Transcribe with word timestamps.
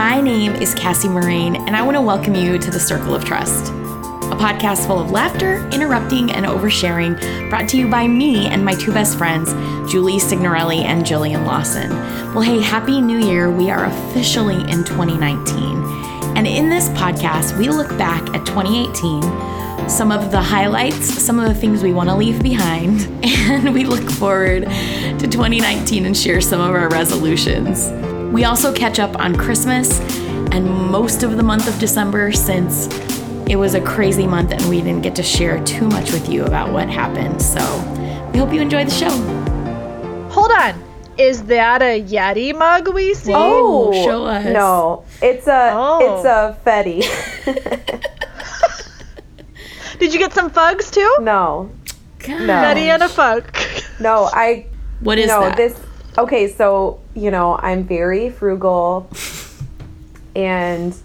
My 0.00 0.18
name 0.18 0.54
is 0.54 0.74
Cassie 0.74 1.10
Moraine, 1.10 1.56
and 1.56 1.76
I 1.76 1.82
want 1.82 1.94
to 1.94 2.00
welcome 2.00 2.34
you 2.34 2.56
to 2.56 2.70
the 2.70 2.80
Circle 2.80 3.14
of 3.14 3.22
Trust, 3.22 3.68
a 3.68 4.34
podcast 4.34 4.86
full 4.86 4.98
of 4.98 5.10
laughter, 5.10 5.68
interrupting, 5.74 6.30
and 6.30 6.46
oversharing, 6.46 7.20
brought 7.50 7.68
to 7.68 7.76
you 7.76 7.86
by 7.86 8.08
me 8.08 8.46
and 8.46 8.64
my 8.64 8.72
two 8.72 8.94
best 8.94 9.18
friends, 9.18 9.52
Julie 9.92 10.18
Signorelli 10.18 10.84
and 10.84 11.04
Jillian 11.04 11.44
Lawson. 11.44 11.90
Well, 12.32 12.40
hey, 12.40 12.62
Happy 12.62 13.02
New 13.02 13.18
Year! 13.18 13.50
We 13.50 13.70
are 13.70 13.84
officially 13.84 14.54
in 14.72 14.84
2019. 14.84 15.60
And 16.34 16.46
in 16.46 16.70
this 16.70 16.88
podcast, 16.88 17.58
we 17.58 17.68
look 17.68 17.90
back 17.98 18.22
at 18.34 18.46
2018, 18.46 19.86
some 19.90 20.10
of 20.10 20.30
the 20.30 20.40
highlights, 20.40 21.12
some 21.22 21.38
of 21.38 21.46
the 21.46 21.54
things 21.54 21.82
we 21.82 21.92
want 21.92 22.08
to 22.08 22.16
leave 22.16 22.42
behind, 22.42 23.02
and 23.22 23.74
we 23.74 23.84
look 23.84 24.10
forward 24.12 24.62
to 24.62 25.28
2019 25.28 26.06
and 26.06 26.16
share 26.16 26.40
some 26.40 26.62
of 26.62 26.70
our 26.70 26.88
resolutions. 26.88 27.90
We 28.32 28.44
also 28.44 28.72
catch 28.72 28.98
up 28.98 29.18
on 29.18 29.34
Christmas 29.36 30.00
and 30.52 30.64
most 30.90 31.22
of 31.22 31.36
the 31.36 31.42
month 31.42 31.66
of 31.68 31.78
December 31.78 32.32
since 32.32 32.86
it 33.48 33.56
was 33.56 33.74
a 33.74 33.80
crazy 33.80 34.26
month 34.26 34.52
and 34.52 34.62
we 34.68 34.80
didn't 34.80 35.02
get 35.02 35.14
to 35.16 35.22
share 35.22 35.62
too 35.64 35.88
much 35.88 36.12
with 36.12 36.28
you 36.28 36.44
about 36.44 36.72
what 36.72 36.88
happened. 36.88 37.42
So 37.42 37.60
we 38.32 38.38
hope 38.38 38.52
you 38.52 38.60
enjoy 38.60 38.84
the 38.84 38.90
show. 38.90 39.10
Hold 40.30 40.52
on. 40.52 40.80
Is 41.18 41.42
that 41.44 41.82
a 41.82 42.00
Yeti 42.02 42.56
mug 42.56 42.94
we 42.94 43.14
see? 43.14 43.32
Oh, 43.34 43.92
show 44.04 44.24
us. 44.24 44.46
No, 44.46 45.04
it's 45.20 45.46
a 45.48 45.72
Oh. 45.74 45.98
it's 46.16 46.24
a 46.24 46.56
Fetty. 46.64 47.02
Did 49.98 50.14
you 50.14 50.18
get 50.18 50.32
some 50.32 50.48
fugs 50.50 50.90
too? 50.90 51.16
no, 51.20 51.70
God. 52.20 52.40
No. 52.40 52.46
Betty 52.46 52.88
and 52.88 53.02
a 53.02 53.08
fug. 53.08 53.44
no, 54.00 54.30
I 54.32 54.66
What 55.00 55.18
is 55.18 55.26
no 55.28 55.40
that? 55.42 55.56
this. 55.56 55.78
Okay, 56.16 56.48
so 56.48 57.00
you 57.14 57.30
know 57.30 57.58
I'm 57.58 57.84
very 57.84 58.30
frugal, 58.30 59.10
and 60.34 60.96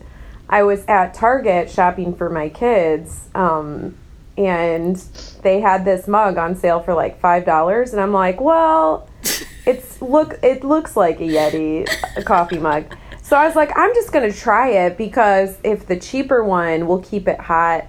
I 0.50 0.64
was 0.64 0.86
at 0.88 1.14
Target 1.14 1.70
shopping 1.70 2.16
for 2.16 2.30
my 2.30 2.50
kids, 2.50 3.28
um, 3.34 3.98
and 4.38 4.96
they 5.42 5.60
had 5.60 5.86
this 5.86 6.08
mug 6.08 6.38
on 6.38 6.56
sale 6.56 6.82
for 6.82 6.94
like 6.94 7.20
five 7.20 7.46
dollars, 7.46 7.94
and 7.94 8.02
I'm 8.02 8.14
like, 8.14 8.40
well, 8.40 9.10
it's 9.66 10.02
look 10.02 10.40
it 10.44 10.64
looks 10.64 10.96
like 10.96 11.20
a 11.20 11.28
Yeti 11.28 11.88
a 12.16 12.24
coffee 12.24 12.60
mug. 12.60 12.86
So 13.22 13.36
I 13.36 13.48
was 13.48 13.56
like, 13.56 13.72
I'm 13.76 13.94
just 13.96 14.12
gonna 14.12 14.32
try 14.32 14.70
it 14.70 14.98
because 14.98 15.58
if 15.64 15.88
the 15.88 15.98
cheaper 15.98 16.44
one 16.44 16.86
will 16.86 17.02
keep 17.02 17.28
it 17.28 17.40
hot 17.40 17.88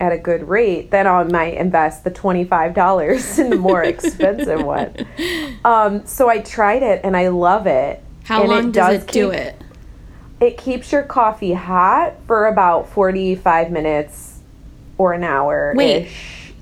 at 0.00 0.12
a 0.12 0.18
good 0.18 0.48
rate, 0.48 0.90
then 0.90 1.06
I 1.06 1.24
might 1.24 1.54
invest 1.54 2.04
the 2.04 2.10
twenty 2.10 2.44
five 2.44 2.74
dollars 2.74 3.38
in 3.38 3.50
the 3.50 3.56
more 3.56 3.82
expensive 3.94 4.62
one. 4.62 4.94
Um, 5.64 6.06
so 6.06 6.28
I 6.28 6.38
tried 6.38 6.82
it 6.82 7.00
and 7.04 7.16
I 7.16 7.28
love 7.28 7.66
it. 7.66 8.02
How 8.24 8.42
And 8.42 8.50
long 8.50 8.72
does 8.72 9.00
does 9.00 9.02
it 9.04 9.10
do 9.10 9.30
it? 9.30 9.60
It 10.40 10.56
keeps 10.56 10.92
your 10.92 11.02
coffee 11.02 11.54
hot 11.54 12.14
for 12.26 12.46
about 12.46 12.88
forty 12.88 13.34
five 13.34 13.70
minutes 13.70 14.38
or 14.96 15.12
an 15.12 15.24
hour. 15.24 15.72
Wait. 15.76 16.08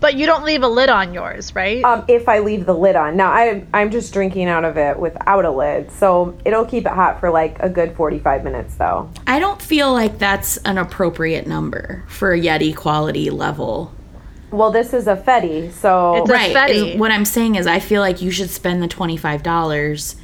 But 0.06 0.14
you 0.14 0.26
don't 0.26 0.44
leave 0.44 0.62
a 0.62 0.68
lid 0.68 0.88
on 0.88 1.12
yours, 1.12 1.52
right? 1.56 1.82
Um, 1.82 2.04
if 2.06 2.28
I 2.28 2.38
leave 2.38 2.64
the 2.64 2.72
lid 2.74 2.94
on. 2.94 3.16
Now 3.16 3.32
I 3.32 3.64
I'm 3.74 3.90
just 3.90 4.12
drinking 4.12 4.46
out 4.46 4.64
of 4.64 4.76
it 4.76 4.96
without 4.96 5.44
a 5.44 5.50
lid, 5.50 5.90
so 5.90 6.38
it'll 6.44 6.64
keep 6.64 6.86
it 6.86 6.92
hot 6.92 7.18
for 7.18 7.28
like 7.28 7.58
a 7.58 7.68
good 7.68 7.96
forty 7.96 8.20
five 8.20 8.44
minutes 8.44 8.76
though. 8.76 9.10
I 9.26 9.40
don't 9.40 9.60
feel 9.60 9.92
like 9.92 10.20
that's 10.20 10.58
an 10.58 10.78
appropriate 10.78 11.48
number 11.48 12.04
for 12.06 12.32
a 12.32 12.40
Yeti 12.40 12.72
quality 12.76 13.30
level. 13.30 13.92
Well, 14.52 14.70
this 14.70 14.94
is 14.94 15.08
a 15.08 15.16
Fetty, 15.16 15.72
so 15.72 16.18
It's 16.22 16.30
a 16.30 16.32
right. 16.32 16.54
Fetty. 16.54 16.92
is- 16.94 17.00
what 17.00 17.10
I'm 17.10 17.24
saying 17.24 17.56
is, 17.56 17.66
I 17.66 17.80
feel 17.80 18.00
like 18.00 18.22
you 18.22 18.30
should 18.30 18.50
spend 18.50 18.80
the 18.80 18.86
$25 18.86 20.14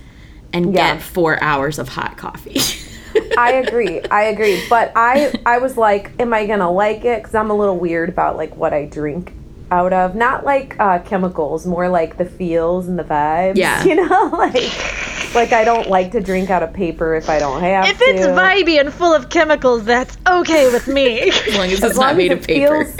and 0.52 0.66
Yeah. 0.72 0.94
get 0.94 1.02
four 1.02 1.42
hours 1.42 1.80
of 1.80 1.88
hot 1.88 2.16
coffee. 2.16 2.60
I 3.36 3.54
agree. 3.54 4.00
I 4.12 4.22
agree. 4.26 4.62
But 4.70 4.92
I 4.94 5.34
I 5.44 5.58
was 5.58 5.76
like, 5.76 6.12
am 6.20 6.32
I 6.32 6.46
gonna 6.46 6.70
like 6.70 7.04
it? 7.04 7.20
Because 7.20 7.34
I'm 7.34 7.50
a 7.50 7.54
little 7.56 7.78
weird 7.78 8.08
about 8.10 8.36
like 8.36 8.56
what 8.56 8.72
I 8.72 8.84
drink 8.84 9.32
out 9.72 9.92
of. 9.92 10.14
Not 10.14 10.44
like 10.44 10.76
uh, 10.78 11.00
chemicals, 11.00 11.66
more 11.66 11.88
like 11.88 12.18
the 12.18 12.24
feels 12.26 12.86
and 12.86 12.98
the 12.98 13.04
vibes. 13.04 13.56
Yeah. 13.56 13.82
You 13.92 13.96
know, 13.96 14.30
like 14.32 15.34
like 15.34 15.52
I 15.52 15.64
don't 15.64 15.88
like 15.88 16.12
to 16.12 16.20
drink 16.20 16.50
out 16.50 16.62
of 16.62 16.72
paper 16.74 17.14
if 17.14 17.28
I 17.30 17.38
don't 17.38 17.60
have 17.62 17.86
if 17.88 17.98
to. 17.98 18.04
it's 18.04 18.26
vibey 18.26 18.78
and 18.78 18.92
full 18.92 19.12
of 19.14 19.30
chemicals, 19.30 19.84
that's 19.84 20.16
okay 20.28 20.70
with 20.70 20.86
me. 20.86 21.20
as 21.30 21.54
long 21.56 21.66
as 21.66 21.82
As 21.82 21.90
it's 21.90 21.96
long 21.98 22.06
not 22.06 22.10
as 22.12 22.16
made 22.18 22.32
it 22.32 22.38
of 22.40 22.46
paper. 22.46 22.84
feels- 22.84 22.96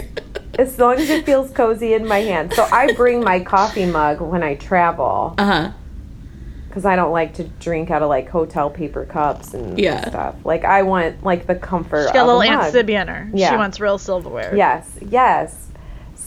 as 0.59 0.79
long 0.79 0.95
as 0.97 1.09
it 1.11 1.25
feels 1.25 1.51
cozy 1.53 1.95
in 1.95 2.07
my 2.07 2.19
hand. 2.19 2.53
So 2.55 2.67
I 2.73 2.93
bring 2.95 3.21
my 3.23 3.41
coffee 3.41 3.87
mug 3.87 4.21
when 4.21 4.43
I 4.43 4.55
travel 4.57 5.35
Uh 5.39 5.45
huh. 5.47 5.71
because 6.69 6.85
I 6.85 6.95
don't 6.97 7.13
like 7.13 7.35
to 7.35 7.45
drink 7.45 7.91
out 7.91 8.03
of 8.03 8.09
like 8.11 8.29
hotel 8.29 8.69
paper 8.71 9.05
cups 9.07 9.55
and 9.55 9.79
Yeah. 9.79 10.09
stuff. 10.09 10.35
Like 10.45 10.65
I 10.65 10.83
want 10.83 11.23
like 11.25 11.47
the 11.47 11.55
comfort. 11.55 12.09
She 12.09 12.13
got 12.15 12.25
a 12.25 12.27
little 12.27 12.43
a 12.43 12.47
Aunt 12.49 12.61
mug. 12.63 12.73
Sibby 12.73 12.95
in 12.95 13.09
her. 13.09 13.31
She 13.35 13.57
wants 13.57 13.79
real 13.81 13.99
silverware. 13.99 14.55
Yes, 14.57 14.91
yes. 15.09 15.69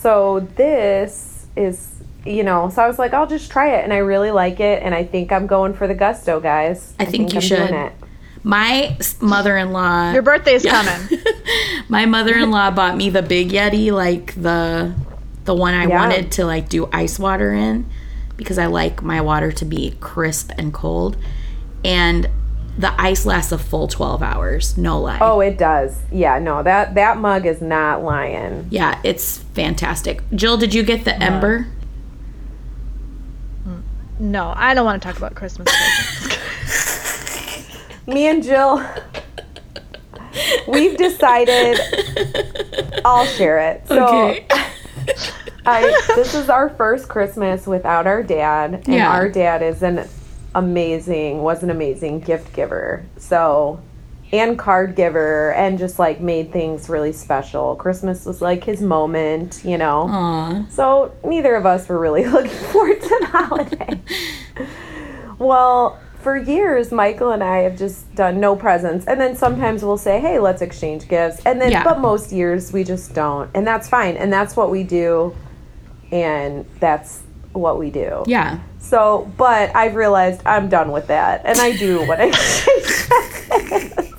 So 0.00 0.40
this 0.56 1.46
is, 1.56 1.90
you 2.24 2.42
know, 2.42 2.68
so 2.70 2.82
I 2.82 2.86
was 2.86 2.98
like, 2.98 3.12
I'll 3.14 3.26
just 3.26 3.50
try 3.50 3.74
it, 3.76 3.84
and 3.84 3.92
I 3.92 3.98
really 3.98 4.30
like 4.30 4.60
it, 4.60 4.82
and 4.82 4.94
I 4.94 5.04
think 5.04 5.32
I'm 5.32 5.46
going 5.46 5.74
for 5.74 5.86
the 5.88 5.94
gusto, 5.94 6.38
guys. 6.40 6.94
I 6.98 7.04
think 7.06 7.32
you 7.32 7.36
I'm 7.38 7.42
should. 7.42 7.70
It. 7.72 7.92
My 8.42 8.96
mother-in-law. 9.20 10.12
Your 10.12 10.22
birthday's 10.22 10.64
Yeah. 10.64 10.82
coming. 10.82 11.18
My 11.88 12.06
mother-in-law 12.06 12.72
bought 12.72 12.96
me 12.96 13.10
the 13.10 13.22
big 13.22 13.50
Yeti, 13.50 13.90
like 13.92 14.34
the 14.40 14.94
the 15.44 15.54
one 15.54 15.74
I 15.74 15.86
Yeah. 15.86 15.96
wanted 16.00 16.32
to 16.32 16.44
like 16.44 16.68
do 16.68 16.88
ice 16.92 17.18
water 17.18 17.52
in, 17.52 17.86
because 18.36 18.58
I 18.58 18.66
like 18.66 19.02
my 19.02 19.20
water 19.20 19.50
to 19.52 19.64
be 19.64 19.94
crisp 20.00 20.50
and 20.58 20.72
cold, 20.74 21.16
and 21.84 22.28
the 22.78 22.98
ice 23.00 23.24
lasts 23.26 23.52
a 23.52 23.58
full 23.58 23.88
twelve 23.88 24.22
hours. 24.22 24.76
No 24.76 25.00
lie. 25.00 25.18
Oh, 25.20 25.40
it 25.40 25.58
does. 25.58 25.98
Yeah, 26.12 26.38
no, 26.38 26.62
that 26.62 26.94
that 26.94 27.18
mug 27.18 27.46
is 27.46 27.60
not 27.62 28.02
lying. 28.02 28.66
Yeah, 28.70 29.00
it's 29.04 29.38
fantastic. 29.38 30.22
Jill, 30.34 30.56
did 30.56 30.74
you 30.74 30.82
get 30.82 31.04
the 31.04 31.20
Ember? 31.22 31.66
Mm, 33.66 33.82
no, 34.18 34.52
I 34.56 34.74
don't 34.74 34.84
want 34.84 35.02
to 35.02 35.08
talk 35.08 35.16
about 35.16 35.34
Christmas. 35.34 35.68
Me 38.06 38.28
and 38.28 38.42
Jill, 38.42 38.84
we've 40.68 40.96
decided. 40.96 41.78
I'll 43.04 43.26
share 43.26 43.58
it. 43.58 43.86
So 43.88 44.06
Okay. 44.06 44.46
I, 45.68 45.80
this 46.14 46.34
is 46.34 46.48
our 46.48 46.68
first 46.70 47.08
Christmas 47.08 47.66
without 47.66 48.06
our 48.06 48.22
dad, 48.22 48.74
and 48.86 48.94
Yeah. 48.94 49.10
our 49.10 49.28
dad 49.28 49.62
is 49.62 49.82
an 49.82 50.08
amazing, 50.56 51.42
was 51.42 51.62
an 51.62 51.70
amazing 51.70 52.20
gift 52.20 52.52
giver. 52.54 53.04
So, 53.18 53.80
and 54.32 54.58
card 54.58 54.96
giver, 54.96 55.52
and 55.52 55.78
just 55.78 55.98
like 56.00 56.20
made 56.20 56.52
things 56.52 56.88
really 56.88 57.12
special. 57.12 57.76
Christmas 57.76 58.24
was 58.26 58.42
like 58.42 58.64
his 58.64 58.80
moment, 58.80 59.60
you 59.64 59.78
know. 59.78 60.08
Aw. 60.10 60.66
So 60.70 61.12
neither 61.22 61.54
of 61.54 61.64
us 61.66 61.88
were 61.88 61.98
really 62.00 62.24
looking 62.36 62.50
forward 62.72 63.00
to 63.00 63.16
the 63.20 63.26
holiday. 63.26 64.00
well, 65.38 66.00
for 66.20 66.36
years, 66.36 66.90
Michael 66.90 67.30
and 67.30 67.44
I 67.44 67.58
have 67.58 67.76
just 67.78 68.12
done 68.16 68.40
no 68.40 68.56
presents, 68.56 69.06
and 69.06 69.20
then 69.20 69.36
sometimes 69.36 69.84
we'll 69.84 69.98
say, 69.98 70.18
"Hey, 70.20 70.40
let's 70.40 70.60
exchange 70.62 71.06
gifts," 71.06 71.40
and 71.46 71.60
then, 71.60 71.70
Yeah. 71.70 71.84
but 71.84 72.00
most 72.00 72.32
years 72.32 72.72
we 72.72 72.82
just 72.82 73.14
don't, 73.14 73.48
and 73.54 73.64
that's 73.64 73.88
fine, 73.88 74.16
and 74.16 74.32
that's 74.32 74.56
what 74.56 74.70
we 74.72 74.82
do, 74.82 75.36
and 76.10 76.64
that's 76.80 77.22
what 77.56 77.78
we 77.78 77.90
do. 77.90 78.22
Yeah. 78.26 78.60
So, 78.78 79.30
but 79.36 79.74
I've 79.74 79.96
realized 79.96 80.42
I'm 80.46 80.68
done 80.68 80.92
with 80.92 81.08
that, 81.08 81.42
and 81.44 81.58
I 81.58 81.76
do 81.76 82.06
what 82.06 82.16
to 82.16 82.28
exchange. 82.28 84.12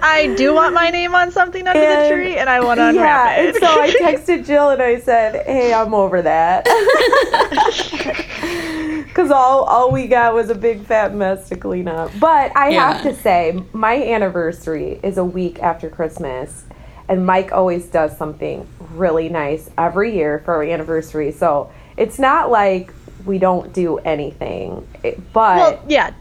I 0.00 0.32
do 0.36 0.54
want 0.54 0.74
my 0.74 0.90
name 0.90 1.12
on 1.14 1.32
something 1.32 1.66
under 1.66 1.80
And- 1.82 2.04
the 2.04 2.08
tree, 2.14 2.36
and 2.36 2.48
I 2.48 2.60
want 2.60 2.78
to 2.78 2.88
unwrap 2.90 3.36
yeah, 3.36 3.42
it. 3.42 3.48
and 3.48 3.56
so 3.56 3.66
I 3.66 3.90
texted 4.00 4.46
Jill 4.46 4.70
and 4.70 4.80
I 4.80 5.00
said, 5.00 5.44
"Hey, 5.44 5.74
I'm 5.74 5.92
over 5.92 6.22
that," 6.22 6.64
because 9.06 9.30
all 9.32 9.64
all 9.64 9.90
we 9.90 10.06
got 10.06 10.34
was 10.34 10.50
a 10.50 10.54
big 10.54 10.84
fat 10.84 11.14
mess 11.14 11.48
to 11.48 11.56
clean 11.56 11.88
up. 11.88 12.12
But 12.20 12.56
I 12.56 12.70
have 12.72 13.02
to 13.02 13.12
say, 13.14 13.60
my 13.72 14.00
anniversary 14.00 15.00
is 15.02 15.18
a 15.18 15.24
week 15.24 15.58
after 15.60 15.90
Christmas, 15.90 16.64
and 17.08 17.24
Mike 17.26 17.52
always 17.52 17.86
does 17.86 18.16
something 18.16 18.66
really 18.92 19.28
nice 19.28 19.70
every 19.78 20.14
year 20.14 20.40
for 20.44 20.54
our 20.54 20.62
anniversary. 20.62 21.32
So 21.32 21.70
it's 21.96 22.18
not 22.18 22.50
like 22.50 22.92
we 23.24 23.38
don't 23.38 23.72
do 23.72 23.98
anything, 23.98 24.86
It- 25.02 25.32
but. 25.32 25.56
well, 25.56 25.84
yeah. 25.88 26.12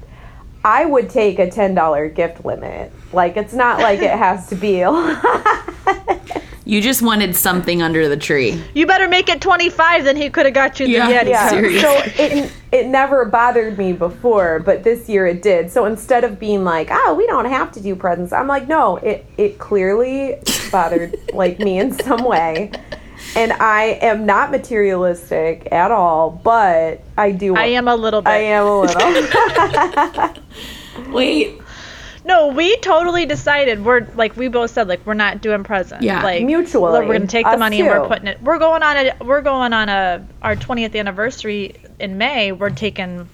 I 0.66 0.86
would 0.86 1.10
take 1.10 1.40
a 1.40 1.50
ten 1.50 1.76
dollar 1.76 2.10
gift 2.10 2.44
limit. 2.44 2.92
Like 3.14 3.38
it's 3.38 3.54
not 3.54 3.80
like 3.80 4.00
it 4.02 4.12
has 4.12 4.48
to 4.50 4.56
be 4.56 4.82
a 4.82 4.92
lot. 4.92 5.24
You 6.68 6.82
just 6.82 7.02
wanted 7.02 7.34
something 7.34 7.82
under 7.82 8.10
the 8.10 8.18
tree. 8.18 8.62
You 8.74 8.86
better 8.86 9.08
make 9.08 9.30
it 9.30 9.40
25, 9.40 10.04
then 10.04 10.18
he 10.18 10.30
could 10.30 10.46
have 10.46 10.54
got 10.54 10.82
you 10.82 10.88
the 10.88 10.92
Yeah. 10.92 11.24
Yeti. 11.24 11.30
Yeah. 11.30 11.50
Seriously. 11.50 11.80
So 11.80 11.94
it 12.22 12.52
it 12.74 12.88
never 12.88 13.24
bothered 13.24 13.78
me 13.78 13.94
before, 13.94 14.60
but 14.60 14.84
this 14.84 15.08
year 15.08 15.26
it 15.26 15.42
did. 15.42 15.72
So 15.72 15.86
instead 15.86 16.26
of 16.26 16.38
being 16.38 16.66
like, 16.66 16.90
"Oh, 16.92 17.16
we 17.18 17.26
don't 17.26 17.46
have 17.46 17.72
to 17.72 17.80
do 17.80 17.96
presents," 17.96 18.34
I'm 18.34 18.48
like, 18.48 18.68
"No, 18.68 18.98
it 18.98 19.26
it 19.38 19.60
clearly 19.60 20.40
bothered 20.70 21.16
like 21.34 21.58
me 21.60 21.80
in 21.80 21.94
some 21.94 22.26
way." 22.26 22.72
And 23.38 23.54
I 23.54 23.98
am 24.02 24.26
not 24.26 24.52
materialistic 24.52 25.70
at 25.72 25.92
all, 25.92 26.32
but 26.44 27.02
I 27.18 27.32
do. 27.32 27.56
I 27.56 27.68
am 27.68 27.88
a 27.88 27.96
little 27.96 28.22
bit. 28.22 28.30
I 28.30 28.40
am 28.40 28.66
a 28.66 28.82
little. 28.82 30.34
Wait. 31.14 31.62
No, 32.28 32.48
we 32.48 32.76
totally 32.78 33.26
decided 33.26 33.86
we're 33.86 34.06
like 34.16 34.36
we 34.36 34.50
both 34.50 34.72
said 34.72 34.88
like 34.90 35.06
we're 35.06 35.14
not 35.14 35.42
doing 35.42 35.64
presents. 35.64 36.04
Yeah. 36.04 36.22
like 36.24 36.44
Mutually. 36.44 37.06
We're 37.08 37.14
gonna 37.14 37.26
take 37.28 37.46
the 37.50 37.58
money 37.58 37.80
and 37.80 37.88
we're 37.88 38.08
putting 38.08 38.28
it. 38.28 38.42
We're 38.42 38.60
going 38.60 38.84
on 38.84 38.98
a 38.98 39.14
we're 39.24 39.42
going 39.42 39.72
on 39.72 39.88
a 39.88 40.28
our 40.42 40.56
20th 40.58 40.94
anniversary 41.00 41.76
in 42.00 42.18
May. 42.18 42.52
We're 42.52 42.70
taking 42.70 43.30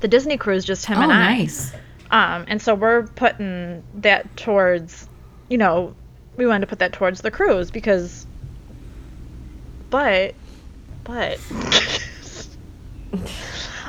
the 0.00 0.08
Disney 0.08 0.36
cruise, 0.36 0.64
just 0.66 0.84
him 0.86 0.98
Oh, 0.98 1.02
and 1.02 1.12
I. 1.12 1.38
nice. 1.38 1.72
Um, 2.10 2.44
and 2.48 2.60
so 2.60 2.74
we're 2.74 3.04
putting 3.04 3.82
that 3.96 4.36
towards, 4.36 5.08
you 5.48 5.56
know, 5.58 5.94
we 6.36 6.46
wanted 6.46 6.62
to 6.62 6.66
put 6.66 6.80
that 6.80 6.92
towards 6.92 7.20
the 7.20 7.30
cruise 7.30 7.70
because, 7.70 8.26
but, 9.90 10.34
but, 11.04 11.38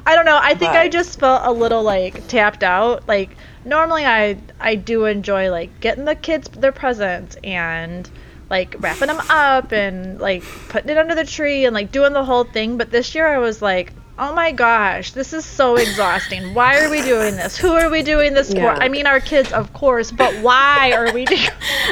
I 0.06 0.16
don't 0.16 0.26
know. 0.26 0.40
I 0.42 0.54
think 0.56 0.72
I 0.72 0.88
just 0.90 1.20
felt 1.20 1.42
a 1.46 1.52
little 1.52 1.84
like 1.84 2.28
tapped 2.28 2.64
out. 2.64 3.08
Like 3.08 3.32
normally 3.66 4.06
I 4.06 4.38
I 4.60 4.76
do 4.76 5.06
enjoy 5.06 5.50
like 5.52 5.80
getting 5.80 6.06
the 6.06 6.16
kids 6.16 6.48
their 6.50 6.72
presents 6.72 7.38
and 7.44 8.10
like 8.50 8.76
wrapping 8.80 9.08
them 9.08 9.22
up 9.30 9.72
and 9.72 10.20
like 10.20 10.44
putting 10.70 10.90
it 10.90 10.98
under 10.98 11.16
the 11.16 11.26
tree 11.26 11.66
and 11.66 11.74
like 11.74 11.92
doing 11.92 12.14
the 12.14 12.24
whole 12.24 12.44
thing. 12.44 12.78
But 12.78 12.92
this 12.92 13.16
year 13.16 13.28
I 13.28 13.38
was 13.38 13.62
like, 13.62 13.94
oh 14.20 14.34
my 14.34 14.52
gosh, 14.52 15.14
this 15.14 15.32
is 15.34 15.46
so 15.46 15.78
exhausting. 15.78 16.54
Why 16.54 16.84
are 16.84 16.90
we 16.90 17.02
doing 17.02 17.38
this? 17.38 17.58
Who 17.58 17.72
are 17.72 17.90
we 17.90 18.04
doing 18.04 18.34
this 18.34 18.54
Yeah. 18.54 18.76
for? 18.76 18.84
I 18.84 18.90
mean, 18.90 19.08
our 19.08 19.20
kids, 19.22 19.52
of 19.54 19.72
course, 19.74 20.12
but 20.12 20.34
why 20.44 20.92
are 20.92 21.14
we 21.14 21.26
doing? 21.26 21.48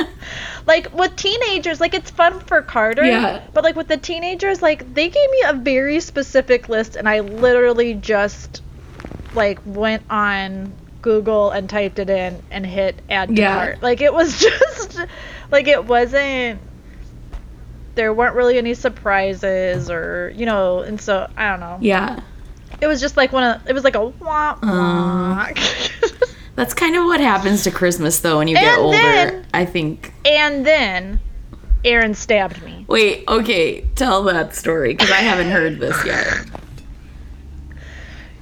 like 0.68 0.94
with 0.94 1.16
teenagers, 1.16 1.80
like 1.80 1.94
it's 1.94 2.12
fun 2.12 2.40
for 2.42 2.62
Carter. 2.62 3.06
Yeah. 3.06 3.42
But 3.54 3.64
like 3.64 3.78
with 3.78 3.88
the 3.88 3.98
teenagers, 3.98 4.62
like 4.62 4.94
they 4.94 5.10
gave 5.10 5.32
me 5.32 5.44
a 5.46 5.54
very 5.54 6.02
specific 6.02 6.68
list, 6.68 6.98
and 6.98 7.08
I 7.08 7.22
literally 7.22 7.94
just 7.94 8.62
like 9.34 9.60
went 9.66 10.04
on 10.10 10.74
Google 11.02 11.52
and 11.52 11.70
typed 11.70 12.00
it 12.00 12.10
in 12.10 12.42
and 12.52 12.66
hit 12.66 13.02
add 13.10 13.30
to 13.30 13.36
Yeah. 13.36 13.56
cart. 13.56 13.84
Like 13.84 14.02
it 14.02 14.14
was 14.14 14.40
just 14.40 15.00
like 15.52 15.68
it 15.68 15.86
wasn't 15.86 16.60
there 17.96 18.14
weren't 18.14 18.36
really 18.36 18.58
any 18.58 18.74
surprises 18.74 19.90
or 19.90 20.32
you 20.36 20.46
know, 20.46 20.80
and 20.80 21.00
so 21.00 21.30
I 21.38 21.50
don't 21.50 21.60
know. 21.60 21.78
Yeah. 21.82 22.20
It 22.82 22.88
was 22.88 23.02
just 23.02 23.18
like 23.18 23.32
one 23.34 23.44
of 23.44 23.68
it 23.68 23.74
was 23.74 23.84
like 23.84 23.96
a 23.96 24.06
wah 24.06 24.58
uh-huh. 24.62 25.54
wah. 25.54 25.54
That's 26.56 26.74
kind 26.74 26.96
of 26.98 27.06
what 27.06 27.20
happens 27.22 27.64
to 27.64 27.72
Christmas 27.72 28.20
though 28.20 28.38
when 28.38 28.48
you 28.48 28.56
get 28.56 28.78
older. 28.78 28.98
then- 28.98 29.46
I 29.54 29.66
think. 29.66 30.14
and 30.26 30.66
then 30.66 31.20
Aaron 31.86 32.14
stabbed 32.14 32.62
me. 32.64 32.84
Wait, 32.90 33.24
okay, 33.30 33.82
tell 33.96 34.24
that 34.26 34.54
story 34.54 34.94
because 34.94 35.12
I 35.12 35.16
haven't 35.22 35.50
heard 35.50 35.80
this 35.80 36.06
yet. 36.06 36.46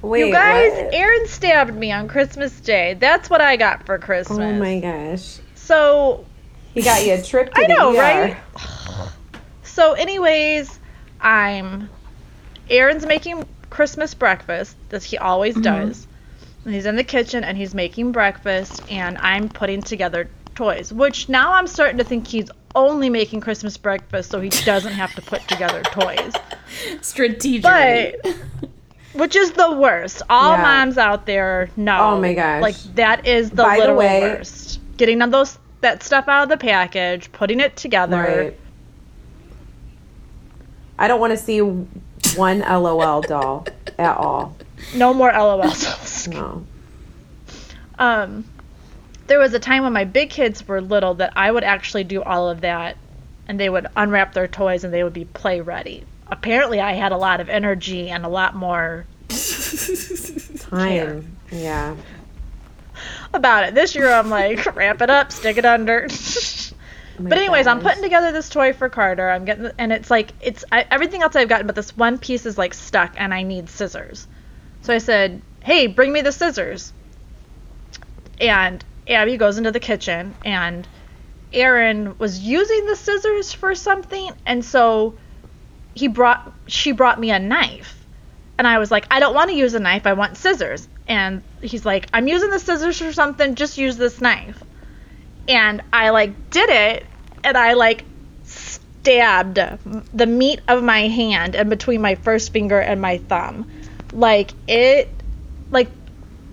Wait, 0.02 0.26
you 0.28 0.32
guys, 0.32 0.72
what? 0.72 0.94
Aaron 0.94 1.26
stabbed 1.26 1.74
me 1.74 1.90
on 1.92 2.08
Christmas 2.08 2.58
Day. 2.60 2.94
That's 2.94 3.28
what 3.28 3.40
I 3.40 3.56
got 3.56 3.84
for 3.84 3.98
Christmas. 3.98 4.38
Oh 4.38 4.52
my 4.54 4.78
gosh. 4.80 5.38
So 5.54 6.24
He 6.74 6.82
got 6.82 7.04
you 7.04 7.14
a 7.14 7.22
trip 7.22 7.52
to 7.54 7.60
I 7.60 7.66
the 7.66 7.74
know, 7.74 7.92
ER. 7.94 7.98
right? 7.98 8.36
So, 9.62 9.92
anyways, 9.92 10.80
I'm. 11.20 11.88
Aaron's 12.68 13.06
making 13.06 13.46
Christmas 13.70 14.12
breakfast, 14.12 14.76
as 14.90 15.04
he 15.04 15.16
always 15.18 15.54
does. 15.54 16.08
And 16.64 16.74
he's 16.74 16.84
in 16.84 16.96
the 16.96 17.04
kitchen 17.04 17.44
and 17.44 17.56
he's 17.56 17.76
making 17.76 18.10
breakfast, 18.10 18.82
and 18.90 19.16
I'm 19.18 19.48
putting 19.48 19.80
together 19.80 20.28
toys. 20.56 20.92
Which 20.92 21.28
now 21.28 21.52
I'm 21.52 21.68
starting 21.68 21.96
to 21.98 22.04
think 22.04 22.26
he's 22.26 22.50
only 22.74 23.08
making 23.08 23.40
Christmas 23.40 23.76
breakfast 23.76 24.30
so 24.30 24.40
he 24.40 24.48
doesn't 24.48 24.92
have 24.94 25.14
to 25.14 25.22
put 25.22 25.46
together 25.46 25.80
toys. 25.84 26.32
Strategically. 27.00 28.16
But. 28.22 28.36
Which 29.18 29.34
is 29.36 29.50
the 29.52 29.72
worst. 29.72 30.22
All 30.30 30.52
Yeah. 30.52 30.62
moms 30.62 30.96
out 30.98 31.26
there 31.26 31.70
know. 31.76 31.98
Oh 32.14 32.20
my 32.20 32.34
gosh. 32.34 32.62
Like 32.62 32.76
that 32.94 33.26
is 33.26 33.50
the 33.50 33.62
By 33.64 33.84
the 33.84 33.94
way- 33.94 34.20
worst. 34.20 34.80
Getting 34.96 35.22
on 35.22 35.30
those 35.30 35.58
that 35.80 36.02
stuff 36.02 36.26
out 36.28 36.42
of 36.44 36.48
the 36.48 36.56
package, 36.56 37.30
putting 37.32 37.60
it 37.60 37.76
together. 37.76 38.16
Right. 38.16 38.58
I 40.98 41.08
don't 41.08 41.20
want 41.20 41.32
to 41.32 41.36
see 41.36 41.58
one 41.60 42.60
LOL 42.60 43.22
doll 43.22 43.66
at 43.98 44.16
all. 44.16 44.56
No 44.94 45.14
more 45.14 45.30
LOL 45.32 45.58
dolls. 45.58 46.28
No. 46.28 46.64
um, 47.98 48.44
there 49.28 49.38
was 49.38 49.54
a 49.54 49.58
time 49.58 49.82
when 49.84 49.92
my 49.92 50.04
big 50.04 50.30
kids 50.30 50.66
were 50.66 50.80
little 50.80 51.14
that 51.14 51.32
I 51.36 51.50
would 51.50 51.64
actually 51.64 52.04
do 52.04 52.22
all 52.22 52.48
of 52.50 52.60
that, 52.62 52.96
and 53.46 53.58
they 53.58 53.68
would 53.68 53.86
unwrap 53.96 54.34
their 54.34 54.48
toys 54.48 54.84
and 54.84 54.92
they 54.92 55.02
would 55.04 55.12
be 55.14 55.24
play 55.24 55.60
ready. 55.60 56.04
Apparently, 56.30 56.80
I 56.80 56.92
had 56.92 57.12
a 57.12 57.16
lot 57.16 57.40
of 57.40 57.48
energy 57.48 58.10
and 58.10 58.24
a 58.24 58.28
lot 58.28 58.54
more 58.54 59.06
Time. 60.58 61.36
Yeah. 61.50 61.96
about 63.32 63.64
it. 63.64 63.74
This 63.74 63.94
year, 63.94 64.12
I'm 64.12 64.28
like, 64.28 64.66
ramp 64.76 65.00
it 65.00 65.08
up, 65.08 65.32
stick 65.32 65.56
it 65.56 65.64
under. 65.64 66.08
Oh 67.18 67.22
my 67.24 67.30
But 67.30 67.38
anyways, 67.38 67.66
I'm 67.66 67.80
putting 67.80 68.02
together 68.02 68.30
this 68.30 68.48
toy 68.48 68.72
for 68.72 68.88
Carter. 68.88 69.28
I'm 69.28 69.44
getting, 69.44 69.72
and 69.76 69.92
it's 69.92 70.08
like 70.08 70.32
it's 70.40 70.64
I, 70.70 70.86
everything 70.88 71.22
else 71.22 71.34
I've 71.34 71.48
gotten, 71.48 71.66
but 71.66 71.74
this 71.74 71.96
one 71.96 72.16
piece 72.16 72.46
is 72.46 72.56
like 72.56 72.72
stuck, 72.72 73.14
and 73.16 73.34
I 73.34 73.42
need 73.42 73.68
scissors. 73.68 74.28
So 74.82 74.94
I 74.94 74.98
said, 74.98 75.42
"Hey, 75.64 75.88
bring 75.88 76.12
me 76.12 76.20
the 76.20 76.30
scissors." 76.30 76.92
And 78.40 78.84
Abby 79.08 79.36
goes 79.36 79.58
into 79.58 79.72
the 79.72 79.80
kitchen, 79.80 80.32
and 80.44 80.86
Aaron 81.52 82.16
was 82.18 82.38
using 82.38 82.86
the 82.86 82.94
scissors 82.94 83.52
for 83.52 83.74
something, 83.74 84.30
and 84.46 84.64
so 84.64 85.14
he 85.98 86.08
brought 86.08 86.52
she 86.66 86.92
brought 86.92 87.18
me 87.18 87.30
a 87.30 87.38
knife, 87.38 88.06
and 88.56 88.66
I 88.66 88.78
was 88.78 88.90
like, 88.90 89.06
"I 89.10 89.20
don't 89.20 89.34
want 89.34 89.50
to 89.50 89.56
use 89.56 89.74
a 89.74 89.80
knife. 89.80 90.06
I 90.06 90.12
want 90.12 90.36
scissors." 90.36 90.86
And 91.06 91.42
he's 91.62 91.84
like, 91.84 92.06
"I'm 92.12 92.28
using 92.28 92.50
the 92.50 92.58
scissors 92.58 92.98
for 92.98 93.12
something. 93.12 93.54
Just 93.54 93.78
use 93.78 93.96
this 93.96 94.20
knife." 94.20 94.62
and 95.50 95.80
I 95.94 96.10
like 96.10 96.50
did 96.50 96.68
it 96.68 97.06
and 97.42 97.56
I 97.56 97.72
like 97.72 98.04
stabbed 98.44 99.58
the 100.12 100.26
meat 100.26 100.60
of 100.68 100.82
my 100.82 101.08
hand 101.08 101.56
and 101.56 101.70
between 101.70 102.02
my 102.02 102.16
first 102.16 102.52
finger 102.52 102.78
and 102.78 103.00
my 103.00 103.16
thumb. 103.16 103.66
Like 104.12 104.52
it 104.66 105.08
like 105.70 105.90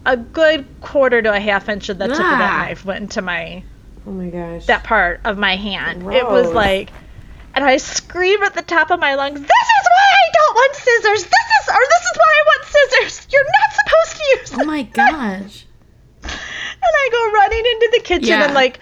a 0.05 0.15
good 0.15 0.65
quarter 0.79 1.21
to 1.21 1.33
a 1.33 1.39
half 1.41 1.67
inch 1.67 1.89
of 1.89 1.97
the 1.97 2.07
tip 2.07 2.19
of 2.19 2.25
Ah. 2.25 2.37
that 2.37 2.67
knife 2.69 2.85
went 2.85 3.01
into 3.01 3.21
my 3.21 3.63
Oh 4.07 4.11
my 4.11 4.29
gosh. 4.29 4.65
that 4.67 4.85
part 4.85 5.19
of 5.25 5.37
my 5.37 5.57
hand. 5.57 6.03
It 6.13 6.25
was 6.25 6.49
like 6.53 6.91
and 7.55 7.63
I 7.63 7.77
scream 7.77 8.43
at 8.43 8.53
the 8.53 8.61
top 8.61 8.91
of 8.91 8.99
my 8.99 9.15
lungs, 9.15 9.39
This 9.39 9.45
is 9.47 9.85
why 9.89 10.07
I 10.11 10.31
don't 10.33 10.55
want 10.55 10.75
scissors! 10.75 11.23
This 11.23 11.47
is 11.61 11.69
or 11.69 11.81
this 11.89 12.01
is 12.03 12.17
why 12.17 12.31
I 12.35 12.43
want 12.45 12.65
scissors! 12.65 13.27
You're 13.31 13.43
not 13.43 13.73
supposed 13.73 14.17
to 14.17 14.39
use 14.39 14.61
Oh 14.61 14.65
my 14.65 14.83
gosh. 14.83 15.65
and 16.23 16.31
I 16.83 17.09
go 17.11 17.31
running 17.33 17.65
into 17.65 17.89
the 17.93 18.01
kitchen 18.03 18.27
Yeah. 18.27 18.45
and 18.45 18.53
like 18.53 18.79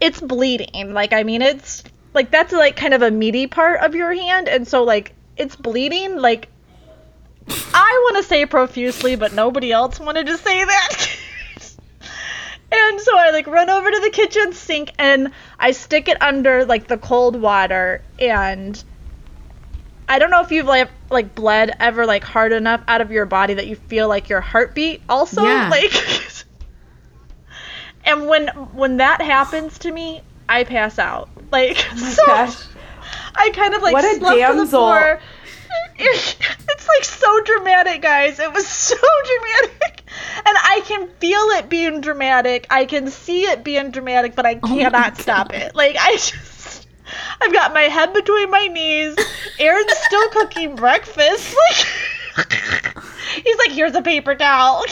it's 0.00 0.20
bleeding. 0.20 0.92
Like 0.92 1.12
I 1.12 1.22
mean 1.22 1.42
it's 1.42 1.84
like 2.14 2.30
that's 2.30 2.52
like 2.52 2.76
kind 2.76 2.94
of 2.94 3.02
a 3.02 3.10
meaty 3.10 3.46
part 3.46 3.80
of 3.80 3.94
your 3.94 4.12
hand 4.14 4.48
and 4.48 4.66
so 4.66 4.82
like 4.84 5.14
it's 5.36 5.56
bleeding 5.56 6.16
like 6.16 6.48
I 7.48 8.00
want 8.10 8.16
to 8.16 8.22
say 8.28 8.44
profusely 8.46 9.16
but 9.16 9.32
nobody 9.32 9.72
else 9.72 9.98
wanted 10.00 10.26
to 10.26 10.36
say 10.36 10.64
that. 10.64 11.10
and 12.70 13.00
so 13.00 13.16
I 13.16 13.30
like 13.30 13.46
run 13.46 13.70
over 13.70 13.90
to 13.90 14.00
the 14.00 14.10
kitchen 14.10 14.52
sink 14.52 14.92
and 14.98 15.32
I 15.58 15.70
stick 15.70 16.08
it 16.08 16.20
under 16.20 16.64
like 16.64 16.86
the 16.86 16.98
cold 16.98 17.40
water 17.40 18.02
and 18.18 18.82
I 20.08 20.18
don't 20.18 20.30
know 20.30 20.42
if 20.42 20.50
you've 20.50 20.66
like 20.66 20.90
like 21.10 21.34
bled 21.34 21.74
ever 21.80 22.06
like 22.06 22.24
hard 22.24 22.52
enough 22.52 22.82
out 22.88 23.00
of 23.00 23.10
your 23.10 23.26
body 23.26 23.54
that 23.54 23.66
you 23.66 23.76
feel 23.76 24.08
like 24.08 24.28
your 24.28 24.40
heartbeat 24.40 25.02
also 25.08 25.44
Yeah. 25.44 25.68
like 25.70 25.92
and 28.04 28.26
when 28.26 28.48
when 28.48 28.98
that 28.98 29.20
happens 29.22 29.78
to 29.78 29.92
me 29.92 30.22
I 30.48 30.64
pass 30.64 30.98
out 30.98 31.28
like 31.50 31.76
oh 31.92 31.96
so 31.96 32.26
Gosh. 32.26 32.64
I 33.34 33.50
kind 33.50 33.74
of 33.74 33.82
like 33.82 33.92
What 33.92 34.04
a 34.04 34.16
slumped 34.18 34.40
to 34.40 34.54
the 34.54 34.60
damsel. 34.60 35.18
It's 36.00 36.86
like 36.86 37.04
so 37.04 37.40
dramatic, 37.42 38.02
guys. 38.02 38.38
It 38.38 38.52
was 38.52 38.66
so 38.68 38.96
dramatic. 38.96 40.02
And 40.36 40.56
I 40.56 40.82
can 40.86 41.08
feel 41.18 41.40
it 41.58 41.68
being 41.68 42.00
dramatic. 42.00 42.66
I 42.70 42.84
can 42.84 43.08
see 43.08 43.42
it 43.42 43.64
being 43.64 43.90
dramatic, 43.90 44.34
but 44.34 44.46
I 44.46 44.60
Oh 44.62 44.68
cannot 44.68 45.18
stop 45.18 45.52
it. 45.52 45.74
Like 45.74 45.96
I 45.98 46.12
just 46.12 46.86
I've 47.40 47.52
got 47.52 47.72
my 47.74 47.82
head 47.82 48.12
between 48.12 48.50
my 48.50 48.66
knees. 48.68 49.16
Aaron's 49.58 49.92
still 50.06 50.28
cooking 50.30 50.76
breakfast. 50.76 51.54
Like 52.36 53.02
He's 53.44 53.56
like, 53.58 53.70
"Here's 53.72 53.94
a 53.96 54.02
paper 54.02 54.34
towel." 54.36 54.84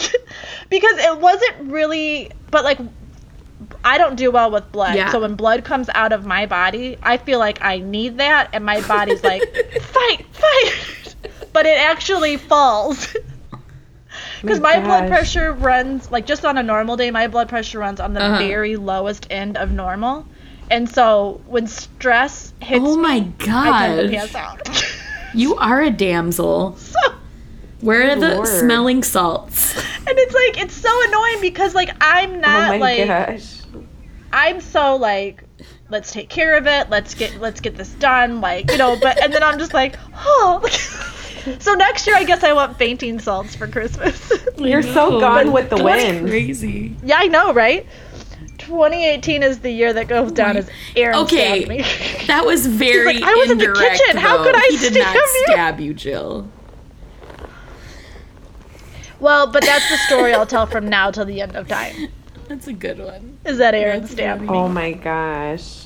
because 0.69 0.97
it 0.97 1.17
wasn't 1.19 1.71
really 1.71 2.29
but 2.51 2.65
like 2.65 2.77
I 3.85 3.97
don't 3.97 4.15
do 4.15 4.31
well 4.31 4.51
with 4.51 4.69
blood. 4.71 4.95
Yeah. 4.95 5.11
So 5.11 5.21
when 5.21 5.35
blood 5.35 5.63
comes 5.63 5.89
out 5.95 6.11
of 6.11 6.25
my 6.25 6.45
body, 6.45 6.97
I 7.01 7.17
feel 7.17 7.39
like 7.39 7.63
I 7.63 7.79
need 7.79 8.17
that 8.17 8.49
and 8.53 8.65
my 8.65 8.81
body's 8.81 9.23
like, 9.23 9.41
"Fight, 9.81 10.25
fight." 10.33 10.73
But 11.57 11.65
it 11.65 11.79
actually 11.79 12.37
falls. 12.37 13.17
Because 14.43 14.59
my 14.59 14.79
blood 14.79 15.07
pressure 15.09 15.51
runs 15.53 16.11
like 16.11 16.27
just 16.27 16.45
on 16.45 16.59
a 16.59 16.63
normal 16.63 16.95
day, 16.95 17.09
my 17.09 17.27
blood 17.27 17.49
pressure 17.49 17.79
runs 17.79 17.99
on 17.99 18.13
the 18.13 18.21
Uh-huh. 18.21 18.37
very 18.37 18.75
lowest 18.75 19.25
end 19.31 19.57
of 19.57 19.71
normal. 19.71 20.27
And 20.69 20.87
so 20.87 21.41
when 21.47 21.65
stress 21.65 22.53
hits 22.61 22.85
Oh 22.85 22.95
my 22.97 23.21
me, 23.21 23.33
I 23.47 23.87
tend 23.87 24.11
to 24.11 24.15
pass 24.17 24.35
out. 24.35 24.85
You 25.33 25.55
are 25.55 25.81
a 25.81 25.89
damsel. 25.89 26.75
so 26.77 26.99
Where 27.81 28.11
are 28.11 28.15
the 28.15 28.35
Lord. 28.35 28.47
smelling 28.47 29.01
salts? 29.01 29.75
And 30.07 30.15
it's 30.19 30.35
like 30.35 30.63
it's 30.63 30.75
so 30.75 30.91
annoying 31.07 31.41
because 31.41 31.73
like 31.73 31.89
I'm 31.99 32.33
Oh 32.35 32.39
not 32.39 32.69
my 32.69 32.77
like 32.77 33.07
gosh. 33.07 33.61
I'm 34.31 34.61
so 34.61 34.95
like 34.97 35.43
let's 35.89 36.11
take 36.11 36.29
care 36.29 36.55
of 36.57 36.67
it. 36.67 36.91
Let's 36.91 37.15
get 37.15 37.41
let's 37.41 37.59
get 37.59 37.75
this 37.75 37.89
done. 37.93 38.39
Like 38.41 38.69
you 38.71 38.77
know, 38.77 38.95
but 39.01 39.21
and 39.23 39.33
then 39.33 39.41
I'm 39.41 39.57
just 39.57 39.73
like 39.73 39.97
oh. 40.15 40.61
So 41.59 41.73
next 41.73 42.05
year 42.07 42.15
I 42.15 42.23
guess 42.23 42.43
I 42.43 42.53
want 42.53 42.77
fainting 42.77 43.19
salts 43.19 43.55
for 43.55 43.67
Christmas. 43.67 44.31
You're 44.57 44.81
so 44.81 45.19
gone 45.19 45.51
with 45.51 45.69
the 45.69 45.77
That's 45.77 46.03
wind. 46.03 46.27
Crazy. 46.29 46.95
yeah, 47.03 47.17
I 47.19 47.27
know, 47.27 47.53
right? 47.53 47.85
2018 48.59 49.43
is 49.43 49.59
the 49.59 49.71
year 49.71 49.93
that 49.93 50.07
goes 50.07 50.31
down 50.31 50.57
as 50.57 50.69
Aaron 50.95 51.17
Okay, 51.19 51.63
stabbed 51.63 51.69
me. 51.69 52.25
that 52.27 52.45
was 52.45 52.65
very 52.67 53.13
like, 53.15 53.23
"I 53.23 53.33
was 53.35 53.51
in 53.51 53.57
the 53.59 53.65
indirect, 53.65 53.97
kitchen. 54.01 54.17
How 54.17 54.37
though. 54.37 54.43
could 54.43 54.55
I 54.55 54.67
he 54.71 54.77
did 54.77 54.93
stab 54.93 55.05
not 55.05 55.15
you?" 55.15 55.43
stab 55.47 55.79
you, 55.79 55.93
Jill. 55.93 56.47
well, 59.19 59.47
but 59.51 59.63
that's 59.63 59.89
the 59.89 59.97
story 60.07 60.33
I'll 60.33 60.45
tell 60.45 60.65
from 60.65 60.87
now 60.89 61.11
till 61.11 61.25
the 61.25 61.41
end 61.41 61.55
of 61.55 61.67
time. 61.67 61.95
That's 62.47 62.67
a 62.67 62.73
good 62.73 62.97
one. 62.99 63.37
Is 63.43 63.57
that 63.57 63.73
Aaron 63.75 63.99
That's 64.01 64.13
stabbed 64.13 64.43
me? 64.43 64.47
Oh 64.47 64.69
my 64.69 64.93
gosh. 64.93 65.85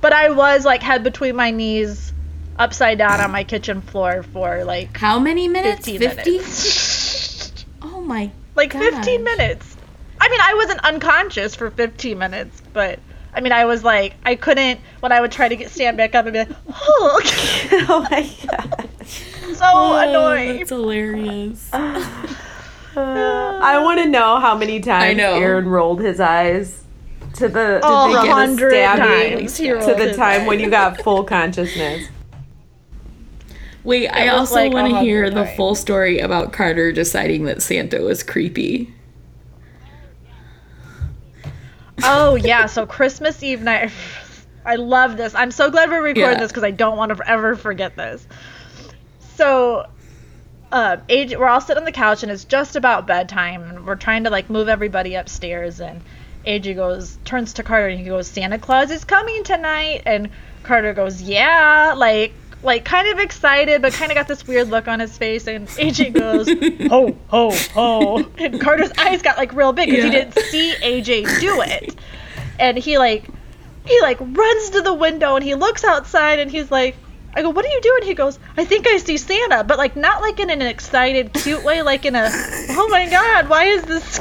But 0.00 0.12
I 0.12 0.30
was 0.30 0.64
like 0.64 0.82
head 0.82 1.04
between 1.04 1.36
my 1.36 1.52
knees, 1.52 2.12
upside 2.60 2.98
down 2.98 3.20
on 3.20 3.30
my 3.30 3.42
kitchen 3.42 3.80
floor 3.80 4.22
for 4.22 4.64
like 4.64 4.96
How 4.96 5.18
many 5.18 5.48
minutes? 5.48 5.86
15 5.88 6.00
50? 6.16 6.30
minutes. 6.30 7.64
Oh 7.82 8.00
my. 8.02 8.30
like 8.56 8.72
15 8.72 9.24
minutes. 9.24 9.76
I 10.20 10.28
mean, 10.28 10.40
I 10.40 10.54
wasn't 10.54 10.84
unconscious 10.84 11.54
for 11.54 11.70
15 11.70 12.18
minutes, 12.18 12.60
but 12.72 12.98
I 13.32 13.40
mean, 13.40 13.52
I 13.52 13.64
was 13.64 13.82
like, 13.82 14.14
I 14.24 14.34
couldn't 14.34 14.80
when 15.00 15.12
I 15.12 15.20
would 15.20 15.32
try 15.32 15.48
to 15.48 15.56
get 15.56 15.70
stand 15.70 15.96
back 15.96 16.14
up 16.14 16.26
and 16.26 16.32
be 16.34 16.38
like, 16.40 16.48
oh, 16.68 17.20
oh 17.88 18.06
my 18.10 18.30
god. 18.50 18.88
so 19.06 19.64
Oh, 19.64 19.96
annoying. 19.96 20.58
That's 20.58 20.70
hilarious. 20.70 21.70
I 21.72 23.78
want 23.82 24.00
to 24.00 24.06
know 24.06 24.38
how 24.40 24.56
many 24.56 24.80
times. 24.80 25.18
Aaron 25.18 25.68
rolled 25.68 26.00
his 26.00 26.20
eyes 26.20 26.84
to 27.34 27.48
the 27.48 27.80
Oh, 27.82 28.08
to 28.08 28.12
the 28.26 28.32
hundred 28.32 28.72
stabbing 28.72 29.38
times 29.46 29.56
to 29.56 29.94
the 29.96 30.14
time 30.16 30.46
when 30.46 30.60
you 30.60 30.68
got 30.68 31.00
full 31.00 31.24
consciousness. 31.24 32.08
Wait, 33.82 34.08
I 34.08 34.28
also 34.28 34.56
like 34.56 34.72
want 34.72 34.92
to 34.92 35.00
hear 35.00 35.30
the 35.30 35.46
full 35.56 35.74
story 35.74 36.18
about 36.18 36.52
Carter 36.52 36.92
deciding 36.92 37.44
that 37.44 37.62
Santa 37.62 38.00
was 38.00 38.22
creepy. 38.22 38.92
Oh 42.02 42.34
yeah, 42.34 42.66
so 42.66 42.86
Christmas 42.86 43.42
Eve 43.42 43.62
night. 43.62 43.90
I 44.64 44.76
love 44.76 45.16
this. 45.16 45.34
I'm 45.34 45.50
so 45.50 45.70
glad 45.70 45.88
we're 45.88 46.02
recording 46.02 46.32
Yeah. 46.34 46.40
this 46.40 46.50
because 46.52 46.64
I 46.64 46.70
don't 46.70 46.96
want 46.98 47.16
to 47.16 47.28
ever 47.30 47.56
forget 47.56 47.96
this. 47.96 48.26
So, 49.36 49.86
uh, 50.70 50.98
AJ, 51.08 51.38
we're 51.38 51.48
all 51.48 51.62
sitting 51.62 51.80
on 51.80 51.84
the 51.86 51.92
couch 51.92 52.22
and 52.22 52.30
it's 52.30 52.44
just 52.44 52.76
about 52.76 53.06
bedtime. 53.06 53.62
And 53.62 53.86
we're 53.86 53.96
trying 53.96 54.24
to 54.24 54.30
like 54.30 54.50
move 54.50 54.68
everybody 54.68 55.14
upstairs, 55.14 55.80
and 55.80 56.02
AJ 56.46 56.76
goes, 56.76 57.18
turns 57.24 57.54
to 57.54 57.62
Carter 57.62 57.88
and 57.88 57.98
he 57.98 58.04
goes, 58.06 58.28
"Santa 58.28 58.58
Claus 58.58 58.90
is 58.90 59.04
coming 59.04 59.42
tonight." 59.44 60.02
And 60.04 60.28
Carter 60.62 60.92
goes, 60.92 61.22
"Yeah," 61.22 61.94
like 61.96 62.34
like 62.62 62.84
kind 62.84 63.08
of 63.08 63.18
excited, 63.18 63.82
but 63.82 63.92
kind 63.92 64.10
of 64.10 64.16
got 64.16 64.28
this 64.28 64.46
weird 64.46 64.68
look 64.68 64.88
on 64.88 65.00
his 65.00 65.16
face. 65.16 65.46
And 65.46 65.68
AJ 65.78 66.12
goes, 66.14 66.48
"Ho 66.90 67.16
ho 67.28 67.50
ho!" 67.72 68.30
And 68.38 68.60
Carter's 68.60 68.92
eyes 68.98 69.22
got 69.22 69.36
like 69.36 69.52
real 69.52 69.72
big 69.72 69.90
because 69.90 70.04
he 70.04 70.10
didn't 70.10 70.34
see 70.34 70.74
AJ 70.82 71.40
do 71.40 71.60
it, 71.62 71.94
and 72.58 72.76
he 72.76 72.98
like 72.98 73.24
he 73.86 74.00
like 74.02 74.20
runs 74.20 74.70
to 74.70 74.82
the 74.82 74.94
window 74.94 75.36
and 75.36 75.44
he 75.44 75.54
looks 75.54 75.84
outside 75.84 76.38
and 76.38 76.50
he's 76.50 76.70
like. 76.70 76.96
I 77.32 77.42
go, 77.42 77.50
what 77.50 77.64
are 77.64 77.68
you 77.68 77.80
doing? 77.80 78.02
He 78.02 78.14
goes, 78.14 78.40
I 78.56 78.64
think 78.64 78.88
I 78.88 78.96
see 78.96 79.16
Santa, 79.16 79.62
but 79.62 79.78
like 79.78 79.94
not 79.94 80.20
like 80.20 80.40
in 80.40 80.50
an 80.50 80.62
excited, 80.62 81.32
cute 81.32 81.62
way, 81.62 81.80
like 81.80 82.04
in 82.04 82.16
a, 82.16 82.28
oh 82.70 82.88
my 82.90 83.08
god, 83.08 83.48
why 83.48 83.66
is 83.66 83.84
this? 83.84 84.18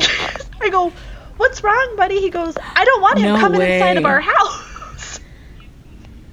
I 0.62 0.70
go, 0.70 0.94
what's 1.38 1.64
wrong, 1.64 1.96
buddy? 1.98 2.22
He 2.22 2.30
goes, 2.30 2.56
I 2.76 2.86
don't 2.86 3.02
want 3.02 3.18
him 3.18 3.34
No 3.34 3.40
coming 3.40 3.62
inside 3.62 3.98
of 3.98 4.06
our 4.06 4.22
house. 4.22 4.69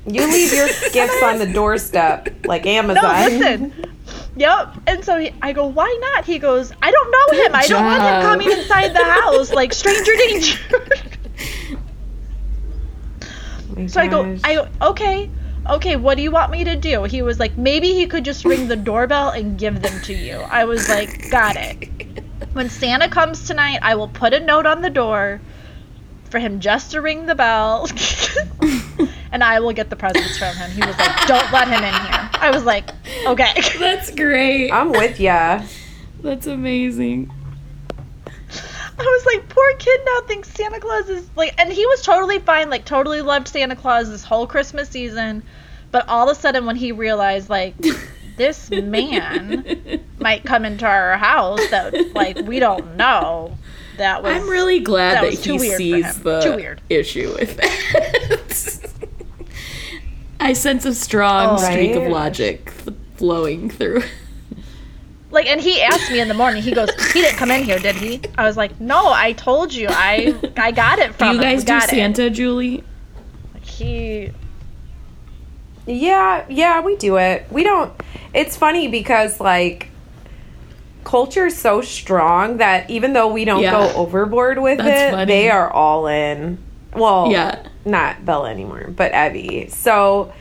You 0.06 0.30
leave 0.30 0.52
your 0.52 0.66
gifts 0.92 1.22
on 1.22 1.38
the 1.38 1.50
doorstep 1.52 2.46
like 2.46 2.66
Amazon. 2.66 3.02
No, 3.02 3.10
Amazon. 3.10 3.38
listen. 3.40 3.92
Yep. 4.36 4.76
And 4.86 5.04
so 5.04 5.18
he, 5.18 5.32
I 5.42 5.52
go, 5.52 5.66
why 5.66 5.96
not? 6.00 6.24
He 6.24 6.38
goes, 6.38 6.72
I 6.82 6.90
don't 6.90 7.10
know 7.10 7.44
him. 7.44 7.54
I 7.54 7.66
don't 7.66 7.84
want 7.84 8.02
him 8.02 8.22
coming 8.22 8.50
inside 8.52 8.94
the 8.94 9.04
house 9.04 9.52
like 9.52 9.72
stranger 9.72 10.12
danger. 10.16 10.58
Oh 13.70 13.74
my 13.76 13.86
So 13.86 14.00
I 14.00 14.06
go. 14.06 14.36
I 14.44 14.54
go, 14.54 14.68
okay, 14.82 15.30
okay, 15.68 15.96
what 15.96 16.16
do 16.16 16.22
you 16.22 16.30
want 16.30 16.52
me 16.52 16.64
to 16.64 16.76
do? 16.76 17.04
He 17.04 17.22
was 17.22 17.40
like, 17.40 17.56
maybe 17.56 17.92
he 17.92 18.06
could 18.06 18.24
just 18.24 18.44
ring 18.44 18.68
the 18.68 18.76
doorbell 18.76 19.30
and 19.30 19.58
give 19.58 19.82
them 19.82 20.00
to 20.02 20.14
you. 20.14 20.36
I 20.36 20.64
was 20.64 20.88
like, 20.88 21.30
got 21.30 21.56
it. 21.56 21.88
When 22.52 22.70
Santa 22.70 23.08
comes 23.08 23.46
tonight, 23.46 23.80
I 23.82 23.94
will 23.96 24.08
put 24.08 24.32
a 24.34 24.40
note 24.40 24.66
on 24.66 24.82
the 24.82 24.90
door 24.90 25.40
for 26.30 26.38
him 26.38 26.60
just 26.60 26.92
to 26.92 27.00
ring 27.00 27.26
the 27.26 27.34
bell. 27.34 27.88
and 29.32 29.42
I 29.44 29.60
will 29.60 29.72
get 29.72 29.90
the 29.90 29.96
presents 29.96 30.38
from 30.38 30.54
him. 30.56 30.70
He 30.70 30.80
was 30.80 30.96
like, 30.98 31.26
don't 31.26 31.52
let 31.52 31.68
him 31.68 31.82
in 31.82 31.92
here. 31.92 32.30
I 32.40 32.50
was 32.52 32.64
like, 32.64 32.90
okay. 33.26 33.52
That's 33.78 34.10
great. 34.10 34.70
I'm 34.70 34.90
with 34.90 35.18
ya. 35.20 35.62
That's 36.22 36.46
amazing. 36.46 37.30
I 38.98 39.02
was 39.02 39.26
like, 39.26 39.48
poor 39.50 39.74
kid 39.78 40.00
now 40.06 40.20
thinks 40.26 40.48
Santa 40.50 40.80
Claus 40.80 41.08
is 41.10 41.28
like, 41.36 41.54
and 41.58 41.70
he 41.70 41.84
was 41.86 42.00
totally 42.02 42.38
fine, 42.38 42.70
like 42.70 42.84
totally 42.86 43.20
loved 43.20 43.48
Santa 43.48 43.76
Claus 43.76 44.08
this 44.08 44.24
whole 44.24 44.46
Christmas 44.46 44.88
season. 44.88 45.42
But 45.90 46.08
all 46.08 46.28
of 46.28 46.36
a 46.36 46.40
sudden, 46.40 46.64
when 46.66 46.76
he 46.76 46.92
realized 46.92 47.50
like 47.50 47.74
this 48.36 48.70
man 48.70 50.02
might 50.18 50.44
come 50.44 50.64
into 50.64 50.86
our 50.86 51.16
house 51.18 51.60
that 51.70 52.14
like 52.14 52.38
we 52.38 52.58
don't 52.58 52.96
know, 52.96 53.56
that 53.98 54.22
was 54.22 54.32
I'm 54.34 54.48
really 54.48 54.80
glad 54.80 55.16
that 55.16 55.32
that, 55.34 55.44
he 55.44 55.58
sees 55.58 56.18
the 56.22 56.40
Too 56.40 56.56
weird. 56.56 56.80
issue 56.88 57.34
with 57.38 57.56
that. 57.58 58.82
I 60.40 60.52
sense 60.52 60.84
a 60.84 60.94
strong 60.94 61.56
Oh, 61.58 61.70
streak 61.70 61.94
of 61.96 62.04
logic 62.04 62.70
flowing 63.16 63.70
through. 63.70 64.02
like, 65.30 65.46
and 65.46 65.60
he 65.60 65.80
asked 65.82 66.10
me 66.10 66.20
in 66.20 66.28
the 66.28 66.34
morning. 66.34 66.62
He 66.62 66.72
goes, 66.72 66.90
he 67.12 67.22
didn't 67.22 67.36
come 67.38 67.50
in 67.50 67.64
here, 67.64 67.78
did 67.78 67.96
he? 67.96 68.20
I 68.36 68.44
was 68.44 68.56
like, 68.56 68.78
no, 68.80 69.10
I 69.12 69.32
told 69.32 69.72
you, 69.72 69.88
I 69.90 70.34
I 70.56 70.72
got 70.72 70.98
it 70.98 71.08
Do 71.12 71.12
from 71.14 71.36
you 71.36 71.40
guys 71.42 71.58
We 71.60 71.64
do 71.64 71.66
got 71.66 71.84
it." 71.84 71.90
Santa, 71.90 72.30
Julie? 72.30 72.84
He 73.62 74.30
Yeah, 75.86 76.44
yeah, 76.48 76.80
we 76.80 76.96
do 76.96 77.16
it. 77.16 77.46
We 77.50 77.62
don't. 77.64 77.92
It's 78.34 78.56
funny 78.56 78.88
because 78.88 79.40
like 79.40 79.90
culture 81.04 81.46
is 81.46 81.56
so 81.56 81.80
strong 81.80 82.56
that 82.58 82.90
even 82.90 83.12
though 83.12 83.28
we 83.28 83.44
don't 83.44 83.62
Yeah. 83.62 83.70
go 83.72 83.92
overboard 83.94 84.58
with 84.60 84.78
That's 84.78 85.12
it, 85.12 85.16
funny. 85.16 85.26
they 85.26 85.50
are 85.50 85.70
all 85.70 86.06
in. 86.08 86.58
Well, 86.94 87.30
Yeah. 87.30 87.66
Not 87.86 88.24
Bella 88.24 88.50
anymore, 88.50 88.92
but 88.94 89.12
Evie. 89.14 89.68
So, 89.68 90.32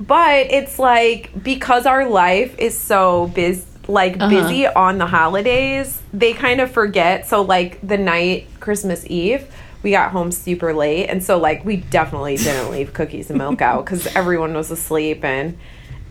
but 0.00 0.46
it's 0.50 0.78
like 0.78 1.30
because 1.42 1.84
our 1.86 2.08
life 2.08 2.56
is 2.58 2.78
so 2.78 3.26
busy, 3.34 3.64
like 3.88 4.16
Uh-huh. 4.16 4.28
busy 4.28 4.66
on 4.66 4.98
the 4.98 5.06
holidays, 5.06 6.00
they 6.12 6.32
kind 6.32 6.60
of 6.60 6.70
forget. 6.70 7.26
So, 7.26 7.42
like 7.42 7.78
the 7.86 7.98
night 7.98 8.46
Christmas 8.60 9.04
Eve, 9.08 9.46
we 9.82 9.90
got 9.90 10.10
home 10.12 10.30
super 10.32 10.72
late, 10.72 11.06
and 11.08 11.22
so 11.22 11.38
like 11.38 11.64
we 11.64 11.76
definitely 11.76 12.36
didn't 12.36 12.70
leave 12.76 12.92
cookies 12.94 13.28
and 13.30 13.38
milk 13.38 13.60
out 13.60 13.84
because 13.84 14.06
everyone 14.08 14.54
was 14.54 14.70
asleep 14.70 15.24
and. 15.24 15.58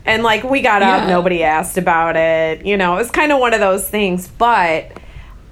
And 0.06 0.22
like 0.22 0.42
we 0.42 0.62
got 0.62 0.80
up, 0.80 1.02
Yeah. 1.02 1.08
nobody 1.08 1.42
asked 1.42 1.76
about 1.76 2.16
it. 2.16 2.64
You 2.64 2.78
know, 2.78 2.94
it 2.94 2.98
was 3.00 3.10
kind 3.10 3.30
of 3.30 3.40
one 3.40 3.52
of 3.52 3.60
those 3.60 3.86
things. 3.86 4.26
But 4.26 4.92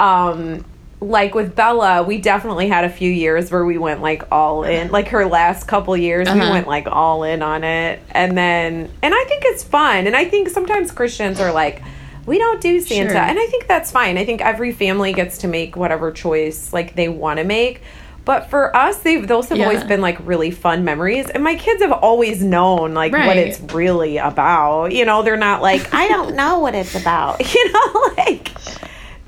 um 0.01 0.65
like 1.01 1.35
with 1.35 1.55
Bella, 1.55 2.03
we 2.03 2.19
definitely 2.19 2.69
had 2.69 2.85
a 2.85 2.89
few 2.89 3.11
years 3.11 3.51
where 3.51 3.65
we 3.65 3.77
went 3.79 4.01
like 4.03 4.23
all 4.33 4.65
in. 4.65 4.91
Like 4.91 5.09
her 5.09 5.27
last 5.27 5.69
couple 5.69 5.97
years, 5.97 6.27
we 6.29 6.41
Uh-huh. 6.41 6.51
went 6.51 6.67
like 6.67 6.87
all 6.87 7.23
in 7.25 7.43
on 7.43 7.65
it. 7.65 8.01
And 8.13 8.37
then 8.37 8.91
and 9.03 9.15
I 9.15 9.25
think 9.25 9.43
it's 9.47 9.63
fun. 9.63 10.07
And 10.07 10.17
I 10.17 10.25
think 10.25 10.49
sometimes 10.49 10.91
Christians 10.93 11.39
are 11.41 11.53
like 11.53 11.83
we 12.25 12.39
don't 12.39 12.61
do 12.61 12.81
Santa. 12.81 13.11
Sure. 13.11 13.19
And 13.21 13.39
I 13.39 13.47
think 13.47 13.69
that's 13.69 13.93
fine. 13.93 14.19
I 14.19 14.25
think 14.25 14.41
every 14.41 14.73
family 14.73 15.13
gets 15.13 15.39
to 15.39 15.49
make 15.49 15.77
whatever 15.77 16.11
choice 16.11 16.73
like 16.73 16.97
they 16.97 17.09
want 17.09 17.39
to 17.39 17.45
make. 17.45 17.83
But 18.25 18.51
for 18.51 18.75
us, 18.75 18.97
they've 18.99 19.29
those 19.29 19.49
have 19.51 19.59
Yeah. 19.59 19.67
always 19.67 19.85
been 19.85 20.01
like 20.01 20.17
really 20.27 20.51
fun 20.51 20.83
memories. 20.85 21.29
And 21.31 21.45
my 21.45 21.55
kids 21.55 21.83
have 21.83 21.93
always 21.93 22.43
known 22.43 22.95
like 22.95 23.13
what 23.13 23.37
it's 23.37 23.61
really 23.73 24.17
about. 24.17 24.91
You 24.93 25.05
know, 25.05 25.23
they're 25.23 25.37
not 25.37 25.63
like, 25.63 25.95
I 25.95 26.09
don't 26.09 26.35
know 26.35 26.59
what 26.59 26.75
it's 26.75 26.95
about. 27.01 27.41
You 27.55 27.73
know, 27.73 28.11
like 28.17 28.51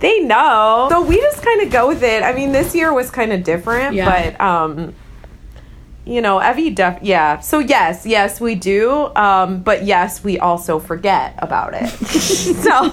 they 0.00 0.20
know. 0.20 0.88
So 0.90 1.02
we 1.02 1.16
just 1.16 1.42
kind 1.42 1.60
of 1.62 1.70
go 1.70 1.88
with 1.88 2.02
it. 2.02 2.22
I 2.22 2.32
mean, 2.32 2.52
this 2.52 2.74
year 2.74 2.92
was 2.92 3.10
kind 3.10 3.32
of 3.32 3.42
different, 3.44 3.94
Yeah. 3.94 4.32
but 4.32 4.40
um 4.40 4.94
you 6.04 6.22
know, 6.22 6.40
Evie 6.40 6.70
def 6.70 6.98
yeah. 7.02 7.38
So 7.40 7.58
yes, 7.58 8.06
yes, 8.06 8.40
we 8.40 8.54
do. 8.54 9.14
Um, 9.14 9.60
but 9.62 9.84
yes, 9.84 10.24
we 10.24 10.38
also 10.38 10.78
forget 10.78 11.34
about 11.38 11.74
it. 11.74 11.88
so 12.64 12.88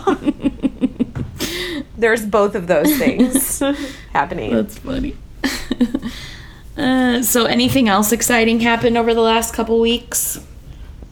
there's 1.97 2.25
both 2.25 2.55
of 2.55 2.67
those 2.67 2.97
things 2.97 3.59
happening. 4.13 4.53
That's 4.53 4.77
funny. 4.77 5.15
uh, 6.77 7.21
so, 7.21 7.45
anything 7.45 7.87
else 7.87 8.11
exciting 8.11 8.59
happened 8.59 8.97
over 8.97 9.13
the 9.13 9.21
last 9.21 9.53
couple 9.53 9.79
weeks? 9.79 10.39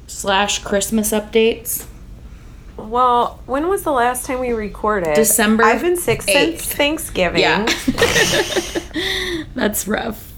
Slash 0.07 0.59
Christmas 0.59 1.11
updates. 1.11 1.85
Well, 2.77 3.39
when 3.45 3.67
was 3.69 3.83
the 3.83 3.91
last 3.91 4.25
time 4.25 4.39
we 4.39 4.51
recorded? 4.51 5.15
December 5.15 5.63
I've 5.63 5.81
been 5.81 5.97
sick 5.97 6.21
since 6.21 6.65
Thanksgiving. 6.65 7.41
Yeah. 7.41 7.65
That's 9.55 9.87
rough. 9.87 10.31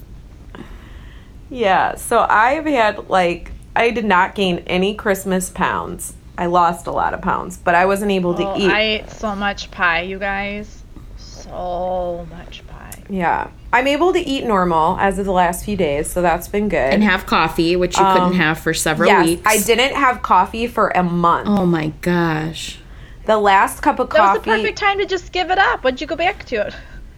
Yeah, 1.50 1.94
so 1.96 2.26
I've 2.28 2.66
had 2.66 3.08
like 3.08 3.52
I 3.74 3.90
did 3.90 4.04
not 4.04 4.34
gain 4.34 4.58
any 4.66 4.94
Christmas 4.94 5.50
pounds. 5.50 6.14
I 6.38 6.46
lost 6.46 6.86
a 6.86 6.90
lot 6.92 7.14
of 7.14 7.22
pounds, 7.22 7.56
but 7.56 7.74
I 7.74 7.86
wasn't 7.86 8.10
able 8.12 8.34
to 8.34 8.46
Oh, 8.46 8.58
eat. 8.58 8.70
I 8.70 8.80
ate 8.80 9.10
so 9.10 9.34
much 9.34 9.70
pie, 9.70 10.02
you 10.02 10.18
guys. 10.18 10.82
So 11.16 12.26
much 12.30 12.66
pie. 12.66 13.02
yeah. 13.08 13.48
I'm 13.76 13.86
able 13.86 14.12
to 14.12 14.18
eat 14.18 14.44
normal 14.44 14.98
as 14.98 15.18
of 15.18 15.26
the 15.26 15.32
last 15.32 15.64
few 15.64 15.76
days, 15.76 16.10
so 16.10 16.22
that's 16.22 16.48
been 16.48 16.68
good. 16.68 16.92
And 16.92 17.02
have 17.02 17.26
coffee, 17.26 17.76
which 17.76 17.98
you 17.98 18.04
couldn't 18.04 18.22
um, 18.22 18.34
have 18.34 18.58
for 18.58 18.72
several 18.72 19.08
yes, 19.08 19.26
weeks. 19.26 19.42
I 19.44 19.58
didn't 19.58 19.94
have 19.94 20.22
coffee 20.22 20.66
for 20.66 20.88
a 20.88 21.02
month. 21.02 21.48
Oh 21.48 21.66
my 21.66 21.88
gosh. 22.00 22.78
The 23.26 23.36
last 23.36 23.82
cup 23.82 23.98
of 23.98 24.08
coffee. 24.08 24.18
That 24.18 24.32
was 24.34 24.42
the 24.44 24.50
perfect 24.50 24.78
time 24.78 24.98
to 24.98 25.06
just 25.06 25.32
give 25.32 25.50
it 25.50 25.58
up. 25.58 25.84
When'd 25.84 26.00
you 26.00 26.06
go 26.06 26.16
back 26.16 26.44
to 26.46 26.66
it? 26.66 26.74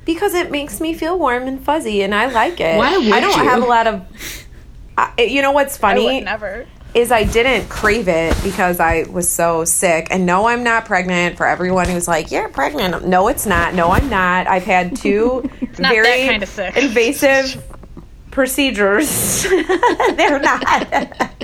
because 0.09 0.33
it 0.33 0.51
makes 0.51 0.81
me 0.81 0.95
feel 0.95 1.19
warm 1.19 1.47
and 1.47 1.63
fuzzy 1.63 2.03
and 2.03 2.15
I 2.15 2.33
like 2.33 2.61
it. 2.61 2.79
Why 2.79 2.97
would 2.97 3.13
I 3.13 3.21
don't 3.21 3.37
you? 3.37 3.45
have 3.45 3.63
a 3.63 3.67
lot 3.67 3.87
of 3.87 4.07
I, 4.97 5.13
you 5.23 5.43
know 5.43 5.53
what's 5.53 5.77
I 5.77 5.81
funny? 5.81 6.05
would 6.07 6.25
never 6.25 6.67
is 6.95 7.13
I 7.13 7.25
didn't 7.25 7.69
crave 7.69 8.09
it 8.09 8.37
because 8.43 8.81
I 8.81 9.05
was 9.11 9.29
so 9.29 9.65
sick. 9.65 10.09
And 10.11 10.27
no, 10.27 10.49
I'm 10.49 10.65
not 10.65 10.85
pregnant. 10.85 11.37
For 11.37 11.47
everyone 11.47 11.89
who's 11.89 12.09
like, 12.09 12.31
you're 12.31 12.49
pregnant. 12.49 13.07
No, 13.07 13.29
it's 13.29 13.47
not. 13.47 13.75
No, 13.75 13.91
I'm 13.91 14.09
not. 14.09 14.47
I've 14.47 14.65
had 14.65 14.97
two 14.97 15.49
very 15.73 16.27
kind 16.27 16.43
of 16.43 16.59
invasive 16.77 17.63
procedures. 18.31 19.43
They're 20.17 20.41
not. 20.41 21.35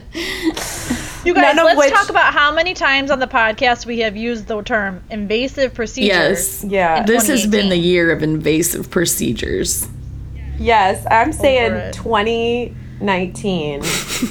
You 1.25 1.33
guys, 1.33 1.57
let's 1.57 1.79
which, 1.79 1.91
talk 1.91 2.11
about 2.11 2.35
how 2.35 2.53
many 2.53 2.75
times 2.75 3.11
on 3.11 3.19
the 3.19 3.27
podcast 3.27 3.87
we 3.87 4.01
have 4.01 4.15
used 4.15 4.47
the 4.47 4.61
term 4.63 5.03
invasive 5.11 5.73
procedures. 5.73 6.63
Yes. 6.63 6.65
Yeah. 6.65 7.03
This 7.05 7.29
has 7.29 7.47
been 7.47 7.71
the 7.71 7.79
year 7.79 8.11
of 8.11 8.23
invasive 8.23 8.91
procedures. 8.91 9.89
Yes, 10.59 11.07
I'm 11.11 11.33
saying 11.33 11.93
20 11.93 12.77
19 13.05 13.83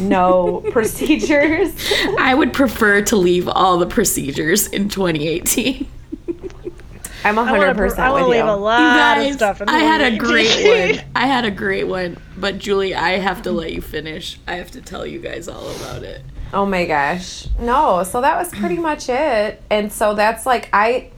no 0.01 0.63
procedures 0.71 1.73
i 2.19 2.33
would 2.33 2.53
prefer 2.53 3.01
to 3.01 3.15
leave 3.15 3.47
all 3.47 3.77
the 3.77 3.85
procedures 3.85 4.67
in 4.67 4.89
2018 4.89 5.87
I'm 7.25 7.37
100 7.37 7.77
percent 7.77 8.01
I 8.01 8.11
want 8.11 8.23
to 8.23 8.29
leave 8.29 8.45
a 8.45 8.55
lot 8.55 8.79
guys, 8.79 9.29
of 9.29 9.35
stuff. 9.35 9.61
In 9.61 9.69
I 9.69 9.79
had 9.79 10.13
a 10.13 10.17
great 10.17 10.97
one. 10.97 11.05
I 11.15 11.25
had 11.25 11.45
a 11.45 11.51
great 11.51 11.85
one, 11.85 12.17
but 12.37 12.57
Julie, 12.57 12.93
I 12.93 13.11
have 13.11 13.43
to 13.43 13.51
let 13.51 13.71
you 13.71 13.81
finish. 13.81 14.39
I 14.47 14.55
have 14.55 14.71
to 14.71 14.81
tell 14.81 15.05
you 15.05 15.19
guys 15.19 15.47
all 15.47 15.69
about 15.77 16.03
it. 16.03 16.21
Oh 16.51 16.65
my 16.65 16.85
gosh, 16.85 17.47
no! 17.59 18.03
So 18.03 18.21
that 18.21 18.37
was 18.37 18.49
pretty 18.49 18.77
much 18.89 19.09
it, 19.09 19.61
and 19.69 19.91
so 19.91 20.15
that's 20.15 20.45
like 20.45 20.69
I, 20.73 21.11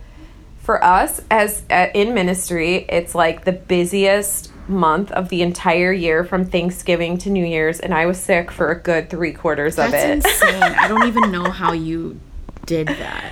for 0.60 0.84
us 0.84 1.22
as 1.32 1.64
uh, 1.72 1.88
in 1.94 2.14
ministry, 2.14 2.86
it's 2.88 3.16
like 3.16 3.44
the 3.44 3.52
busiest 3.54 4.52
month 4.68 5.12
of 5.12 5.30
the 5.30 5.42
entire 5.42 5.92
year 5.92 6.24
from 6.24 6.46
Thanksgiving 6.46 7.18
to 7.20 7.30
New 7.30 7.46
Year's 7.46 7.80
and 7.80 7.94
I 7.94 8.06
was 8.06 8.20
sick 8.20 8.52
for 8.52 8.72
a 8.72 8.80
good 8.80 9.10
3 9.10 9.34
quarters 9.34 9.78
of 9.78 9.92
That's 9.92 10.26
it. 10.26 10.32
insane. 10.32 10.64
I 10.64 10.88
don't 10.88 11.08
even 11.08 11.32
know 11.32 11.50
how 11.50 11.72
you 11.72 12.20
did 12.66 12.88
that. 12.88 13.32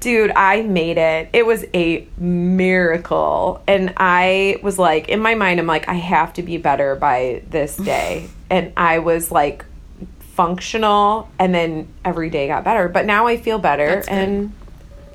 Dude, 0.00 0.32
I 0.34 0.62
made 0.62 0.98
it. 0.98 1.28
It 1.32 1.46
was 1.46 1.64
a 1.74 2.08
miracle. 2.18 3.62
And 3.68 3.92
I 3.96 4.58
was 4.60 4.76
like, 4.76 5.08
in 5.08 5.20
my 5.20 5.36
mind, 5.36 5.60
I'm 5.60 5.66
like, 5.68 5.88
I 5.88 5.94
have 5.94 6.32
to 6.34 6.42
be 6.42 6.56
better 6.56 6.96
by 6.96 7.42
this 7.50 7.76
day. 7.76 8.28
and 8.50 8.72
I 8.76 8.98
was 8.98 9.30
like, 9.30 9.64
functional. 10.18 11.30
And 11.38 11.54
then 11.54 11.86
every 12.04 12.30
day 12.30 12.48
got 12.48 12.64
better. 12.64 12.88
But 12.88 13.06
now 13.06 13.28
I 13.28 13.36
feel 13.36 13.60
better. 13.60 14.02
And, 14.08 14.52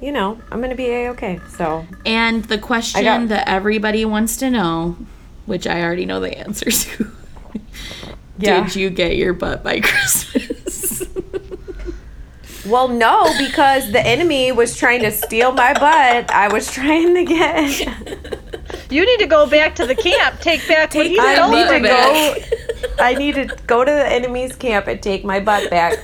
you 0.01 0.12
know, 0.12 0.39
I'm 0.51 0.60
going 0.60 0.70
to 0.70 0.75
be 0.75 0.89
A 0.89 1.10
okay. 1.12 1.39
So, 1.58 1.86
And 2.06 2.44
the 2.46 2.58
question 2.58 3.04
got- 3.04 3.27
that 3.30 3.48
everybody 3.50 4.06
wants 4.06 4.38
to 4.38 4.50
know, 4.50 4.96
which 5.46 5.66
I 5.68 5.81
already 5.81 6.05
know 6.05 6.20
the 6.20 6.38
answer 6.38 6.70
to. 6.72 7.12
Yeah. 8.40 8.66
Did 8.66 8.75
you 8.75 8.92
get 8.92 9.16
your 9.18 9.33
butt 9.33 9.64
by 9.64 9.79
Christmas? 9.83 11.01
well, 12.68 12.88
no, 12.88 13.33
because 13.40 13.92
the 13.92 14.05
enemy 14.05 14.51
was 14.51 14.77
trying 14.77 15.01
to 15.01 15.12
steal 15.12 15.51
my 15.53 15.74
butt. 15.74 16.29
I 16.29 16.48
was 16.53 16.72
trying 16.72 17.16
to 17.16 17.24
get. 17.25 18.33
You 18.90 19.05
need 19.05 19.20
to 19.20 19.27
go 19.27 19.50
back 19.50 19.75
to 19.75 19.86
the 19.86 19.96
camp. 19.96 20.40
Take 20.40 20.66
back 20.68 20.94
what 20.94 21.05
he 21.05 21.16
Take 21.18 21.22
I 21.22 21.50
need 21.50 21.68
to 21.77 21.83
back. 21.83 22.50
go. 22.98 23.03
I 23.03 23.14
need 23.16 23.36
to 23.36 23.46
go 23.66 23.83
to 23.83 23.92
the 23.92 24.07
enemy's 24.14 24.55
camp 24.55 24.88
and 24.88 25.01
take 25.01 25.25
my 25.25 25.40
butt 25.42 25.70
back. 25.70 25.98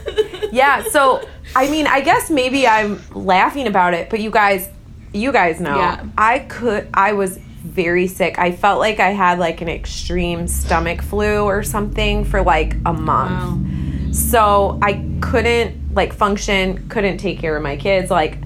Yeah, 0.53 0.83
so 0.83 1.27
I 1.55 1.69
mean, 1.69 1.87
I 1.87 2.01
guess 2.01 2.29
maybe 2.29 2.67
I'm 2.67 3.01
laughing 3.13 3.67
about 3.67 3.93
it, 3.93 4.09
but 4.09 4.19
you 4.19 4.29
guys, 4.29 4.69
you 5.11 5.31
guys 5.31 5.59
know, 5.59 5.77
Yeah. 5.77 6.05
I 6.17 6.39
could. 6.39 6.87
I 6.93 7.13
was 7.13 7.37
very 7.37 8.07
sick. 8.07 8.37
I 8.37 8.51
felt 8.51 8.79
like 8.79 8.99
I 8.99 9.09
had 9.09 9.39
like 9.39 9.61
an 9.61 9.69
extreme 9.69 10.47
stomach 10.47 11.01
flu 11.01 11.43
or 11.43 11.63
something 11.63 12.23
for 12.23 12.41
like 12.43 12.75
a 12.85 12.93
month. 12.93 13.65
Wow. 13.65 14.11
So 14.11 14.79
I 14.81 15.03
couldn't 15.21 15.95
like 15.95 16.13
function, 16.13 16.87
couldn't 16.87 17.17
take 17.17 17.39
care 17.39 17.57
of 17.57 17.63
my 17.63 17.75
kids, 17.77 18.11
like 18.11 18.37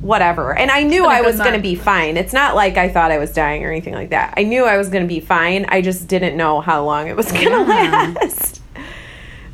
whatever. 0.00 0.56
And 0.56 0.70
I 0.70 0.84
knew 0.84 1.06
I 1.06 1.16
a 1.16 1.18
I 1.18 1.20
good 1.22 1.26
was 1.26 1.38
going 1.38 1.54
to 1.54 1.60
be 1.60 1.74
fine. 1.74 2.16
It's 2.16 2.32
not 2.32 2.54
like 2.54 2.76
I 2.76 2.88
thought 2.88 3.10
I 3.10 3.18
was 3.18 3.32
dying 3.32 3.64
or 3.64 3.70
anything 3.70 3.94
like 3.94 4.10
that. 4.10 4.34
I 4.36 4.44
knew 4.44 4.64
I 4.64 4.76
was 4.76 4.90
going 4.90 5.02
to 5.02 5.08
be 5.08 5.18
fine. 5.18 5.66
I 5.68 5.80
just 5.80 6.06
didn't 6.06 6.36
know 6.36 6.60
how 6.60 6.84
long 6.84 7.08
it 7.08 7.16
was 7.16 7.32
going 7.32 7.46
to 7.48 7.72
Yeah. 7.72 8.14
last. 8.22 8.60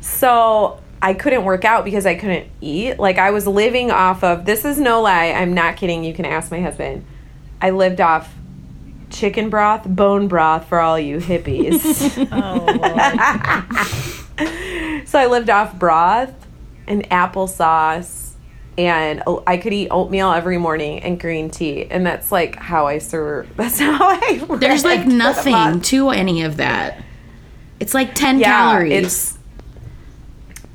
So 0.01 0.79
I 1.01 1.13
couldn't 1.13 1.43
work 1.43 1.65
out 1.65 1.85
because 1.85 2.05
I 2.05 2.15
couldn't 2.15 2.47
eat. 2.61 2.97
Like 2.99 3.17
I 3.17 3.31
was 3.31 3.45
living 3.47 3.91
off 3.91 4.23
of 4.23 4.45
this 4.45 4.65
is 4.65 4.79
no 4.79 5.01
lie. 5.01 5.31
I'm 5.31 5.53
not 5.53 5.75
kidding. 5.77 6.03
You 6.03 6.13
can 6.13 6.25
ask 6.25 6.49
my 6.51 6.61
husband. 6.61 7.05
I 7.61 7.69
lived 7.71 8.01
off 8.01 8.33
chicken 9.09 9.49
broth, 9.49 9.85
bone 9.87 10.27
broth 10.27 10.67
for 10.67 10.79
all 10.79 10.99
you 10.99 11.17
hippies. 11.19 12.27
Oh, 12.31 12.65
so 15.05 15.19
I 15.19 15.27
lived 15.27 15.49
off 15.49 15.77
broth 15.77 16.33
and 16.87 17.07
applesauce, 17.09 18.31
and 18.77 19.23
oh, 19.27 19.43
I 19.47 19.57
could 19.57 19.73
eat 19.73 19.89
oatmeal 19.89 20.31
every 20.31 20.57
morning 20.57 20.99
and 21.01 21.19
green 21.19 21.49
tea, 21.49 21.85
and 21.89 22.05
that's 22.05 22.31
like 22.31 22.55
how 22.55 22.87
I 22.87 22.97
serve. 22.97 23.47
That's 23.57 23.79
how 23.79 23.97
I. 24.01 24.43
There's 24.59 24.83
like 24.83 24.99
ranked 24.99 25.03
for 25.05 25.09
the 25.11 25.15
nothing 25.51 25.81
to 25.81 26.09
any 26.09 26.41
of 26.43 26.57
that. 26.57 27.03
It's 27.79 27.93
like 27.93 28.15
10 28.15 28.39
Yeah, 28.39 28.45
calories. 28.47 28.91
it's- 28.91 29.37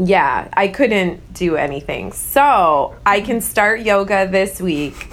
Yeah, 0.03 0.49
I 0.55 0.69
couldn't 0.69 1.35
do 1.35 1.57
anything. 1.57 2.13
So 2.13 2.97
I 3.05 3.21
can 3.21 3.41
start 3.41 3.81
yoga 3.81 4.27
this 4.31 4.61
week. 4.61 5.09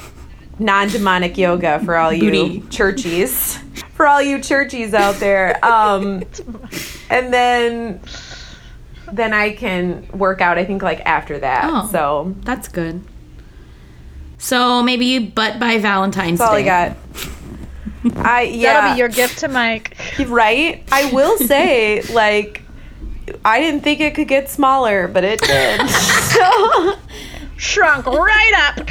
Non 0.59 0.87
demonic 0.87 1.37
yoga 1.37 1.79
for 1.83 1.95
all 1.97 2.11
you 2.13 2.31
Booty. 2.31 2.59
churchies. 2.69 3.57
For 3.93 4.07
all 4.07 4.21
you 4.21 4.39
churchies 4.39 4.93
out 4.93 5.15
there. 5.15 5.63
Um, 5.63 6.23
and 7.09 7.33
then 7.33 7.99
then 9.11 9.33
I 9.33 9.53
can 9.53 10.07
work 10.09 10.41
out 10.41 10.57
I 10.57 10.65
think 10.65 10.81
like 10.81 11.01
after 11.01 11.37
that. 11.39 11.63
Oh. 11.65 11.89
So 11.91 12.35
That's 12.41 12.67
good. 12.67 13.03
So 14.37 14.83
maybe 14.83 15.19
butt 15.19 15.59
by 15.59 15.79
Valentine's 15.79 16.39
that's 16.39 16.49
all 16.49 16.57
Day. 16.57 16.69
I 16.69 16.89
got. 16.89 16.97
I 18.25 18.41
yeah. 18.43 18.73
That'll 18.73 18.93
be 18.95 18.99
your 18.99 19.09
gift 19.09 19.39
to 19.39 19.47
Mike. 19.47 19.97
right? 20.27 20.83
I 20.91 21.11
will 21.11 21.37
say, 21.39 22.01
like, 22.13 22.61
I 23.43 23.59
didn't 23.59 23.81
think 23.81 23.99
it 23.99 24.15
could 24.15 24.27
get 24.27 24.49
smaller, 24.49 25.07
but 25.07 25.23
it 25.23 25.41
did. 25.41 25.89
so, 25.89 26.93
Shrunk 27.57 28.05
right 28.05 28.73
up. 28.77 28.87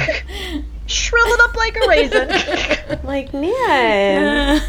Shriveled 0.87 1.39
up 1.41 1.55
like 1.55 1.75
a 1.75 1.87
raisin. 1.87 2.99
like, 3.03 3.33
man. 3.33 4.61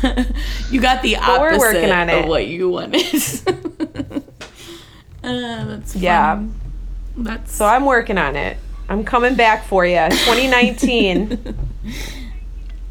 you 0.70 0.80
got 0.80 1.02
the 1.02 1.16
opposite 1.16 1.58
we're 1.58 1.74
working 1.74 1.90
on 1.92 2.10
of 2.10 2.24
it. 2.24 2.28
what 2.28 2.46
you 2.46 2.68
wanted. 2.70 3.04
uh, 5.22 5.64
that's 5.64 5.92
fun. 5.92 6.02
Yeah. 6.02 6.44
That's 7.16 7.52
So 7.52 7.66
I'm 7.66 7.84
working 7.84 8.18
on 8.18 8.36
it. 8.36 8.56
I'm 8.88 9.04
coming 9.04 9.34
back 9.34 9.64
for 9.64 9.84
you. 9.84 10.08
2019. 10.08 11.28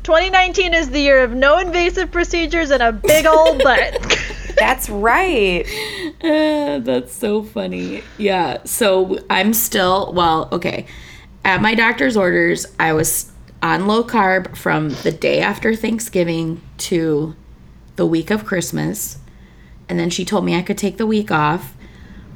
2019 0.03 0.73
is 0.73 0.89
the 0.89 1.01
year 1.01 1.23
of 1.23 1.31
no 1.33 1.57
invasive 1.57 2.11
procedures 2.11 2.71
and 2.71 2.81
a 2.81 2.93
big 2.93 3.25
old 3.25 3.61
butt. 3.61 4.06
That's 4.57 4.89
right. 4.89 5.65
Uh, 6.21 6.79
that's 6.83 7.13
so 7.13 7.43
funny. 7.43 8.03
Yeah. 8.17 8.63
So 8.65 9.19
I'm 9.29 9.53
still, 9.53 10.13
well, 10.13 10.49
okay. 10.51 10.87
At 11.45 11.61
my 11.61 11.75
doctor's 11.75 12.17
orders, 12.17 12.65
I 12.79 12.93
was 12.93 13.31
on 13.61 13.87
low 13.87 14.03
carb 14.03 14.57
from 14.57 14.89
the 14.89 15.11
day 15.11 15.39
after 15.39 15.75
Thanksgiving 15.75 16.61
to 16.77 17.35
the 17.95 18.05
week 18.05 18.31
of 18.31 18.45
Christmas. 18.45 19.17
And 19.89 19.99
then 19.99 20.09
she 20.09 20.25
told 20.25 20.43
me 20.45 20.55
I 20.55 20.61
could 20.61 20.77
take 20.77 20.97
the 20.97 21.07
week 21.07 21.31
off. 21.31 21.73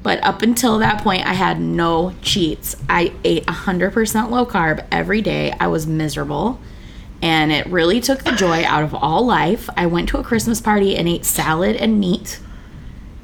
But 0.03 0.23
up 0.23 0.41
until 0.41 0.79
that 0.79 1.03
point, 1.03 1.25
I 1.27 1.33
had 1.33 1.59
no 1.59 2.15
cheats. 2.21 2.75
I 2.89 3.13
ate 3.23 3.45
100% 3.45 4.31
low 4.31 4.45
carb 4.45 4.85
every 4.91 5.21
day. 5.21 5.53
I 5.59 5.67
was 5.67 5.85
miserable. 5.85 6.59
And 7.21 7.51
it 7.51 7.67
really 7.67 8.01
took 8.01 8.23
the 8.23 8.31
joy 8.31 8.63
out 8.63 8.83
of 8.83 8.95
all 8.95 9.25
life. 9.25 9.69
I 9.77 9.85
went 9.85 10.09
to 10.09 10.17
a 10.17 10.23
Christmas 10.23 10.59
party 10.59 10.95
and 10.95 11.07
ate 11.07 11.25
salad 11.25 11.75
and 11.75 11.99
meat 11.99 12.39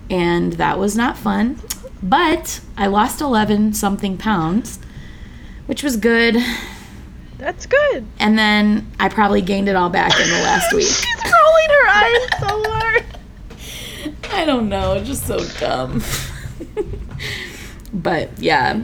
and 0.10 0.54
that 0.54 0.80
was 0.80 0.96
not 0.96 1.18
fun. 1.18 1.60
But 2.02 2.62
I 2.78 2.88
lost 2.88 3.22
11 3.22 3.74
something 3.74 4.18
pounds, 4.18 4.80
which 5.66 5.84
was 5.84 5.98
good. 5.98 6.38
That's 7.38 7.66
good. 7.66 8.06
And 8.20 8.38
then 8.38 8.92
I 9.00 9.10
probably 9.10 9.42
gained 9.42 9.68
it 9.70 9.76
all 9.76 9.90
back 9.90 10.12
in 10.20 10.30
the 10.30 10.42
last 10.44 10.74
week. 10.74 10.86
She's 10.88 11.24
rolling 11.24 11.70
her 11.70 11.88
eyes 11.88 12.28
so 12.40 12.72
hard. 12.72 13.06
I 14.32 14.46
don't 14.46 14.70
know, 14.70 15.04
just 15.04 15.26
so 15.26 15.40
dumb. 15.60 16.04
but 17.94 18.38
yeah, 18.40 18.82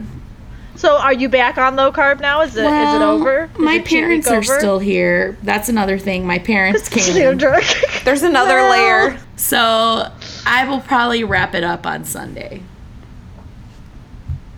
So 0.76 0.96
are 0.98 1.12
you 1.12 1.28
back 1.28 1.56
on 1.56 1.76
low 1.76 1.92
carb 1.92 2.20
now? 2.20 2.40
Is 2.40 2.56
it 2.56 2.60
is 2.60 2.66
it 2.66 2.70
Well, 2.70 3.02
over? 3.02 3.44
Is 3.44 3.58
My 3.58 3.78
parents 3.78 4.26
are 4.26 4.38
over? 4.38 4.58
still 4.58 4.78
here. 4.78 5.36
That's 5.42 5.68
another 5.68 5.98
thing. 5.98 6.26
My 6.26 6.38
parents 6.38 6.88
came. 6.88 7.38
There's 8.04 8.22
another 8.22 8.54
Well, 8.56 8.70
layer. 8.70 9.20
So 9.36 10.10
I 10.46 10.66
will 10.68 10.80
probably 10.80 11.22
wrap 11.24 11.54
it 11.54 11.64
up 11.64 11.86
on 11.86 12.04
Sunday. 12.04 12.62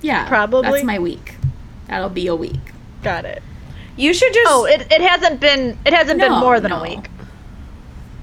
Yeah. 0.01 0.27
Probably. 0.29 0.63
That's 0.63 0.85
my 0.85 0.99
week. 0.99 1.35
That'll 1.89 2.09
be 2.09 2.27
a 2.27 2.35
week. 2.37 2.61
Got 3.03 3.25
it. 3.25 3.43
You 3.97 4.13
should 4.15 4.33
just. 4.33 4.51
Oh, 4.51 4.65
it, 4.65 4.87
it 4.91 5.01
hasn't 5.01 5.41
been 5.41 5.79
it 5.85 5.93
hasn't 5.93 6.19
been 6.21 6.33
more 6.33 6.61
than 6.61 6.71
no. 6.71 6.81
a 6.81 6.83
week. 6.83 7.09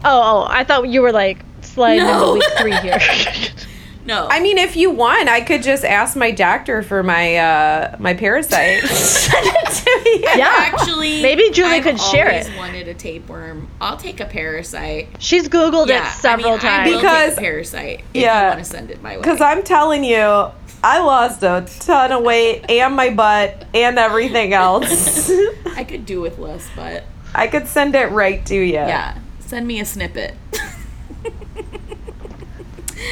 Oh, 0.06 0.44
oh, 0.44 0.48
I 0.50 0.64
thought 0.64 0.88
you 0.90 1.02
were 1.02 1.12
like 1.12 1.40
sliding 1.62 2.06
No. 2.06 2.34
into 2.34 2.34
week 2.34 2.60
three 2.60 2.76
here. 2.78 3.00
No. 4.06 4.28
I 4.30 4.40
mean, 4.42 4.58
if 4.58 4.76
you 4.76 4.92
want, 4.92 5.30
I 5.30 5.42
could 5.42 5.64
just 5.64 5.86
ask 5.86 6.16
my 6.18 6.32
doctor 6.32 6.84
for 6.84 7.04
my 7.04 7.38
uh 7.38 7.96
my 8.00 8.14
parasite. 8.14 8.84
Send 8.84 9.46
it 9.48 9.70
to 9.84 10.02
me. 10.04 10.22
Yeah. 10.38 10.54
Actually, 10.58 11.22
Maybe 11.22 11.50
Julie 11.52 11.70
I've 11.78 11.84
could 11.84 12.00
share 12.00 12.30
always 12.30 12.48
it. 12.50 12.58
wanted 12.58 12.88
a 12.90 12.94
tapeworm. 12.94 13.70
I'll 13.80 13.98
take 13.98 14.20
a 14.20 14.26
parasite. 14.26 15.08
She's 15.20 15.48
googled 15.48 15.88
Yeah, 15.88 16.08
it 16.08 16.12
several 16.12 16.54
I 16.54 16.58
mean, 16.58 16.60
I 16.60 16.62
times. 16.78 16.90
will 16.92 16.98
Because- 17.02 17.30
take 17.30 17.38
a 17.38 17.42
parasite 17.42 18.00
if 18.14 18.22
Yeah. 18.22 18.42
you 18.42 18.48
want 18.50 18.60
to 18.60 18.66
send 18.66 18.92
it 18.92 19.02
my 19.02 19.12
way. 19.12 19.22
Because 19.22 19.42
I'm 19.42 19.64
telling 19.64 20.04
you, 20.04 20.48
I 20.84 21.00
lost 21.00 21.42
a 21.44 21.66
ton 21.80 22.12
of 22.12 22.24
weight 22.24 22.66
and 22.70 22.96
my 22.96 23.10
butt 23.10 23.66
and 23.74 23.98
everything 23.98 24.54
else. 24.54 25.32
I 25.78 25.86
could 25.86 26.06
do 26.06 26.20
with 26.20 26.40
less, 26.40 26.68
but 26.76 27.06
I 27.34 27.48
could 27.48 27.68
send 27.68 27.96
it 27.96 28.12
right 28.12 28.46
to 28.48 28.56
you. 28.56 28.74
yeah, 28.74 29.18
send 29.40 29.66
me 29.66 29.80
a 29.80 29.86
snippet. 29.86 30.36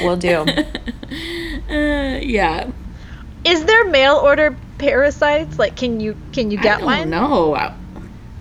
We'll 0.02 0.18
do. 0.18 0.46
Uh, 1.70 2.20
yeah. 2.22 2.70
Is 3.46 3.66
there 3.66 3.86
mail 3.86 4.16
order 4.16 4.56
parasites? 4.78 5.58
Like, 5.60 5.76
can 5.78 6.00
you 6.00 6.16
can 6.34 6.52
you 6.52 6.58
get 6.58 6.78
I 6.78 6.80
don't 6.80 6.86
one? 6.86 7.10
No. 7.10 7.74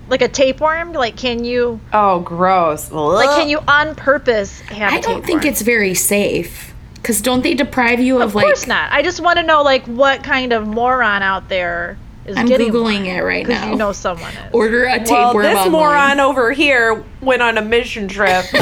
Like 0.09 0.21
a 0.21 0.27
tapeworm? 0.27 0.91
Like, 0.93 1.15
can 1.17 1.43
you 1.45 1.79
Oh, 1.93 2.19
gross. 2.19 2.91
like 2.91 3.29
can 3.31 3.47
you 3.49 3.59
on 3.67 3.95
purpose 3.95 4.59
have? 4.61 4.91
I 4.93 4.97
a 4.97 5.01
don't 5.01 5.25
think 5.25 5.41
tapeworm? 5.41 5.45
it's 5.53 5.61
very 5.61 5.93
safe. 5.93 6.73
Because 6.95 7.21
don't 7.21 7.41
they 7.41 7.53
deprive 7.53 7.99
you 7.99 8.17
of, 8.17 8.21
Of 8.29 8.35
like. 8.35 8.45
course 8.45 8.67
not. 8.67 8.91
I 8.91 9.01
just 9.01 9.21
want 9.21 9.37
to 9.37 9.43
know 9.43 9.63
like 9.63 9.85
what 9.85 10.23
kind 10.23 10.51
of 10.53 10.67
moron 10.67 11.21
out 11.23 11.47
there 11.49 11.97
is 12.25 12.35
I'm 12.37 12.45
getting 12.45 12.71
Googling 12.71 13.05
it 13.07 13.21
right 13.23 13.47
now. 13.47 13.71
you 13.71 13.75
know 13.77 13.91
someone 13.93 14.31
is. 14.33 14.53
Order 14.53 14.83
a 14.85 14.99
tapeworm. 14.99 15.07
Well, 15.07 15.25
tapeworm 15.27 15.43
this 15.45 15.57
online. 15.57 15.71
moron 15.71 16.19
over 16.19 16.51
here 16.51 17.03
went 17.21 17.41
on 17.41 17.57
a 17.57 17.61
mission 17.61 18.07
trip. 18.07 18.45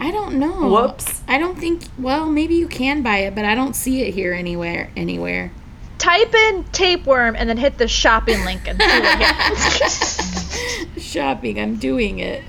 I 0.00 0.10
don't 0.10 0.34
know. 0.38 0.68
Whoops. 0.68 1.22
I 1.28 1.38
don't 1.38 1.58
think. 1.58 1.82
Well, 1.98 2.28
maybe 2.28 2.54
you 2.54 2.68
can 2.68 3.02
buy 3.02 3.18
it, 3.18 3.34
but 3.34 3.44
I 3.44 3.54
don't 3.54 3.74
see 3.74 4.02
it 4.02 4.14
here 4.14 4.32
anywhere. 4.32 4.90
Anywhere. 4.96 5.52
Type 5.98 6.34
in 6.34 6.64
tapeworm 6.72 7.36
and 7.36 7.48
then 7.48 7.56
hit 7.56 7.78
the 7.78 7.86
shopping 7.86 8.44
link 8.44 8.66
and 8.66 8.80
see 8.80 8.86
what 8.86 9.04
happens. 9.04 10.96
Shopping. 10.98 11.60
I'm 11.60 11.76
doing 11.76 12.18
it. 12.18 12.42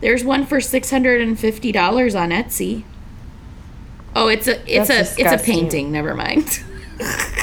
There's 0.00 0.22
one 0.22 0.46
for 0.46 0.60
six 0.60 0.90
hundred 0.90 1.22
and 1.22 1.38
fifty 1.38 1.72
dollars 1.72 2.14
on 2.14 2.30
Etsy. 2.30 2.84
Oh, 4.14 4.28
it's 4.28 4.46
a 4.46 4.60
it's 4.70 4.88
That's 4.88 5.18
a 5.18 5.22
it's 5.22 5.42
a 5.42 5.44
painting. 5.44 5.90
Never 5.90 6.14
mind. 6.14 6.62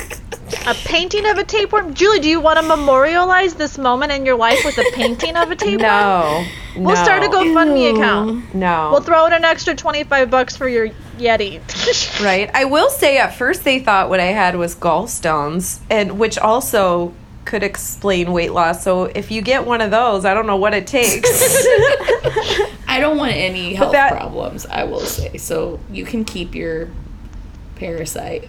a 0.68 0.74
painting 0.74 1.26
of 1.26 1.38
a 1.38 1.44
tapeworm. 1.44 1.94
Julie, 1.94 2.20
do 2.20 2.30
you 2.30 2.40
want 2.40 2.60
to 2.60 2.66
memorialize 2.66 3.54
this 3.56 3.78
moment 3.78 4.12
in 4.12 4.26
your 4.26 4.36
life 4.38 4.60
with 4.66 4.78
a 4.78 4.86
painting 4.94 5.36
of 5.38 5.52
a 5.52 5.56
tapeworm? 5.58 5.82
no. 5.82 6.46
We'll 6.78 6.96
start 6.96 7.22
a 7.24 7.28
GoFundMe 7.28 7.90
Ew. 7.92 7.96
account. 7.98 8.56
No. 8.56 8.90
We'll 8.92 9.02
throw 9.02 9.26
in 9.26 9.34
an 9.34 9.44
extra 9.44 9.76
25 9.76 10.30
bucks 10.30 10.56
for 10.56 10.68
your 10.70 10.90
Yeti. 11.18 11.60
Right. 12.24 12.50
I 12.54 12.66
will 12.66 12.90
say 12.90 13.18
at 13.18 13.36
first 13.36 13.64
they 13.66 13.80
thought 13.80 14.10
what 14.10 14.20
I 14.20 14.26
had 14.28 14.56
was 14.56 14.76
gallstones 14.76 15.80
and 15.90 16.18
which 16.20 16.38
also 16.38 17.14
could 17.44 17.64
explain 17.64 18.32
weight 18.32 18.52
loss. 18.54 18.84
So 18.84 19.06
if 19.06 19.32
you 19.32 19.42
get 19.42 19.66
one 19.66 19.82
of 19.82 19.92
those, 19.92 20.24
I 20.24 20.34
don't 20.34 20.48
know 20.48 20.56
what 20.58 20.74
it 20.74 20.88
takes. 20.88 21.28
I 22.88 23.00
don't 23.00 23.18
want 23.18 23.34
any 23.34 23.74
health 23.74 23.92
that- 23.94 24.12
problems. 24.14 24.66
I 24.68 24.84
will 24.86 25.00
say 25.02 25.38
so. 25.38 25.80
You 25.92 26.06
can 26.06 26.24
keep 26.24 26.56
your 26.56 26.90
parasite. 27.76 28.48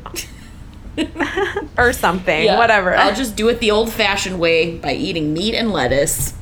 or 1.79 1.93
something. 1.93 2.45
Yeah. 2.45 2.59
Whatever. 2.59 2.95
I'll 2.95 3.15
just 3.15 3.37
do 3.37 3.49
it 3.49 3.61
the 3.61 3.71
old-fashioned 3.71 4.39
way 4.39 4.77
by 4.77 4.93
eating 4.95 5.33
meat 5.33 5.55
and 5.55 5.73
lettuce. 5.73 6.35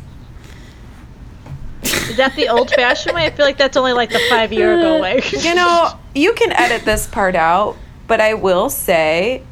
Is 1.82 2.16
that 2.16 2.34
the 2.34 2.48
old 2.48 2.70
fashioned 2.70 3.14
way? 3.14 3.26
I 3.26 3.30
feel 3.30 3.46
like 3.46 3.56
that's 3.56 3.76
only 3.76 3.92
like 3.92 4.10
the 4.10 4.20
five 4.28 4.52
year 4.52 4.78
ago 4.78 4.96
uh, 4.96 5.02
way. 5.02 5.22
you 5.40 5.54
know, 5.54 5.98
you 6.14 6.32
can 6.34 6.52
edit 6.52 6.84
this 6.84 7.06
part 7.06 7.36
out, 7.36 7.76
but 8.06 8.20
I 8.20 8.34
will 8.34 8.68
say 8.68 9.42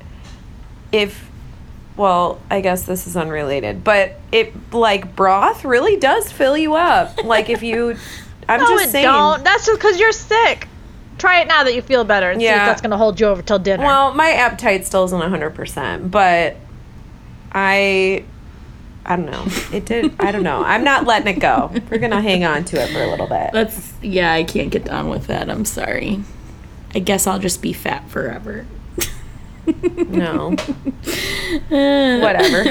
if 0.93 1.27
well, 1.97 2.41
I 2.49 2.61
guess 2.61 2.85
this 2.85 3.09
is 3.09 3.17
unrelated, 3.17 3.83
but 3.83 4.21
it 4.31 4.73
like 4.73 5.17
broth 5.17 5.65
really 5.65 5.97
does 5.97 6.31
fill 6.31 6.57
you 6.57 6.75
up. 6.75 7.25
Like 7.25 7.49
if 7.51 7.63
you 7.63 7.97
I'm 8.49 8.61
no, 8.61 8.69
just 8.69 8.87
it 8.87 8.91
saying. 8.91 9.05
don't. 9.05 9.45
That's 9.45 9.67
just 9.67 9.79
because 9.79 9.99
you're 9.99 10.13
sick. 10.13 10.68
Try 11.19 11.41
it 11.41 11.49
now 11.49 11.65
that 11.65 11.75
you 11.75 11.83
feel 11.83 12.05
better 12.05 12.31
and 12.31 12.41
see 12.41 12.47
if 12.47 12.55
that's 12.55 12.81
going 12.81 12.93
to 12.93 12.97
hold 12.97 13.21
you 13.21 13.27
over 13.27 13.43
till 13.43 13.59
dinner. 13.59 13.85
Well, 13.85 14.15
my 14.15 14.31
appetite 14.31 14.87
still 14.87 15.05
isn't 15.05 15.21
100%, 15.21 16.11
but 16.11 16.57
I 17.53 18.25
I 19.05 19.17
don't 19.17 19.27
know. 19.31 19.45
It 19.73 19.85
did 19.87 20.15
I 20.21 20.31
don't 20.33 20.43
know. 20.43 20.63
I'm 20.63 20.85
not 20.85 21.05
letting 21.07 21.37
it 21.37 21.41
go. 21.41 21.71
We're 21.91 21.99
going 21.99 22.13
to 22.13 22.21
hang 22.21 22.45
on 22.45 22.65
to 22.67 22.81
it 22.83 22.91
for 22.91 23.03
a 23.03 23.07
little 23.09 23.27
bit. 23.27 23.51
That's 23.53 23.93
yeah. 24.03 24.33
I 24.33 24.45
can't 24.45 24.71
get 24.71 24.85
down 24.85 25.09
with 25.09 25.27
that. 25.27 25.51
I'm 25.51 25.65
sorry. 25.65 26.23
I 26.95 27.01
guess 27.01 27.27
I'll 27.27 27.39
just 27.39 27.61
be 27.61 27.73
fat 27.73 28.09
forever. 28.09 28.67
No. 30.09 30.51
Whatever. 31.69 32.65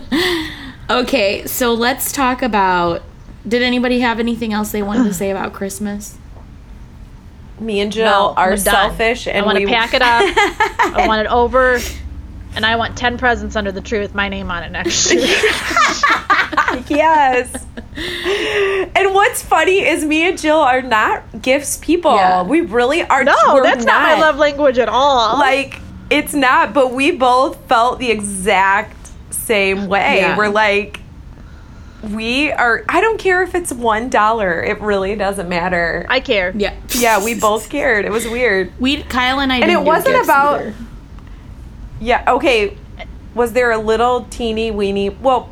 Okay, 0.88 1.44
so 1.46 1.74
let's 1.74 2.12
talk 2.12 2.42
about. 2.42 3.02
Did 3.46 3.62
anybody 3.62 4.00
have 4.00 4.20
anything 4.20 4.52
else 4.52 4.70
they 4.72 4.82
wanted 4.82 5.04
to 5.04 5.14
say 5.22 5.30
about 5.30 5.52
Christmas? 5.52 6.16
Me 7.58 7.80
and 7.80 7.90
Jill 7.92 8.04
No, 8.04 8.34
are 8.36 8.56
selfish 8.56 9.26
and 9.26 9.38
I 9.38 9.42
want 9.42 9.58
we 9.58 9.64
to 9.64 9.70
pack 9.70 9.94
it 9.94 10.02
up. 10.02 10.22
I 10.96 11.04
want 11.06 11.22
it 11.26 11.30
over. 11.30 11.78
And 12.54 12.64
I 12.64 12.76
want 12.76 12.96
10 12.96 13.18
presents 13.18 13.54
under 13.54 13.70
the 13.70 13.82
tree 13.82 13.98
with 14.00 14.14
my 14.14 14.28
name 14.30 14.50
on 14.50 14.62
it 14.62 14.70
next 14.70 15.10
year. 15.12 15.26
yes. 16.88 17.66
And 18.94 19.14
what's 19.14 19.42
funny 19.42 19.80
is 19.86 20.04
me 20.04 20.28
and 20.28 20.38
Jill 20.38 20.56
are 20.58 20.82
not 20.82 21.42
gifts 21.42 21.78
people. 21.78 22.14
Yeah. 22.14 22.42
We 22.42 22.62
really 22.62 23.02
are. 23.02 23.24
no, 23.24 23.62
that's 23.62 23.84
not. 23.84 24.02
my 24.02 24.20
love 24.20 24.36
language 24.38 24.78
at 24.78 24.88
all. 24.88 25.38
Like 25.38 25.80
it's 26.10 26.34
not, 26.34 26.72
but 26.72 26.92
we 26.92 27.10
both 27.10 27.66
felt 27.68 27.98
the 27.98 28.10
exact 28.10 29.10
same 29.30 29.86
way. 29.88 30.18
Yeah. 30.20 30.36
We're 30.36 30.48
like, 30.48 31.00
we 32.10 32.52
are. 32.52 32.84
I 32.88 33.00
don't 33.00 33.18
care 33.18 33.42
if 33.42 33.54
it's 33.54 33.72
one 33.72 34.08
dollar. 34.10 34.62
It 34.62 34.80
really 34.80 35.14
doesn't 35.16 35.48
matter. 35.48 36.06
I 36.08 36.20
care. 36.20 36.52
Yeah. 36.56 36.74
yeah, 36.90 37.22
we 37.24 37.38
both 37.38 37.68
cared. 37.70 38.04
It 38.04 38.10
was 38.12 38.26
weird. 38.26 38.72
We 38.80 39.02
Kyle 39.02 39.40
and 39.40 39.52
I. 39.52 39.58
it 39.58 39.60
didn't 39.62 39.80
do 39.84 39.86
wasn't 39.86 40.24
about- 40.24 40.60
either. 40.60 40.74
Yeah. 42.00 42.24
Okay. 42.34 42.76
Was 43.34 43.52
there 43.52 43.70
a 43.70 43.78
little 43.78 44.24
teeny 44.30 44.70
weeny? 44.70 45.10
Well, 45.10 45.50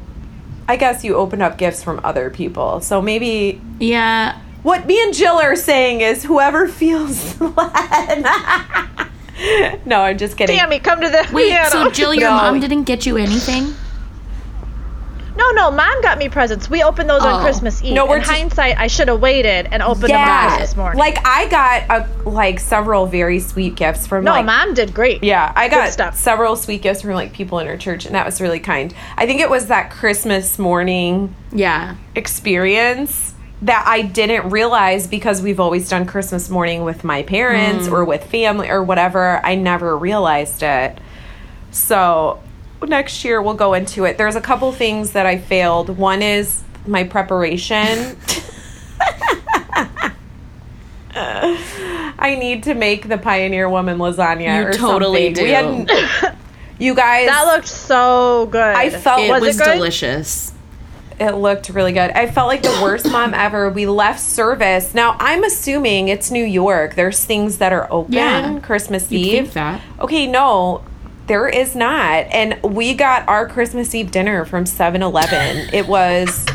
I 0.69 0.77
guess 0.77 1.05
you 1.05 1.17
opened 1.17 1.43
up 1.43 1.59
gifts 1.59 1.83
from 1.83 2.01
other 2.05 2.31
people, 2.31 2.81
so 2.81 3.03
maybe 3.03 3.61
Yeah. 3.79 4.39
What 4.63 4.87
me 4.87 5.03
and 5.03 5.13
Jill 5.13 5.39
are 5.39 5.57
saying 5.57 6.01
is 6.01 6.23
whoever 6.25 6.67
feels 6.81 7.39
led. 7.41 8.25
no, 9.85 10.01
I'm 10.03 10.17
just 10.17 10.37
kidding. 10.39 10.57
Tammy, 10.57 10.79
come 10.79 11.01
to 11.03 11.09
the 11.11 11.29
Wait. 11.33 11.51
piano. 11.51 11.69
So 11.69 11.91
Jill, 11.91 12.15
your 12.15 12.31
No. 12.31 12.37
mom 12.37 12.61
didn't 12.61 12.85
get 12.85 13.05
you 13.05 13.19
anything? 13.19 13.75
No, 15.37 15.51
no, 15.51 15.71
mom 15.71 16.01
got 16.03 16.17
me 16.19 16.29
presents. 16.29 16.71
We 16.71 16.83
opened 16.83 17.11
those 17.11 17.23
Oh. 17.25 17.29
on 17.29 17.43
Christmas 17.43 17.83
Eve. 17.83 17.93
No, 17.95 18.07
we're 18.07 18.17
In 18.17 18.23
just- 18.23 18.33
hindsight, 18.33 18.79
I 18.79 18.87
should 18.87 19.09
have 19.09 19.21
waited 19.21 19.69
and 19.73 19.83
opened 19.83 20.05
them 20.11 20.21
on 20.21 20.27
Yeah, 20.27 20.49
Christmas 20.57 20.77
morning. 20.77 20.99
like 20.99 21.19
I 21.27 21.49
got 21.49 21.83
a, 21.91 22.29
like 22.29 22.61
several 22.61 23.07
very 23.07 23.41
sweet 23.41 23.75
gifts 23.75 24.07
from 24.07 24.25
no, 24.25 24.31
like 24.31 24.45
mom 24.47 24.75
did 24.75 24.95
great. 24.95 25.25
yeah, 25.25 25.53
I 25.57 25.69
got 25.69 25.91
stuff. 25.93 26.17
several 26.17 26.55
sweet 26.57 26.83
gifts 26.83 27.03
from 27.03 27.11
like 27.15 27.33
people 27.33 27.59
in 27.59 27.67
her 27.67 27.77
church, 27.77 28.07
and 28.07 28.15
that 28.15 28.25
was 28.25 28.41
really 28.41 28.61
kind. 28.61 28.95
I 29.19 29.27
think 29.27 29.41
it 29.41 29.51
was 29.51 29.67
that 29.67 29.91
Christmas 29.91 30.59
morning 30.59 31.35
Yeah. 31.53 31.95
experience 32.15 33.33
that 33.63 33.85
I 33.89 34.03
didn't 34.03 34.51
realize 34.51 35.07
because 35.07 35.41
we've 35.43 35.59
always 35.59 35.89
done 35.89 36.05
Christmas 36.07 36.51
morning 36.51 36.85
with 36.85 37.03
my 37.03 37.23
parents 37.23 37.89
mm. 37.89 37.93
or 37.93 38.05
with 38.05 38.25
family 38.25 38.69
or 38.69 38.83
whatever. 38.83 39.41
I 39.43 39.55
never 39.55 39.97
realized 39.97 40.63
it. 40.63 40.99
So 41.71 42.41
next 42.83 43.25
year 43.25 43.41
we'll 43.41 43.55
go 43.55 43.75
into 43.75 44.05
it. 44.05 44.19
There's 44.19 44.37
a 44.37 44.41
couple 44.41 44.71
things 44.73 45.13
that 45.13 45.25
I 45.27 45.39
failed. 45.39 45.89
One 45.97 46.21
is 46.23 46.63
my 46.87 47.05
preparation. 47.05 48.17
I 51.17 52.37
need 52.39 52.65
to 52.65 52.75
make 52.75 53.09
the 53.09 53.19
Pioneer 53.19 53.69
Woman 53.69 53.99
lasagna. 53.99 54.61
You 54.63 54.67
or 54.69 54.73
totally 54.73 55.35
something. 55.35 55.79
We 55.81 55.85
do. 55.87 55.95
had- 55.95 56.37
you 56.79 56.95
guys, 56.95 57.29
That 57.29 57.45
looked 57.45 57.69
so 57.69 58.47
good. 58.51 58.61
I 58.77 58.91
felt 58.91 59.21
It 59.21 59.31
was 59.31 59.41
was, 59.43 59.61
it 59.61 59.65
delicious. 59.75 60.53
it 61.21 61.31
looked 61.31 61.69
really 61.69 61.93
good. 61.93 62.11
I 62.11 62.27
felt 62.27 62.49
like 62.49 62.63
the 62.63 62.77
worst 62.83 63.09
mom 63.09 63.33
ever. 63.33 63.71
We 63.71 63.87
left 63.87 64.19
service. 64.19 64.93
Now 64.93 65.17
I'm 65.21 65.45
assuming 65.45 66.09
it's 66.09 66.33
New 66.33 66.45
York. 66.45 66.97
There's 66.97 67.25
things 67.25 67.59
that 67.59 67.73
are 67.73 67.87
open 67.93 68.15
Yeah. 68.15 68.59
Christmas 68.59 69.11
You'd 69.13 69.21
Eve. 69.21 69.33
think 69.45 69.53
that. 69.53 69.81
Okay, 70.01 70.27
no, 70.27 70.83
there 71.27 71.49
is 71.49 71.75
not. 71.75 72.27
And 72.31 72.61
we 72.63 72.95
got 72.95 73.29
our 73.29 73.49
Christmas 73.49 73.95
Eve 73.95 74.11
dinner 74.11 74.45
from 74.45 74.65
7-Eleven. 74.65 75.75
It 75.75 75.87
was 75.89 76.47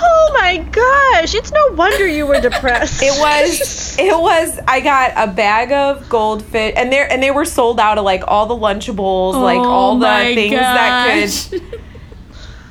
oh 0.00 0.38
my 0.40 0.58
gosh! 0.58 1.34
It's 1.34 1.50
no 1.52 1.68
wonder 1.72 2.06
you 2.06 2.26
were 2.26 2.40
depressed. 2.40 3.02
it 3.02 3.18
was 3.18 3.96
it 3.98 4.16
was 4.18 4.58
I 4.68 4.80
got 4.80 5.12
a 5.16 5.32
bag 5.32 5.72
of 5.72 6.08
goldfish 6.08 6.74
and 6.76 6.92
they 6.92 7.06
and 7.06 7.22
they 7.22 7.30
were 7.30 7.44
sold 7.44 7.80
out 7.80 7.98
of 7.98 8.04
like 8.04 8.22
all 8.28 8.46
the 8.46 8.54
lunchables, 8.54 9.34
like 9.34 9.58
oh 9.58 9.64
all 9.64 9.98
the 9.98 10.06
Oh 10.06 10.34
things 10.34 10.54
that 10.54 11.48
could 11.50 11.78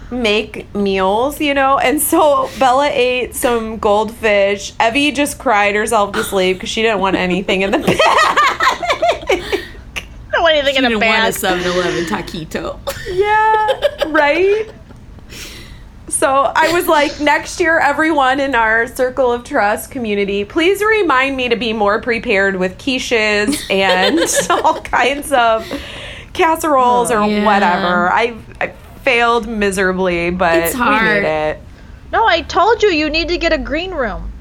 make 0.09 0.73
meals, 0.73 1.41
you 1.41 1.53
know? 1.53 1.77
And 1.77 2.01
so 2.01 2.49
Bella 2.59 2.89
ate 2.91 3.35
some 3.35 3.77
goldfish. 3.77 4.73
Evie 4.79 5.11
just 5.11 5.37
cried 5.37 5.75
herself 5.75 6.13
to 6.13 6.23
sleep 6.23 6.57
because 6.57 6.69
she 6.69 6.81
didn't 6.81 6.99
want 6.99 7.15
anything 7.17 7.61
in 7.61 7.71
the 7.71 7.79
bag. 7.79 7.97
I 10.37 10.39
don't 10.39 10.43
want 10.43 10.55
anything 10.55 10.75
You 10.75 10.79
in 10.79 10.85
a 10.85 10.99
didn't 10.99 11.43
want 11.43 11.63
a 11.63 11.71
7-Eleven 11.71 12.05
taquito. 12.05 12.79
yeah, 13.11 14.11
right? 14.11 14.71
So 16.09 16.27
I 16.55 16.71
was 16.73 16.87
like, 16.87 17.19
next 17.19 17.59
year, 17.59 17.79
everyone 17.79 18.39
in 18.39 18.53
our 18.55 18.87
Circle 18.87 19.33
of 19.33 19.43
Trust 19.43 19.89
community, 19.91 20.45
please 20.45 20.81
remind 20.83 21.35
me 21.35 21.49
to 21.49 21.55
be 21.55 21.73
more 21.73 22.01
prepared 22.01 22.55
with 22.57 22.77
quiches 22.77 23.59
and 23.71 24.19
all 24.63 24.79
kinds 24.81 25.31
of 25.31 25.67
casseroles 26.33 27.09
oh, 27.11 27.15
or 27.15 27.19
Oh, 27.23 27.25
yeah. 27.25 27.43
whatever. 27.45 28.11
I, 28.11 28.37
I 28.61 28.67
failed 29.03 29.47
miserably, 29.47 30.29
but 30.29 30.55
It's 30.57 30.73
hard. 30.73 31.01
we 31.01 31.21
made 31.21 31.49
it. 31.51 31.59
No, 32.11 32.25
I 32.25 32.41
told 32.41 32.83
you 32.83 32.89
you 32.89 33.09
need 33.09 33.27
to 33.29 33.37
get 33.37 33.53
a 33.53 33.57
green 33.57 33.91
room, 33.91 34.31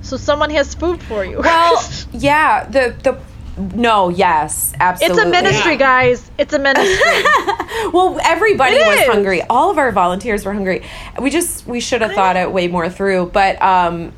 so 0.00 0.16
someone 0.16 0.50
has 0.50 0.74
food 0.74 1.02
for 1.02 1.24
you. 1.24 1.38
Well, 1.40 1.84
yeah, 2.12 2.64
the 2.64 2.94
the 3.02 3.18
no, 3.56 4.08
yes, 4.08 4.72
absolutely. 4.80 5.20
it's 5.20 5.26
a 5.26 5.30
ministry, 5.30 5.76
guys. 5.76 6.30
It's 6.38 6.52
a 6.52 6.58
ministry. 6.58 7.22
Well, 7.92 8.18
everybody 8.22 8.76
It 8.76 8.86
was 8.86 9.00
is. 9.00 9.06
hungry. 9.06 9.42
All 9.42 9.70
of 9.70 9.76
our 9.78 9.90
volunteers 9.92 10.44
were 10.44 10.52
hungry. 10.52 10.84
We 11.20 11.30
just 11.30 11.66
we 11.66 11.80
should 11.80 12.00
have 12.00 12.12
thought 12.12 12.36
it 12.36 12.52
way 12.52 12.68
more 12.68 12.88
through, 12.88 13.30
but 13.32 13.60
um 13.60 14.12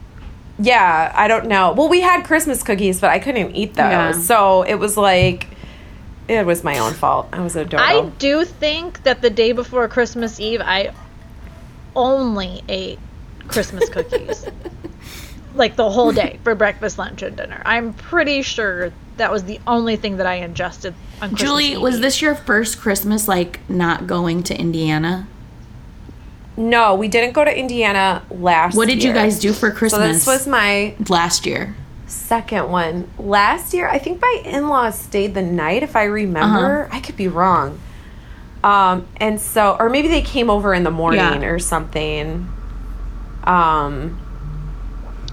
yeah, 0.59 1.13
I 1.15 1.27
don't 1.29 1.47
know. 1.47 1.73
Well, 1.73 1.89
we 1.89 2.01
had 2.01 2.25
Christmas 2.25 2.63
cookies, 2.63 3.01
but 3.01 3.11
I 3.11 3.19
couldn't 3.19 3.57
eat 3.57 3.75
those. 3.75 3.91
Yeah. 3.91 4.13
So 4.13 4.63
it 4.63 4.75
was 4.75 4.97
like 4.97 5.49
it 6.29 6.45
was 6.45 6.63
my 6.63 6.79
own 6.79 6.93
fault. 6.93 7.29
I 7.33 7.41
was 7.41 7.57
a 7.57 7.65
dodo. 7.65 7.83
I 7.83 8.07
do 8.19 8.45
think 8.45 9.03
that 9.05 9.23
the 9.23 9.31
day 9.31 9.53
before 9.53 9.89
Christmas 9.89 10.39
Eve, 10.39 10.61
I 10.63 10.93
only 11.97 12.63
ate 12.69 12.99
Christmas 13.49 13.89
cookies. 13.89 14.47
like 15.55 15.77
the 15.77 15.91
whole 15.91 16.13
day 16.13 16.39
for 16.45 16.55
breakfast, 16.55 16.99
lunch, 16.99 17.23
and 17.23 17.37
dinner. 17.37 17.63
I'm 17.65 17.95
pretty 17.95 18.43
sure 18.43 18.93
that 19.17 19.31
was 19.31 19.45
the 19.45 19.61
only 19.67 19.97
thing 19.97 20.17
that 20.17 20.27
I 20.27 20.37
ingested 20.37 20.95
on 21.23 21.31
Christmas 21.31 21.41
Julie, 21.41 21.65
Eve. 21.73 21.81
was 21.81 22.01
this 22.01 22.21
your 22.21 22.35
first 22.35 22.81
Christmas 22.81 23.29
like 23.29 23.61
not 23.69 24.07
going 24.07 24.43
to 24.45 24.59
Indiana? 24.59 25.27
no, 26.57 26.95
we 26.95 27.09
didn't 27.09 27.33
go 27.33 27.45
to 27.45 27.59
Indiana 27.59 28.23
last 28.31 28.77
What 28.77 28.87
did 28.89 29.03
you 29.03 29.13
guys 29.13 29.41
do 29.41 29.53
for 29.53 29.71
So 29.71 29.77
Christmas 29.77 30.19
this 30.19 30.27
was 30.27 30.47
my 30.47 30.95
last 31.09 31.47
year? 31.47 31.75
second 32.07 32.71
one. 32.71 33.11
Last 33.19 33.75
year, 33.75 33.89
I 33.89 33.99
think 33.99 34.21
my 34.21 34.43
in-laws 34.45 34.97
stayed 34.99 35.35
the 35.35 35.43
night 35.43 35.83
if 35.83 35.97
I 35.97 36.05
remember. 36.05 36.83
Uh-huh. 36.85 36.97
I 36.97 37.01
could 37.01 37.17
be 37.17 37.27
wrong. 37.29 37.81
Um 38.63 39.07
and 39.17 39.41
so 39.41 39.77
or 39.81 39.91
maybe 39.91 40.07
they 40.09 40.23
came 40.23 40.49
over 40.49 40.73
in 40.75 40.85
the 40.85 40.91
morning 40.93 41.21
Yeah. 41.43 41.49
or 41.49 41.59
something. 41.59 42.49
Um 43.45 44.21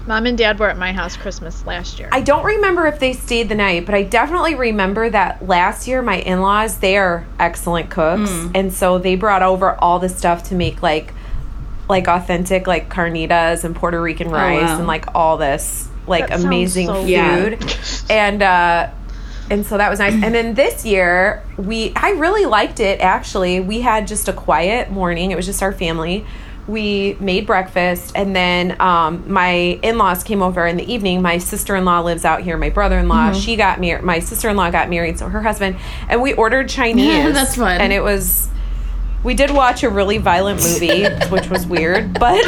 Mom 0.06 0.26
and 0.26 0.36
Dad 0.36 0.58
were 0.58 0.68
at 0.68 0.76
my 0.78 0.92
house 0.92 1.16
Christmas 1.16 1.64
last 1.64 1.98
year. 1.98 2.08
I 2.10 2.20
don't 2.22 2.44
remember 2.44 2.86
if 2.86 2.98
they 2.98 3.12
stayed 3.12 3.48
the 3.48 3.54
night, 3.54 3.86
but 3.86 3.94
I 3.94 4.02
definitely 4.02 4.54
remember 4.56 5.08
that 5.08 5.46
last 5.46 5.86
year 5.86 6.02
my 6.02 6.16
in-laws, 6.18 6.78
they 6.78 6.96
are 6.96 7.24
excellent 7.38 7.88
cooks, 7.90 8.30
Mm. 8.30 8.50
and 8.54 8.72
so 8.72 8.98
they 8.98 9.14
brought 9.14 9.42
over 9.42 9.74
all 9.78 9.98
the 10.00 10.08
stuff 10.08 10.42
to 10.44 10.54
make 10.54 10.82
like 10.82 11.12
like 11.88 12.08
authentic 12.08 12.66
like 12.66 12.88
carnitas 12.88 13.64
and 13.64 13.76
Puerto 13.76 14.00
Rican 14.00 14.28
rice 14.30 14.60
Oh, 14.62 14.64
wow. 14.64 14.78
and 14.78 14.86
like 14.86 15.04
all 15.14 15.36
this 15.36 15.88
like 16.06 16.28
That 16.28 16.40
amazing 16.40 16.86
so 16.86 16.94
food. 17.04 17.58
good. 17.60 17.74
And 18.10 18.42
uh 18.42 18.90
and 19.50 19.66
so 19.66 19.76
that 19.76 19.90
was 19.90 19.98
nice. 19.98 20.14
And 20.14 20.34
then 20.34 20.54
this 20.54 20.84
year, 20.86 21.42
we 21.58 21.92
I 21.94 22.10
really 22.12 22.46
liked 22.46 22.80
it 22.80 23.00
actually. 23.00 23.60
We 23.60 23.82
had 23.82 24.06
just 24.06 24.26
a 24.28 24.32
quiet 24.32 24.90
morning. 24.90 25.30
It 25.30 25.36
was 25.36 25.44
just 25.46 25.62
our 25.62 25.72
family. 25.72 26.24
We 26.68 27.16
made 27.18 27.46
breakfast 27.46 28.12
and 28.14 28.36
then 28.36 28.80
um, 28.80 29.24
my 29.32 29.50
in-laws 29.82 30.22
came 30.22 30.42
over 30.42 30.64
in 30.66 30.76
the 30.76 30.92
evening. 30.92 31.20
My 31.20 31.38
sister-in-law 31.38 32.00
lives 32.02 32.24
out 32.24 32.42
here. 32.42 32.56
My 32.56 32.70
brother-in-law, 32.70 33.30
Mm-hmm. 33.32 33.40
she 33.40 33.56
got 33.56 33.80
married. 33.80 34.04
My 34.04 34.20
sister-in-law 34.20 34.70
got 34.70 34.88
married, 34.88 35.18
so 35.18 35.28
her 35.28 35.42
husband 35.42 35.76
and 36.08 36.22
we 36.22 36.34
ordered 36.34 36.68
Chinese. 36.68 37.06
yeah, 37.06 37.28
That's 37.32 37.56
fun. 37.56 37.80
And 37.80 37.92
it 37.92 38.02
was 38.02 38.48
we 39.24 39.34
did 39.34 39.50
watch 39.52 39.82
a 39.84 39.88
really 39.88 40.18
violent 40.18 40.60
movie, 40.62 41.04
which 41.30 41.48
was 41.48 41.64
weird, 41.66 42.12
but 42.18 42.42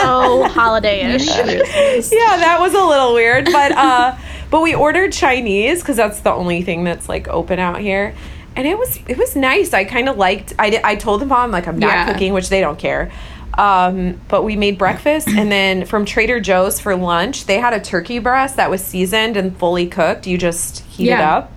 so 0.00 0.42
holiday-ish. 0.48 1.26
yeah, 1.28 2.36
that 2.38 2.56
was 2.60 2.74
a 2.74 2.82
little 2.84 3.14
weird, 3.14 3.46
but 3.46 3.72
uh, 3.72 4.16
but 4.50 4.62
we 4.62 4.74
ordered 4.74 5.12
Chinese 5.12 5.80
because 5.80 5.96
that's 5.96 6.20
the 6.20 6.32
only 6.32 6.62
thing 6.62 6.84
that's 6.84 7.08
like 7.08 7.28
open 7.28 7.58
out 7.58 7.78
here, 7.80 8.14
and 8.56 8.66
it 8.66 8.78
was 8.78 8.98
it 9.08 9.18
was 9.18 9.34
nice. 9.36 9.72
I 9.74 9.84
kind 9.84 10.08
of 10.08 10.16
liked. 10.16 10.52
I 10.58 10.70
did, 10.70 10.82
I 10.82 10.94
told 10.96 11.20
the 11.20 11.26
mom 11.26 11.50
like 11.50 11.66
I'm 11.66 11.78
not 11.78 11.88
Yeah. 11.92 12.12
cooking, 12.12 12.32
which 12.32 12.48
they 12.48 12.60
don't 12.60 12.78
care. 12.78 13.10
Um, 13.56 14.20
but 14.28 14.42
we 14.42 14.56
made 14.56 14.78
breakfast, 14.78 15.28
and 15.28 15.50
then 15.52 15.84
from 15.84 16.04
Trader 16.04 16.40
Joe's 16.40 16.80
for 16.80 16.96
lunch, 16.96 17.46
they 17.46 17.58
had 17.58 17.72
a 17.72 17.78
turkey 17.80 18.18
breast 18.18 18.56
that 18.56 18.68
was 18.68 18.82
seasoned 18.82 19.36
and 19.36 19.56
fully 19.56 19.86
cooked. 19.86 20.26
You 20.26 20.36
just 20.38 20.80
heat 20.80 21.10
it 21.10 21.20
up. 21.20 21.52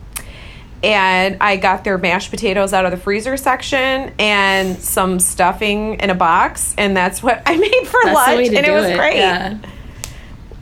And 0.83 1.38
I 1.41 1.55
got 1.57 1.83
their 1.83 1.97
mashed 1.97 2.29
potatoes 2.29 2.71
out 2.71 2.86
of 2.86 2.91
the 2.91 2.97
freezer 2.97 3.36
section 3.36 4.13
and 4.19 4.77
some 4.77 5.19
stuffing 5.19 5.95
in 5.99 6.12
a 6.12 6.15
box, 6.15 6.75
and 6.77 6.95
that's 6.95 7.23
what 7.23 7.41
I 7.47 7.57
made 7.57 7.88
for 7.88 7.99
That's 8.03 8.15
lunch, 8.15 8.47
and 8.49 8.63
it 8.65 8.71
was 8.71 8.95
great. 8.95 9.15
Yeah. 9.17 9.57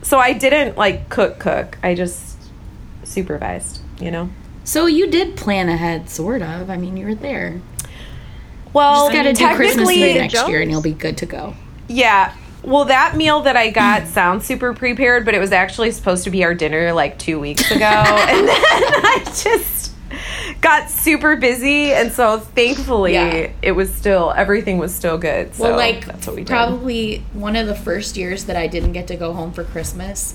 So 0.00 0.18
I 0.18 0.32
didn't 0.32 0.78
like 0.78 1.10
cook 1.10 1.38
cook. 1.38 1.76
I 1.82 1.94
just 1.94 2.38
supervised, 3.04 3.80
you 4.00 4.10
know. 4.10 4.30
So 4.66 4.86
you 4.86 5.06
did 5.06 5.36
plan 5.36 5.68
ahead, 5.68 6.10
sort 6.10 6.42
of. 6.42 6.68
I 6.68 6.76
mean, 6.76 6.96
you 6.96 7.06
were 7.06 7.14
there. 7.14 7.60
Well, 8.72 9.06
Just 9.08 9.12
got 9.14 9.22
to 9.22 9.32
do 9.32 9.54
Christmas 9.56 9.88
next 9.88 10.48
year, 10.48 10.60
and 10.60 10.70
you'll 10.70 10.82
be 10.82 10.92
good 10.92 11.16
to 11.18 11.26
go. 11.26 11.54
yeah. 11.88 12.34
Well, 12.62 12.86
that 12.86 13.16
meal 13.16 13.42
that 13.42 13.56
I 13.56 13.70
got 13.70 14.06
sounds 14.08 14.44
super 14.44 14.74
prepared, 14.74 15.24
but 15.24 15.34
it 15.36 15.38
was 15.38 15.52
actually 15.52 15.92
supposed 15.92 16.24
to 16.24 16.30
be 16.30 16.42
our 16.42 16.52
dinner 16.52 16.92
like 16.92 17.16
two 17.16 17.38
weeks 17.38 17.70
ago, 17.70 17.84
and 17.84 18.48
then 18.48 18.56
I 18.58 19.22
just 19.24 19.92
got 20.60 20.90
super 20.90 21.36
busy, 21.36 21.92
and 21.92 22.10
so 22.10 22.40
thankfully 22.40 23.12
Yeah. 23.12 23.52
it 23.62 23.70
was 23.72 23.94
still 23.94 24.32
everything 24.36 24.78
was 24.78 24.92
still 24.92 25.16
good. 25.16 25.54
So 25.54 25.62
well, 25.62 25.76
like 25.76 26.06
that's 26.06 26.26
what 26.26 26.34
we 26.34 26.42
did. 26.42 26.48
probably 26.48 27.18
one 27.34 27.54
of 27.54 27.68
the 27.68 27.74
first 27.76 28.16
years 28.16 28.46
that 28.46 28.56
I 28.56 28.66
didn't 28.66 28.92
get 28.94 29.06
to 29.08 29.16
go 29.16 29.32
home 29.32 29.52
for 29.52 29.62
Christmas. 29.62 30.34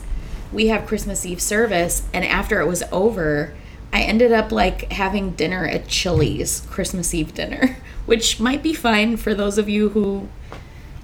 We 0.54 0.68
have 0.68 0.88
Christmas 0.88 1.26
Eve 1.26 1.42
service, 1.42 2.04
and 2.14 2.24
after 2.24 2.62
it 2.62 2.66
was 2.66 2.82
over, 2.94 3.54
I 3.94 4.02
ended 4.02 4.32
up 4.32 4.52
like 4.52 4.92
having 4.92 5.32
dinner 5.32 5.66
at 5.66 5.88
Chili's 5.88 6.66
Christmas 6.70 7.14
Eve 7.14 7.34
dinner, 7.34 7.78
which 8.06 8.40
might 8.40 8.64
be 8.64 8.74
fine 8.74 9.18
for 9.18 9.34
those 9.34 9.58
of 9.58 9.68
you 9.70 9.90
who 9.90 10.30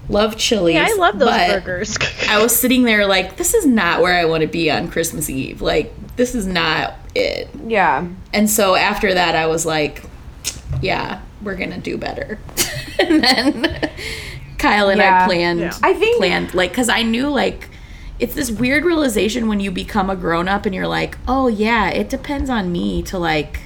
love 0.10 0.38
Chili's. 0.38 0.76
Yeah, 0.76 0.88
I 0.90 0.96
love 0.96 1.20
those 1.20 1.30
burgers. 1.30 1.98
I 2.30 2.42
was 2.42 2.56
sitting 2.56 2.84
there 2.84 3.06
like, 3.06 3.38
this 3.38 3.54
is 3.54 3.66
not 3.66 4.02
where 4.02 4.18
I 4.18 4.26
want 4.26 4.42
to 4.42 4.48
be 4.48 4.72
on 4.72 4.90
Christmas 4.90 5.30
Eve. 5.30 5.62
Like, 5.62 5.94
this 6.16 6.34
is 6.34 6.48
not 6.48 6.96
it. 7.14 7.50
Yeah. 7.66 8.08
And 8.34 8.50
so 8.50 8.76
after 8.76 9.14
that, 9.14 9.36
I 9.36 9.48
was 9.48 9.66
like, 9.66 10.04
yeah, 10.82 11.22
we're 11.42 11.56
going 11.56 11.72
to 11.72 11.80
do 11.80 11.98
better. 11.98 12.40
and 13.00 13.24
then 13.24 13.92
Kyle 14.58 14.90
and 14.90 15.00
Yeah. 15.00 15.24
I 15.24 15.28
planned, 15.28 15.60
Yeah. 15.60 15.74
I 15.84 15.94
think 15.94 16.18
planned, 16.18 16.54
like, 16.54 16.72
because 16.72 16.90
I 16.90 17.04
knew, 17.04 17.28
like, 17.30 17.67
it's 18.20 18.34
this 18.36 18.50
weird 18.52 18.84
realization 18.86 19.48
when 19.48 19.60
you 19.60 19.72
become 19.72 20.10
a 20.10 20.16
grown 20.16 20.48
up 20.48 20.66
and 20.66 20.74
you're 20.74 20.88
like, 20.88 21.18
oh, 21.28 21.48
yeah, 21.48 21.90
it 21.90 22.10
depends 22.10 22.50
on 22.50 22.72
me 22.72 23.02
to, 23.04 23.18
like, 23.18 23.60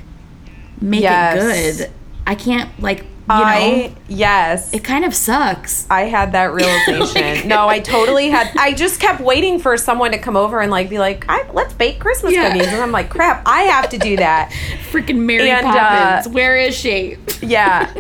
make 0.80 1.02
Yes. 1.02 1.80
it 1.80 1.84
good. 1.88 1.92
I 2.28 2.36
can't, 2.36 2.70
like, 2.82 3.00
you 3.00 3.06
I 3.30 3.88
know, 3.88 3.96
yes. 4.10 4.74
it 4.74 4.84
kind 4.84 5.06
of 5.06 5.14
sucks. 5.14 5.88
I 5.90 6.02
had 6.02 6.34
that 6.34 6.52
realization. 6.54 7.48
no, 7.48 7.68
I 7.70 7.80
totally 7.80 8.30
had. 8.30 8.52
I 8.58 8.74
just 8.74 9.00
kept 9.00 9.22
waiting 9.22 9.58
for 9.60 9.78
someone 9.78 10.12
to 10.12 10.18
come 10.18 10.36
over 10.36 10.60
and 10.60 10.70
like 10.70 10.90
be 10.90 10.98
like, 11.00 11.24
I, 11.30 11.50
"Let's 11.54 11.74
bake 11.74 12.00
Christmas 12.00 12.34
Yeah. 12.34 12.52
cookies," 12.52 12.68
and 12.68 12.82
I'm 12.82 12.92
like, 12.92 13.10
"Crap, 13.10 13.44
I 13.46 13.62
have 13.64 13.90
to 13.92 13.98
do 13.98 14.18
that." 14.18 14.52
Freaking 14.92 15.20
Mary 15.20 15.50
And, 15.50 15.66
uh, 15.66 15.72
Poppins. 15.72 16.34
Where 16.34 16.58
is 16.58 16.76
she? 16.76 17.18
Yeah. 17.42 17.94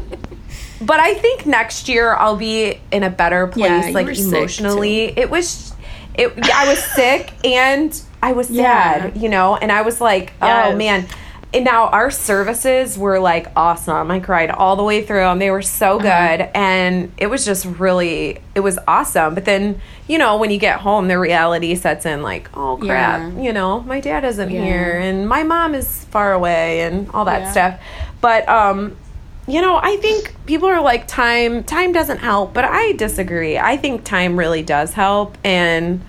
But 0.81 0.99
I 0.99 1.13
think 1.13 1.45
next 1.45 1.87
year 1.87 2.13
I'll 2.15 2.35
be 2.35 2.79
in 2.91 3.03
a 3.03 3.09
better 3.09 3.47
place, 3.47 3.85
Yeah, 3.87 3.91
like 3.93 4.17
emotionally. 4.17 5.17
It 5.17 5.29
was, 5.29 5.70
it 6.15 6.33
I 6.53 6.67
was 6.67 6.83
sick 6.95 7.33
and 7.45 7.99
I 8.23 8.33
was 8.33 8.47
sad, 8.47 9.15
Yeah. 9.15 9.21
you 9.21 9.29
know, 9.29 9.55
and 9.55 9.71
I 9.71 9.81
was 9.81 9.99
like, 10.01 10.33
oh 10.41 10.75
man. 10.75 11.07
And 11.53 11.65
now 11.65 11.87
our 11.87 12.09
services 12.11 12.97
were 12.97 13.19
like 13.19 13.47
awesome. 13.57 14.09
I 14.09 14.21
cried 14.21 14.49
all 14.51 14.77
the 14.77 14.83
way 14.83 15.05
through 15.05 15.25
and 15.25 15.41
They 15.41 15.51
were 15.51 15.61
so 15.61 15.97
Uh-huh. 15.97 16.37
good. 16.37 16.49
And 16.55 17.11
it 17.17 17.27
was 17.27 17.43
just 17.43 17.65
really, 17.65 18.39
it 18.55 18.61
was 18.61 18.79
awesome. 18.87 19.35
But 19.35 19.43
then, 19.43 19.81
you 20.07 20.17
know, 20.17 20.37
when 20.37 20.49
you 20.49 20.57
get 20.57 20.79
home, 20.79 21.09
the 21.09 21.19
reality 21.19 21.75
sets 21.75 22.05
in 22.05 22.21
like, 22.23 22.49
oh 22.55 22.77
crap, 22.77 23.19
Yeah. 23.19 23.41
you 23.41 23.51
know, 23.51 23.81
my 23.81 23.99
dad 23.99 24.23
isn't 24.23 24.49
Yeah. 24.49 24.63
here 24.63 24.97
and 24.99 25.27
my 25.27 25.43
mom 25.43 25.75
is 25.75 26.05
far 26.05 26.31
away 26.31 26.81
and 26.83 27.09
all 27.13 27.25
that 27.25 27.51
stuff. 27.51 27.75
But, 28.21 28.47
um, 28.47 28.95
you 29.51 29.61
know, 29.61 29.75
I 29.81 29.97
think 29.97 30.33
people 30.45 30.67
are 30.69 30.81
like 30.81 31.07
time 31.07 31.63
time 31.63 31.91
doesn't 31.91 32.19
help, 32.19 32.53
but 32.53 32.65
I 32.65 32.93
disagree. 32.93 33.57
I 33.57 33.77
think 33.77 34.03
time 34.03 34.37
really 34.37 34.63
does 34.63 34.93
help 34.93 35.37
and 35.43 36.01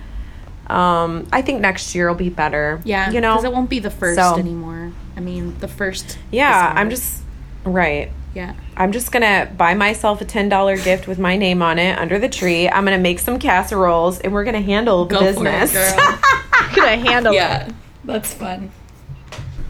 um 0.69 1.27
I 1.33 1.43
think 1.43 1.61
next 1.61 1.95
year 1.95 2.09
will 2.09 2.15
be 2.15 2.29
better. 2.29 2.81
Yeah, 2.85 3.11
You 3.11 3.21
know. 3.21 3.33
because 3.33 3.45
it 3.45 3.53
won't 3.53 3.69
be 3.71 3.79
the 3.81 3.91
first 3.91 4.19
So- 4.19 4.37
anymore. 4.37 4.93
I 5.17 5.21
mean, 5.21 5.57
the 5.59 5.69
first. 5.69 6.19
yeah, 6.31 6.73
I'm 6.75 6.89
just 6.89 7.23
right. 7.65 8.11
Yeah. 8.35 8.55
I'm 8.79 8.93
just 8.93 9.13
gonna 9.13 9.51
buy 9.59 9.75
myself 9.75 10.21
a 10.23 10.25
ten 10.25 10.49
dollar 10.49 10.77
gift 10.79 11.07
with 11.07 11.19
my 11.19 11.37
name 11.37 11.61
on 11.61 11.79
it 11.79 11.99
under 11.99 12.19
the 12.19 12.29
tree. 12.31 12.67
I'm 12.69 12.85
gonna 12.85 12.97
make 12.97 13.19
some 13.19 13.39
casseroles 13.39 14.21
and 14.21 14.33
we're 14.33 14.45
gonna 14.45 14.63
handle 14.63 15.05
the 15.05 15.17
Go 15.17 15.21
business. 15.21 15.73
for 15.73 15.79
it, 15.79 15.97
girl. 15.97 16.19
Gonna 16.75 16.97
handle 16.97 17.33
it. 17.35 17.37
yeah, 17.37 17.69
that's 18.05 18.33
fun. 18.33 18.71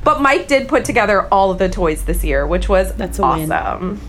But 0.04 0.20
Mike 0.20 0.48
did 0.48 0.68
put 0.68 0.84
together 0.84 1.26
all 1.32 1.50
of 1.50 1.58
the 1.58 1.68
toys 1.68 2.04
this 2.04 2.24
year, 2.24 2.46
which 2.46 2.68
was 2.68 2.92
That's 2.94 3.18
a 3.18 3.22
win. 3.22 3.50
awesome. 3.52 4.00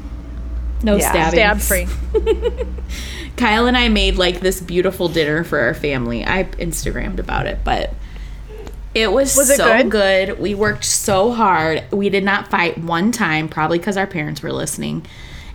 No 0.84 0.98
Yeah. 0.98 1.10
stabbing. 1.10 1.40
Stab 1.40 1.60
free. 1.62 1.88
Kyle 3.38 3.66
and 3.68 3.76
I 3.78 3.90
made 3.90 4.16
like 4.16 4.42
this 4.42 4.60
beautiful 4.62 5.08
dinner 5.10 5.44
for 5.44 5.60
our 5.60 5.74
family. 5.74 6.26
I 6.26 6.44
Instagrammed 6.44 7.20
about 7.20 7.46
it, 7.48 7.60
but 7.64 7.94
it 8.94 9.12
was, 9.12 9.36
Was 9.36 9.50
it 9.50 9.58
so 9.58 9.76
good? 9.84 9.90
good? 9.90 10.40
We 10.40 10.54
worked 10.56 10.86
so 10.86 11.32
hard. 11.32 11.84
We 11.92 12.10
did 12.10 12.24
not 12.24 12.50
fight 12.50 12.78
one 12.78 13.12
time, 13.12 13.48
probably 13.50 13.80
because 13.80 13.98
our 13.98 14.06
parents 14.06 14.44
were 14.44 14.52
listening. 14.52 15.06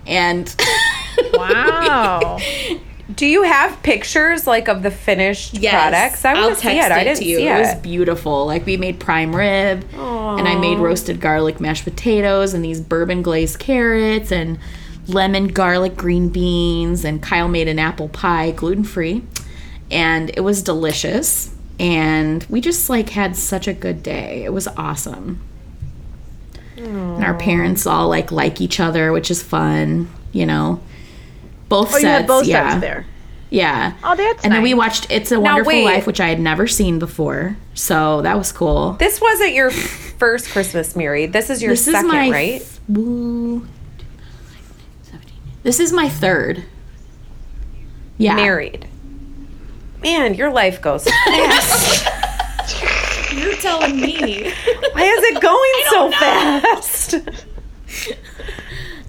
And 0.07 0.53
Wow. 1.35 2.39
Do 3.15 3.27
you 3.27 3.43
have 3.43 3.83
pictures 3.83 4.47
like 4.47 4.69
of 4.69 4.83
the 4.83 4.91
finished 4.91 5.55
products? 5.63 6.25
I 6.25 6.33
I'll 6.33 6.43
want 6.43 6.55
to 6.57 6.61
see 6.61 6.69
text 6.69 6.91
it. 6.91 6.93
I 6.93 7.05
didn't 7.05 7.19
to 7.19 7.25
you. 7.25 7.37
see 7.39 7.47
it. 7.49 7.57
it. 7.57 7.61
was 7.61 7.75
beautiful. 7.77 8.47
Like 8.47 8.67
we 8.67 8.77
made 8.77 9.01
prime 9.01 9.35
rib, 9.35 9.87
and 9.95 10.47
I 10.47 10.57
made 10.57 10.79
roasted 10.79 11.21
garlic 11.21 11.59
mashed 11.59 11.85
potatoes, 11.85 12.53
and 12.53 12.63
these 12.65 12.81
bourbon 12.81 13.23
glazed 13.23 13.59
carrots, 13.59 14.31
and 14.31 14.59
lemon 15.07 15.49
garlic 15.49 15.97
green 15.97 16.29
beans, 16.29 17.05
and 17.05 17.23
Kyle 17.23 17.49
made 17.49 17.67
an 17.67 17.79
apple 17.79 18.11
pie, 18.11 18.51
gluten 18.51 18.85
free, 18.85 19.23
and 19.91 20.31
it 20.37 20.41
was 20.41 20.63
delicious. 20.63 21.55
And 21.81 22.45
we 22.51 22.61
just 22.61 22.91
like 22.91 23.11
had 23.11 23.37
such 23.37 23.67
a 23.69 23.73
good 23.73 24.03
day. 24.03 24.45
It 24.45 24.53
was 24.53 24.69
awesome. 24.69 25.41
And 26.77 27.25
our 27.25 27.35
parents 27.35 27.87
all 27.87 28.09
like 28.09 28.31
like 28.31 28.61
each 28.61 28.81
other, 28.81 29.13
which 29.13 29.31
is 29.31 29.43
fun. 29.43 30.11
You 30.33 30.45
know, 30.47 30.81
both 31.69 31.89
Oh, 31.89 31.93
sets. 31.93 32.03
you 32.03 32.09
had 32.09 32.27
both 32.27 32.47
yeah. 32.47 32.71
sets 32.71 32.81
there. 32.81 33.07
Yeah. 33.51 33.95
Oh, 34.05 34.15
that's 34.15 34.45
And 34.45 34.53
then 34.53 34.63
we 34.63 34.75
watched 34.75 35.07
It's 35.11 35.33
a 35.33 35.41
Wonderful 35.41 35.69
wait. 35.73 35.85
Life, 35.85 36.07
which 36.07 36.21
I 36.21 36.29
had 36.29 36.39
never 36.41 36.67
seen 36.67 36.99
before. 36.99 37.57
So 37.75 38.21
that 38.23 38.37
was 38.37 38.53
cool. 38.53 38.93
This 38.95 39.21
wasn't 39.21 39.55
your 39.55 39.71
first 39.71 40.51
Christmas 40.51 40.95
married. 40.95 41.33
This 41.33 41.49
is 41.49 41.63
your 41.63 41.71
This 41.73 41.85
second, 41.87 42.07
is 42.07 42.13
my 42.13 42.31
right? 42.31 42.81
Ooh. 42.97 43.67
This 45.63 45.81
is 45.81 45.93
my 45.93 46.09
third. 46.09 46.65
Yeah. 48.19 48.35
Married. 48.37 48.87
Man, 50.03 50.35
your 50.35 50.51
life 50.53 50.81
goes 50.83 51.05
fast. 51.25 52.07
You're 53.33 53.55
telling 53.57 54.01
me. 54.01 54.53
Why 54.93 55.03
is 55.03 55.25
it 55.25 55.41
going 55.41 55.85
so 55.91 56.11
fast? 56.13 57.15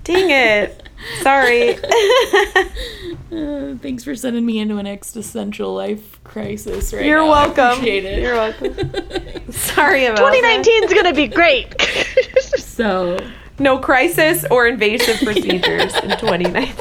Dang 0.04 0.30
it. 0.30 0.89
Sorry. 1.22 1.78
Uh, 3.32 3.76
thanks 3.76 4.04
for 4.04 4.16
sending 4.16 4.44
me 4.44 4.58
into 4.58 4.78
an 4.78 4.88
existential 4.88 5.76
life 5.76 6.22
crisis 6.24 6.92
right 6.92 7.06
You're 7.06 7.20
now. 7.20 7.28
I 7.28 7.46
welcome. 7.46 7.66
appreciate 7.78 8.04
it. 8.04 8.24
You're 8.24 8.34
welcome. 8.34 9.52
Sorry 9.52 10.06
about 10.06 10.34
2019 10.34 10.84
is 10.86 10.94
gonna 10.96 11.14
be 11.14 11.28
great. 11.28 11.80
So. 12.58 13.20
No 13.60 13.78
crisis 13.78 14.46
or 14.50 14.68
invasive 14.68 15.18
procedures 15.20 15.94
in 15.98 16.10
2019. 16.18 16.74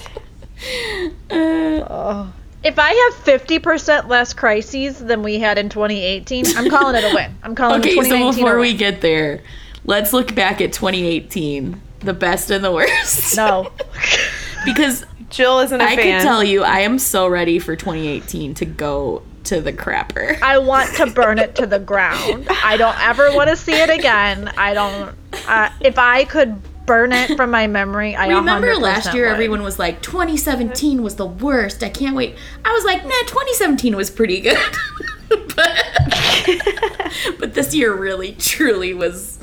uh, 1.30 2.30
if 2.64 2.78
I 2.78 2.92
have 2.92 3.24
50% 3.24 4.08
less 4.08 4.32
crises 4.32 4.98
than 4.98 5.22
we 5.22 5.38
had 5.38 5.58
in 5.58 5.68
2018, 5.68 6.56
I'm 6.56 6.70
calling 6.70 6.96
it 6.96 7.04
a 7.04 7.14
win. 7.14 7.34
I'm 7.42 7.54
calling 7.54 7.80
okay, 7.80 7.90
it 7.90 7.96
so 7.96 8.02
2019 8.04 8.44
before 8.44 8.58
we 8.58 8.72
get 8.74 9.02
there, 9.02 9.42
let's 9.84 10.12
look 10.14 10.34
back 10.34 10.60
at 10.60 10.72
2018, 10.72 11.80
the 12.00 12.14
best 12.14 12.50
and 12.50 12.64
the 12.64 12.72
worst. 12.72 13.36
No. 13.36 13.70
because 14.64 15.04
Jill 15.30 15.60
isn't 15.60 15.80
a 15.80 15.84
I 15.84 15.96
fan. 15.96 16.04
can 16.04 16.22
tell 16.22 16.42
you, 16.42 16.62
I 16.62 16.80
am 16.80 16.98
so 16.98 17.28
ready 17.28 17.58
for 17.58 17.76
2018 17.76 18.54
to 18.54 18.64
go 18.64 19.22
to 19.44 19.60
the 19.60 19.72
crapper. 19.72 20.40
I 20.42 20.58
want 20.58 20.94
to 20.96 21.06
burn 21.06 21.38
it 21.38 21.54
to 21.56 21.66
the 21.66 21.78
ground. 21.78 22.48
I 22.50 22.76
don't 22.76 22.98
ever 23.00 23.34
want 23.34 23.50
to 23.50 23.56
see 23.56 23.72
it 23.72 23.90
again. 23.90 24.48
I 24.56 24.74
don't. 24.74 25.14
Uh, 25.46 25.70
if 25.80 25.98
I 25.98 26.24
could 26.24 26.60
burn 26.86 27.12
it 27.12 27.36
from 27.36 27.50
my 27.50 27.66
memory, 27.66 28.16
I 28.16 28.28
Remember 28.28 28.74
100% 28.74 28.80
last 28.80 29.14
year, 29.14 29.26
would. 29.26 29.34
everyone 29.34 29.62
was 29.62 29.78
like, 29.78 30.00
2017 30.00 31.02
was 31.02 31.16
the 31.16 31.26
worst. 31.26 31.82
I 31.82 31.90
can't 31.90 32.16
wait. 32.16 32.36
I 32.64 32.72
was 32.72 32.84
like, 32.84 33.04
nah, 33.04 33.10
2017 33.26 33.94
was 33.94 34.10
pretty 34.10 34.40
good. 34.40 34.56
but, 35.28 35.54
but 37.38 37.54
this 37.54 37.74
year 37.74 37.94
really, 37.94 38.32
truly 38.32 38.94
was 38.94 39.38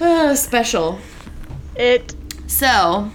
uh, 0.00 0.34
special. 0.34 0.98
It 1.80 2.14
So, 2.46 3.10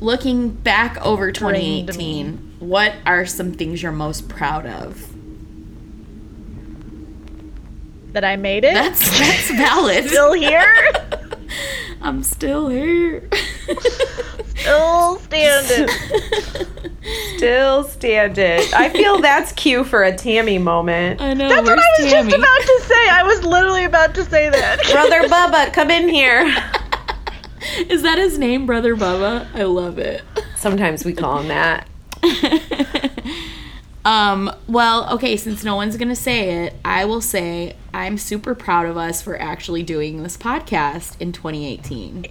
looking 0.00 0.50
back 0.50 0.96
over 1.04 1.32
2018, 1.32 2.56
what 2.60 2.94
are 3.06 3.24
some 3.24 3.52
things 3.52 3.82
you're 3.82 3.92
most 3.92 4.28
proud 4.28 4.66
of? 4.66 5.06
that 8.12 8.24
I 8.24 8.34
made 8.34 8.64
it. 8.64 8.74
That's 8.74 8.98
that's 9.18 9.50
valid. 9.52 10.08
still 10.08 10.32
here. 10.32 10.92
I'm 12.02 12.22
still 12.24 12.68
here. 12.68 13.28
Still 14.60 15.16
standing. 15.20 15.88
Still 17.36 17.84
standing. 17.84 18.60
I 18.74 18.90
feel 18.90 19.20
that's 19.22 19.52
cue 19.52 19.84
for 19.84 20.02
a 20.02 20.14
Tammy 20.14 20.58
moment. 20.58 21.22
I 21.22 21.32
know. 21.32 21.48
That's 21.48 21.62
what 21.66 21.78
I 21.78 22.02
was 22.02 22.10
Tammy? 22.10 22.30
just 22.32 22.42
about 22.42 22.60
to 22.60 22.80
say. 22.86 23.08
I 23.08 23.22
was 23.24 23.42
literally 23.44 23.84
about 23.84 24.14
to 24.16 24.24
say 24.26 24.50
that. 24.50 24.82
Brother 24.90 25.22
Bubba, 25.28 25.72
come 25.72 25.90
in 25.90 26.08
here. 26.10 26.54
Is 27.88 28.02
that 28.02 28.18
his 28.18 28.38
name, 28.38 28.66
Brother 28.66 28.96
Bubba? 28.96 29.46
I 29.54 29.64
love 29.64 29.98
it. 29.98 30.22
Sometimes 30.56 31.04
we 31.04 31.12
call 31.12 31.38
him 31.40 31.48
that. 31.48 31.86
um, 34.04 34.50
well, 34.66 35.12
okay, 35.14 35.36
since 35.36 35.62
no 35.64 35.76
one's 35.76 35.96
gonna 35.96 36.16
say 36.16 36.64
it, 36.64 36.74
I 36.84 37.04
will 37.04 37.20
say 37.20 37.76
I'm 37.92 38.16
super 38.18 38.54
proud 38.54 38.86
of 38.86 38.96
us 38.96 39.20
for 39.22 39.40
actually 39.40 39.82
doing 39.82 40.22
this 40.22 40.36
podcast 40.36 41.20
in 41.20 41.32
2018. 41.32 42.26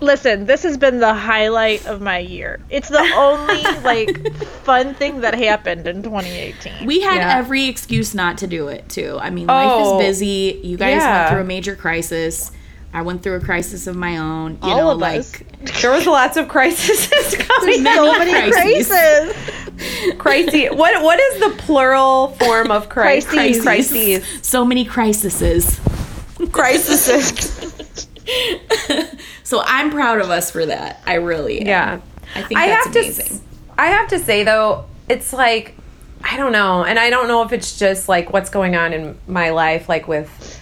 Listen, 0.00 0.46
this 0.46 0.64
has 0.64 0.76
been 0.76 0.98
the 0.98 1.14
highlight 1.14 1.86
of 1.86 2.00
my 2.02 2.18
year. 2.18 2.60
It's 2.68 2.88
the 2.88 2.98
only 3.16 3.62
like 3.82 4.36
fun 4.64 4.94
thing 4.94 5.20
that 5.20 5.34
happened 5.34 5.86
in 5.86 6.02
2018. 6.02 6.84
We 6.84 7.00
had 7.00 7.16
Yeah. 7.16 7.38
every 7.38 7.66
excuse 7.66 8.12
not 8.12 8.38
to 8.38 8.46
do 8.48 8.66
it 8.68 8.88
too. 8.88 9.18
I 9.20 9.30
mean, 9.30 9.46
life 9.46 9.68
Oh, 9.70 10.00
is 10.00 10.06
busy. 10.06 10.60
You 10.64 10.76
guys 10.76 11.00
yeah. 11.00 11.20
went 11.20 11.30
through 11.32 11.40
a 11.42 11.44
major 11.44 11.76
crisis. 11.76 12.50
I 12.94 13.02
went 13.02 13.22
through 13.22 13.34
a 13.34 13.40
crisis 13.40 13.86
of 13.88 13.96
my 13.96 14.16
own. 14.18 14.52
You 14.52 14.58
All 14.62 14.76
know, 14.78 14.90
of 14.92 14.98
like 14.98 15.18
us. 15.18 15.42
There 15.82 15.90
was 15.90 16.06
lots 16.06 16.36
of 16.36 16.48
crises 16.48 17.08
coming. 17.38 17.82
Many 17.82 17.96
so 17.96 18.18
many 18.18 18.50
crises. 18.52 18.88
crises. 20.16 20.70
What 20.70 21.02
what 21.02 21.18
is 21.20 21.40
the 21.40 21.50
plural 21.62 22.28
form 22.38 22.70
of 22.70 22.88
crisis? 22.88 23.30
Crises. 23.30 23.62
Crises. 23.64 24.24
so 24.42 24.64
many 24.64 24.84
crises. 24.84 25.80
Crises. 26.52 27.70
So 29.42 29.62
I'm 29.66 29.90
proud 29.90 30.20
of 30.20 30.30
us 30.30 30.50
for 30.50 30.64
that. 30.64 31.02
I 31.06 31.14
really 31.16 31.60
am. 31.60 31.66
Yeah. 31.66 32.00
I 32.34 32.42
think 32.42 32.58
I 32.58 32.66
that's 32.68 32.84
have 32.86 32.94
to. 32.94 33.00
amazing. 33.00 33.26
s- 33.26 33.40
I 33.76 33.86
have 33.88 34.08
to 34.08 34.18
say 34.18 34.42
though, 34.42 34.86
it's 35.08 35.34
like 35.34 35.76
I 36.22 36.38
don't 36.38 36.52
know, 36.52 36.82
and 36.84 36.98
I 36.98 37.10
don't 37.10 37.28
know 37.28 37.42
if 37.42 37.52
it's 37.52 37.78
just 37.78 38.08
like 38.08 38.32
what's 38.32 38.48
going 38.48 38.74
on 38.74 38.94
in 38.94 39.18
my 39.28 39.50
life, 39.50 39.86
like 39.90 40.08
with 40.08 40.58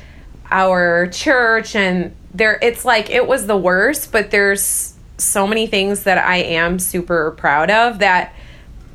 our 0.50 1.06
church, 1.12 1.76
and 1.76 2.14
there. 2.34 2.58
It's 2.62 2.84
like 2.84 3.10
it 3.10 3.26
was 3.26 3.46
the 3.46 3.56
worst, 3.56 4.12
but 4.12 4.30
there's 4.30 4.94
so 5.18 5.46
many 5.46 5.66
things 5.66 6.04
that 6.04 6.18
I 6.18 6.38
am 6.38 6.78
super 6.78 7.32
proud 7.32 7.70
of 7.70 8.00
that, 8.00 8.34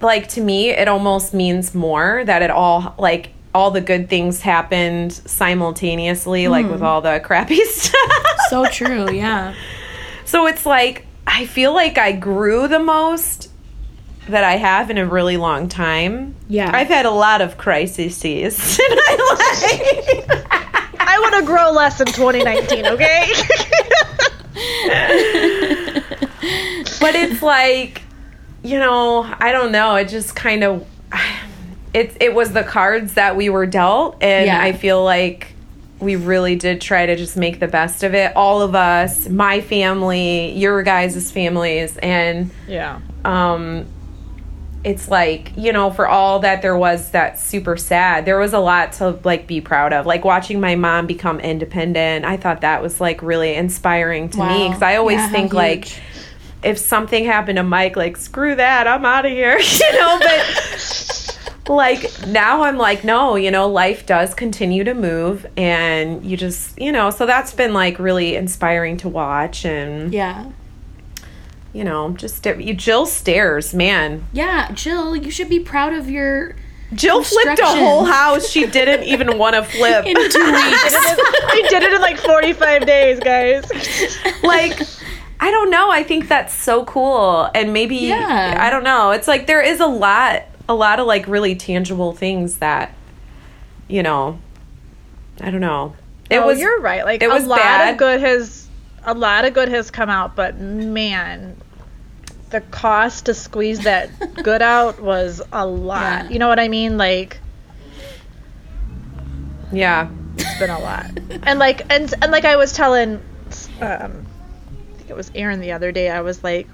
like 0.01 0.27
to 0.29 0.41
me, 0.41 0.69
it 0.69 0.87
almost 0.87 1.33
means 1.33 1.73
more 1.73 2.23
that 2.25 2.41
it 2.41 2.51
all 2.51 2.95
like 2.97 3.31
all 3.53 3.71
the 3.71 3.81
good 3.81 4.09
things 4.09 4.41
happened 4.41 5.13
simultaneously, 5.13 6.47
like 6.47 6.65
with 6.65 6.75
mm-hmm. 6.75 6.85
all 6.85 7.01
the 7.01 7.19
crappy 7.23 7.63
stuff. 7.65 8.37
so 8.49 8.65
true, 8.67 9.11
yeah. 9.11 9.55
So 10.25 10.47
it's 10.47 10.65
like 10.65 11.05
I 11.25 11.45
feel 11.45 11.73
like 11.73 11.97
I 11.97 12.11
grew 12.11 12.67
the 12.67 12.79
most 12.79 13.49
that 14.29 14.43
I 14.43 14.57
have 14.57 14.89
in 14.89 14.97
a 14.97 15.05
really 15.05 15.37
long 15.37 15.69
time. 15.69 16.35
Yeah. 16.49 16.71
I've 16.73 16.87
had 16.87 17.05
a 17.05 17.11
lot 17.11 17.41
of 17.41 17.57
crises 17.57 18.23
in 18.79 18.89
my 18.89 20.27
life. 20.29 20.36
To 21.39 21.45
grow 21.45 21.71
less 21.71 21.99
in 22.01 22.07
2019, 22.07 22.85
okay? 22.87 23.31
but 26.99 27.15
it's 27.15 27.41
like, 27.41 28.01
you 28.63 28.79
know, 28.79 29.23
I 29.39 29.51
don't 29.51 29.71
know. 29.71 29.95
It 29.95 30.09
just 30.09 30.35
kind 30.35 30.63
of, 30.63 30.87
it, 31.93 32.17
it 32.19 32.33
was 32.33 32.53
the 32.53 32.63
cards 32.63 33.13
that 33.13 33.35
we 33.35 33.49
were 33.49 33.65
dealt. 33.65 34.21
And 34.21 34.47
Yeah. 34.47 34.61
I 34.61 34.73
feel 34.73 35.03
like 35.03 35.53
we 35.99 36.15
really 36.15 36.55
did 36.55 36.81
try 36.81 37.05
to 37.05 37.15
just 37.15 37.37
make 37.37 37.59
the 37.59 37.67
best 37.67 38.03
of 38.03 38.13
it. 38.13 38.35
All 38.35 38.61
of 38.61 38.75
us, 38.75 39.27
my 39.29 39.61
family, 39.61 40.51
your 40.53 40.81
guys' 40.83 41.31
families. 41.31 41.97
And, 41.97 42.51
yeah. 42.67 42.99
um, 43.25 43.85
it's 44.87 45.09
like 45.09 45.51
you 45.57 45.71
know 45.73 45.91
for 45.91 46.07
all 46.07 46.39
that 46.39 46.61
there 46.61 46.77
was 46.77 47.11
that 47.11 47.37
super 47.39 47.75
sad 47.75 48.25
there 48.25 48.39
was 48.39 48.53
a 48.53 48.59
lot 48.59 48.93
to 48.93 49.19
like 49.23 49.45
be 49.45 49.59
proud 49.61 49.91
of. 49.93 50.05
Like 50.05 50.23
watching 50.23 50.59
my 50.61 50.75
mom 50.75 51.07
become 51.07 51.39
independent 51.41 52.23
i 52.25 52.37
thought 52.37 52.61
that 52.61 52.81
was 52.81 53.01
like 53.01 53.21
really 53.21 53.53
inspiring 53.53 54.29
to 54.29 54.37
me. 54.39 54.67
Because 54.67 54.81
i 54.81 54.95
always 54.95 55.19
Yeah, 55.19 55.29
think 55.29 55.53
like 55.53 55.89
if 56.63 56.77
something 56.77 57.25
happened 57.25 57.57
to 57.57 57.63
mike 57.63 57.95
like 57.95 58.17
screw 58.17 58.55
that 58.55 58.87
i'm 58.87 59.05
out 59.05 59.25
of 59.25 59.31
here 59.31 59.59
you 59.81 59.91
know 59.99 60.19
but 60.19 61.69
like 61.69 62.27
now 62.27 62.63
i'm 62.63 62.77
like 62.77 63.03
no 63.03 63.35
you 63.35 63.51
know 63.51 63.67
life 63.67 64.05
does 64.05 64.33
continue 64.33 64.83
to 64.83 64.93
move 64.93 65.45
and 65.57 66.25
you 66.25 66.35
just 66.37 66.79
you 66.79 66.91
know 66.91 67.09
so 67.11 67.25
that's 67.25 67.53
been 67.53 67.73
like 67.73 67.99
really 67.99 68.35
inspiring 68.35 68.97
to 68.97 69.09
watch 69.09 69.65
and 69.65 70.13
Yeah. 70.13 70.45
You 71.73 71.83
know 71.83 72.11
just 72.11 72.45
you 72.45 72.73
jill 72.73 73.05
stairs 73.05 73.73
man 73.73 74.25
Yeah, 74.33 74.71
Jill, 74.71 75.15
you 75.15 75.29
should 75.31 75.49
be 75.49 75.59
proud 75.59 75.93
of 75.93 76.09
your 76.09 76.55
Jill 76.93 77.21
flipped 77.23 77.59
a 77.59 77.65
whole 77.65 78.05
house 78.05 78.49
she 78.49 78.65
didn't 78.65 79.03
even 79.03 79.37
want 79.37 79.55
to 79.55 79.63
flip. 79.63 80.05
in 80.07 80.15
two 80.15 80.21
weeks. 80.23 80.31
I 80.39 81.65
did 81.69 81.83
it 81.83 81.91
in 81.91 82.01
like 82.01 82.17
45 82.17 82.85
days, 82.85 83.19
guys. 83.19 83.69
like, 84.41 84.79
I 85.39 85.51
don't 85.51 85.69
know. 85.69 85.91
I 85.91 86.03
think 86.03 86.29
that's 86.29 86.53
so 86.53 86.85
cool. 86.85 87.49
And 87.53 87.73
maybe, 87.73 87.97
Yeah. 87.97 88.55
I 88.57 88.69
don't 88.69 88.85
know. 88.85 89.11
It's 89.11 89.27
like 89.27 89.47
there 89.47 89.61
is 89.61 89.81
a 89.81 89.85
lot, 89.85 90.43
a 90.69 90.73
lot 90.73 91.01
of 91.01 91.07
like 91.07 91.27
really 91.27 91.55
tangible 91.55 92.13
things 92.13 92.59
that, 92.59 92.93
you 93.89 94.01
know, 94.01 94.39
I 95.41 95.51
don't 95.51 95.59
know. 95.61 95.93
It 96.29 96.37
oh, 96.37 96.47
was, 96.47 96.57
you're 96.59 96.79
right. 96.79 97.03
Like 97.03 97.21
it 97.21 97.29
a 97.29 97.33
was 97.33 97.45
lot 97.45 97.59
bad. 97.59 97.91
of 97.91 97.97
good 97.97 98.21
has 98.21 98.66
a 99.07 99.13
lot 99.13 99.45
of 99.45 99.53
good 99.53 99.69
has 99.69 99.89
come 99.89 100.09
out, 100.09 100.35
but 100.35 100.59
man, 100.59 101.55
the 102.49 102.59
cost 102.59 103.25
to 103.25 103.33
squeeze 103.33 103.79
that 103.85 104.09
good 104.43 104.61
out 104.61 104.99
was 104.99 105.41
a 105.51 105.65
lot. 105.65 106.25
Yeah. 106.25 106.29
You 106.29 106.39
know 106.39 106.49
what 106.49 106.59
I 106.59 106.67
mean? 106.67 106.97
Like 106.97 107.39
yeah. 109.71 110.09
it's 110.35 110.59
been 110.59 110.69
a 110.69 110.79
lot. 110.79 111.09
And 111.43 111.57
like 111.57 111.91
and 111.91 112.13
and 112.21 112.31
like 112.31 112.45
I 112.45 112.57
was 112.57 112.73
telling 112.73 113.21
um 113.81 114.25
I 114.27 114.97
think 114.97 115.09
it 115.09 115.15
was 115.15 115.31
Aaron 115.33 115.61
the 115.61 115.71
other 115.71 115.93
day, 115.93 116.09
I 116.09 116.21
was 116.21 116.43
like 116.43 116.67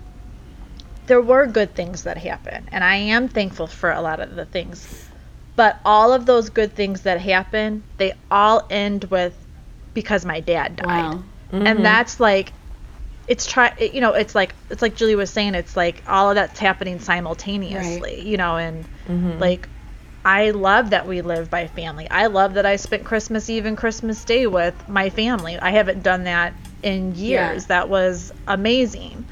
there 1.05 1.21
were 1.21 1.45
good 1.45 1.75
things 1.75 2.03
that 2.03 2.17
happened, 2.17 2.69
and 2.71 2.81
I 2.83 2.95
am 2.95 3.27
thankful 3.27 3.67
for 3.67 3.91
a 3.91 4.01
lot 4.01 4.19
of 4.21 4.35
the 4.35 4.45
things. 4.45 5.09
But 5.55 5.79
all 5.85 6.13
of 6.13 6.25
those 6.25 6.49
good 6.49 6.73
things 6.73 7.01
that 7.01 7.19
happen, 7.19 7.83
they 7.97 8.13
all 8.31 8.65
end 8.69 9.03
with 9.05 9.35
because 9.93 10.25
my 10.25 10.39
dad 10.39 10.77
died. 10.77 10.87
Wow. 10.87 11.23
And 11.53 11.67
mm-hmm. 11.67 11.83
that's 11.83 12.19
like 12.19 12.51
it's 13.27 13.45
try 13.45 13.73
you 13.93 14.01
know, 14.01 14.13
it's 14.13 14.35
like 14.35 14.53
it's 14.69 14.81
like 14.81 14.95
Julie 14.95 15.15
was 15.15 15.29
saying, 15.29 15.55
it's 15.55 15.77
like 15.77 16.03
all 16.07 16.29
of 16.29 16.35
that's 16.35 16.59
happening 16.59 16.99
simultaneously, 16.99 18.21
you 18.21 18.37
know, 18.37 18.57
and 18.57 18.83
mm-hmm. 19.07 19.39
like 19.39 19.69
I 20.25 20.51
love 20.51 20.91
that 20.91 21.07
we 21.07 21.21
live 21.21 21.49
by 21.49 21.67
family. 21.67 22.09
I 22.09 22.27
love 22.27 22.55
that 22.55 22.65
I 22.65 22.77
spent 22.77 23.03
Christmas 23.03 23.49
Eve 23.49 23.65
and 23.65 23.77
Christmas 23.77 24.23
Day 24.23 24.47
with 24.47 24.87
my 24.87 25.09
family. 25.09 25.57
I 25.59 25.71
haven't 25.71 26.01
done 26.01 26.23
that 26.23 26.53
in 26.81 27.15
years. 27.15 27.63
Yeah. 27.63 27.67
That 27.67 27.89
was 27.89 28.33
amazing. 28.47 29.25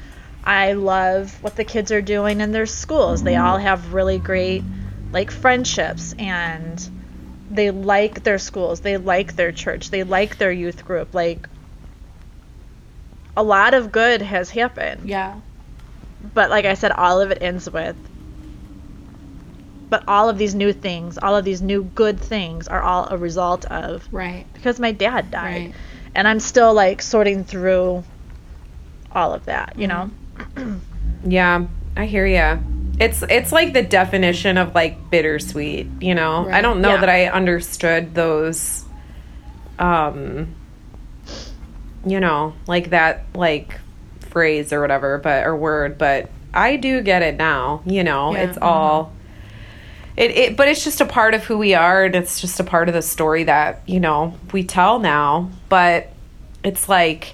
I 0.44 0.72
love 0.72 1.42
what 1.42 1.56
the 1.56 1.64
kids 1.64 1.92
are 1.92 2.02
doing 2.02 2.40
in 2.40 2.52
their 2.52 2.66
schools. 2.66 3.22
They 3.22 3.36
all 3.36 3.56
mm-hmm. 3.56 3.66
have 3.66 3.94
really 3.94 4.18
great 4.18 4.62
like 5.12 5.30
friendships 5.30 6.14
and 6.18 6.90
they 7.50 7.70
like 7.70 8.22
their 8.22 8.38
schools. 8.38 8.80
They 8.80 8.96
like 8.96 9.36
their 9.36 9.52
church. 9.52 9.90
They 9.90 10.04
like 10.04 10.38
their 10.38 10.52
youth 10.52 10.84
group. 10.84 11.14
Like 11.14 11.48
a 13.36 13.42
lot 13.42 13.74
of 13.74 13.90
good 13.92 14.20
has 14.22 14.50
happened 14.50 15.08
Yeah. 15.08 15.34
but 16.34 16.50
like 16.50 16.64
I 16.64 16.74
said, 16.74 16.92
all 16.92 17.20
of 17.20 17.30
it 17.30 17.38
ends 17.42 17.70
with. 17.70 17.96
But 19.90 20.04
all 20.08 20.28
of 20.30 20.38
these 20.38 20.54
new 20.54 20.72
things, 20.72 21.18
all 21.18 21.36
of 21.36 21.44
these 21.44 21.60
new 21.60 21.84
good 21.84 22.18
things, 22.18 22.66
are 22.68 22.80
all 22.82 23.08
a 23.10 23.16
result 23.16 23.64
of 23.66 24.06
Right. 24.10 24.46
because 24.54 24.80
my 24.80 24.92
dad 24.92 25.30
died, 25.30 25.42
Right. 25.66 25.74
and 26.14 26.26
I'm 26.26 26.40
still 26.40 26.72
like 26.72 27.02
sorting 27.02 27.44
through 27.44 28.02
all 29.12 29.34
of 29.34 29.44
that, 29.46 29.74
you 29.76 29.86
know. 29.86 30.10
Yeah. 31.26 31.66
I 31.96 32.06
hear 32.06 32.24
you. 32.26 32.58
It's, 32.98 33.22
it's 33.28 33.52
like 33.52 33.74
the 33.74 33.82
definition 33.82 34.56
of 34.56 34.74
like 34.74 35.10
bittersweet, 35.10 35.88
you 36.00 36.14
know? 36.14 36.44
Right. 36.46 36.54
I 36.54 36.60
don't 36.62 36.80
know 36.80 36.94
Yeah. 36.94 37.00
that 37.00 37.08
I 37.10 37.26
understood 37.26 38.14
those, 38.14 38.84
um, 39.78 40.54
you 42.04 42.20
know, 42.20 42.54
like 42.66 42.90
that, 42.90 43.24
like 43.34 43.78
phrase 44.20 44.72
or 44.72 44.80
whatever, 44.80 45.18
but, 45.18 45.46
or 45.46 45.56
word, 45.56 45.98
but 45.98 46.30
I 46.54 46.76
do 46.76 47.00
get 47.02 47.22
it 47.22 47.36
now, 47.36 47.82
you 47.86 48.02
know? 48.04 48.34
Yeah. 48.34 48.42
It's 48.42 48.58
all, 48.60 49.12
it, 50.16 50.30
it, 50.32 50.56
but 50.56 50.68
it's 50.68 50.84
just 50.84 51.00
a 51.00 51.06
part 51.06 51.34
of 51.34 51.44
who 51.44 51.56
we 51.58 51.74
are, 51.74 52.04
and 52.04 52.14
it's 52.14 52.40
just 52.40 52.60
a 52.60 52.64
part 52.64 52.88
of 52.88 52.94
the 52.94 53.00
story 53.02 53.44
that 53.44 53.80
you 53.86 53.98
know 53.98 54.38
we 54.52 54.62
tell 54.62 54.98
now. 54.98 55.48
But 55.70 56.12
it's 56.62 56.86
like, 56.86 57.32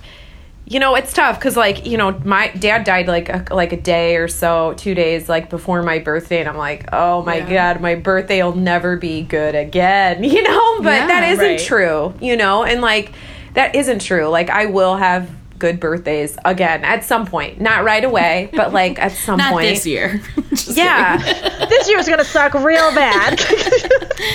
you 0.64 0.78
know, 0.78 0.94
it's 0.94 1.12
tough 1.12 1.40
because 1.40 1.56
like 1.56 1.86
you 1.86 1.96
know, 1.96 2.12
my 2.24 2.48
dad 2.52 2.84
died 2.84 3.08
like 3.08 3.28
a, 3.30 3.44
like 3.50 3.72
a 3.72 3.80
day 3.80 4.14
or 4.14 4.28
so, 4.28 4.74
two 4.74 4.94
days 4.94 5.28
like 5.28 5.50
before 5.50 5.82
my 5.82 5.98
birthday, 5.98 6.38
and 6.38 6.48
I'm 6.48 6.56
like, 6.56 6.88
oh 6.92 7.22
my 7.24 7.38
Yeah. 7.38 7.72
god, 7.72 7.80
my 7.82 7.96
birthday 7.96 8.40
will 8.44 8.54
never 8.54 8.96
be 8.96 9.22
good 9.22 9.56
again, 9.56 10.22
you 10.32 10.40
know. 10.44 10.76
But 10.80 10.92
Yeah. 11.00 11.06
that 11.08 11.24
isn't 11.32 11.44
Right. 11.44 11.58
true, 11.58 12.14
you 12.20 12.36
know, 12.36 12.62
and 12.62 12.80
like 12.80 13.10
that 13.58 13.74
isn't 13.74 14.00
true. 14.00 14.28
Like 14.28 14.50
I 14.50 14.66
will 14.66 14.96
have 14.96 15.28
good 15.58 15.80
birthdays 15.80 16.38
again 16.44 16.84
at 16.84 17.02
some 17.02 17.26
point, 17.26 17.60
not 17.60 17.82
right 17.82 18.04
away, 18.04 18.48
but 18.54 18.72
like 18.72 19.00
at 19.00 19.10
some 19.26 19.36
Not 19.38 19.52
point. 19.54 19.66
this 19.68 19.84
year. 19.84 20.22
Just 20.50 20.76
Yeah. 20.76 21.18
kidding. 21.18 21.68
this 21.68 21.88
year's 21.88 22.08
gonna 22.08 22.24
suck 22.24 22.54
real 22.54 22.94
bad. 22.94 23.40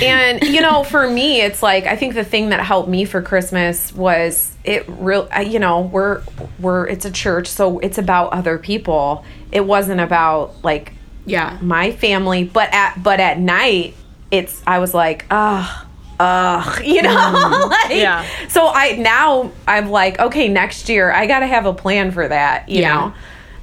and 0.01 0.43
you 0.43 0.59
know 0.59 0.84
for 0.84 1.09
me 1.09 1.39
it's 1.41 1.61
like 1.61 1.86
i 1.86 1.95
think 1.95 2.13
the 2.15 2.24
thing 2.24 2.49
that 2.49 2.61
helped 2.61 2.88
me 2.89 3.03
for 3.05 3.21
christmas 3.21 3.93
was 3.93 4.55
it 4.63 4.86
real 4.88 5.28
uh, 5.36 5.39
you 5.41 5.59
know 5.59 5.82
we're 5.82 6.21
we're 6.59 6.88
it's 6.88 7.05
a 7.05 7.11
church 7.11 7.47
so 7.47 7.80
it's 7.80 7.97
about 7.97 8.32
other 8.34 8.57
people 8.57 9.24
it 9.51 9.65
wasn't 9.65 9.99
about 9.99 10.55
like 10.63 10.93
yeah. 11.26 11.57
my 11.61 11.91
family 11.91 12.43
but 12.45 12.74
at 12.74 13.01
but 13.03 13.19
at 13.19 13.38
night 13.39 13.93
it's 14.32 14.63
i 14.65 14.80
was 14.80 14.93
like 14.93 15.26
ugh 15.30 15.83
ugh 16.20 16.84
you 16.86 17.01
know 17.01 17.68
like, 17.70 17.89
Yeah. 17.91 18.26
so 18.47 18.68
i 18.68 18.91
now 18.97 19.51
i'm 19.68 19.89
like 19.89 20.20
okay 20.20 20.47
next 20.47 20.88
year 20.89 21.11
i 21.11 21.26
gotta 21.28 21.47
have 21.47 21.66
a 21.66 21.74
plan 21.74 22.11
for 22.11 22.28
that 22.28 22.70
you 22.70 22.82
Yeah. 22.82 22.93
know 22.95 23.14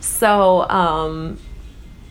so 0.01 0.69
um 0.69 1.39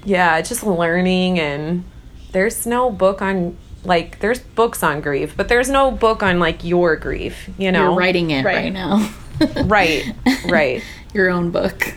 yeah 0.05 0.41
just 0.41 0.63
learning 0.63 1.39
and 1.39 1.83
there's 2.31 2.65
no 2.65 2.89
book 2.89 3.21
on 3.21 3.57
like 3.83 4.19
there's 4.19 4.39
books 4.39 4.81
on 4.83 5.01
grief 5.01 5.35
but 5.35 5.49
there's 5.49 5.69
no 5.69 5.91
book 5.91 6.21
on 6.23 6.39
like 6.39 6.63
your 6.63 6.95
grief 6.95 7.49
you 7.57 7.71
know 7.71 7.89
You're 7.89 7.95
writing 7.99 8.31
it 8.31 8.45
right, 8.45 8.55
Right. 8.55 8.73
now. 8.73 9.11
right 9.65 10.03
right 10.47 10.83
Your 11.13 11.29
own 11.29 11.49
book. 11.51 11.93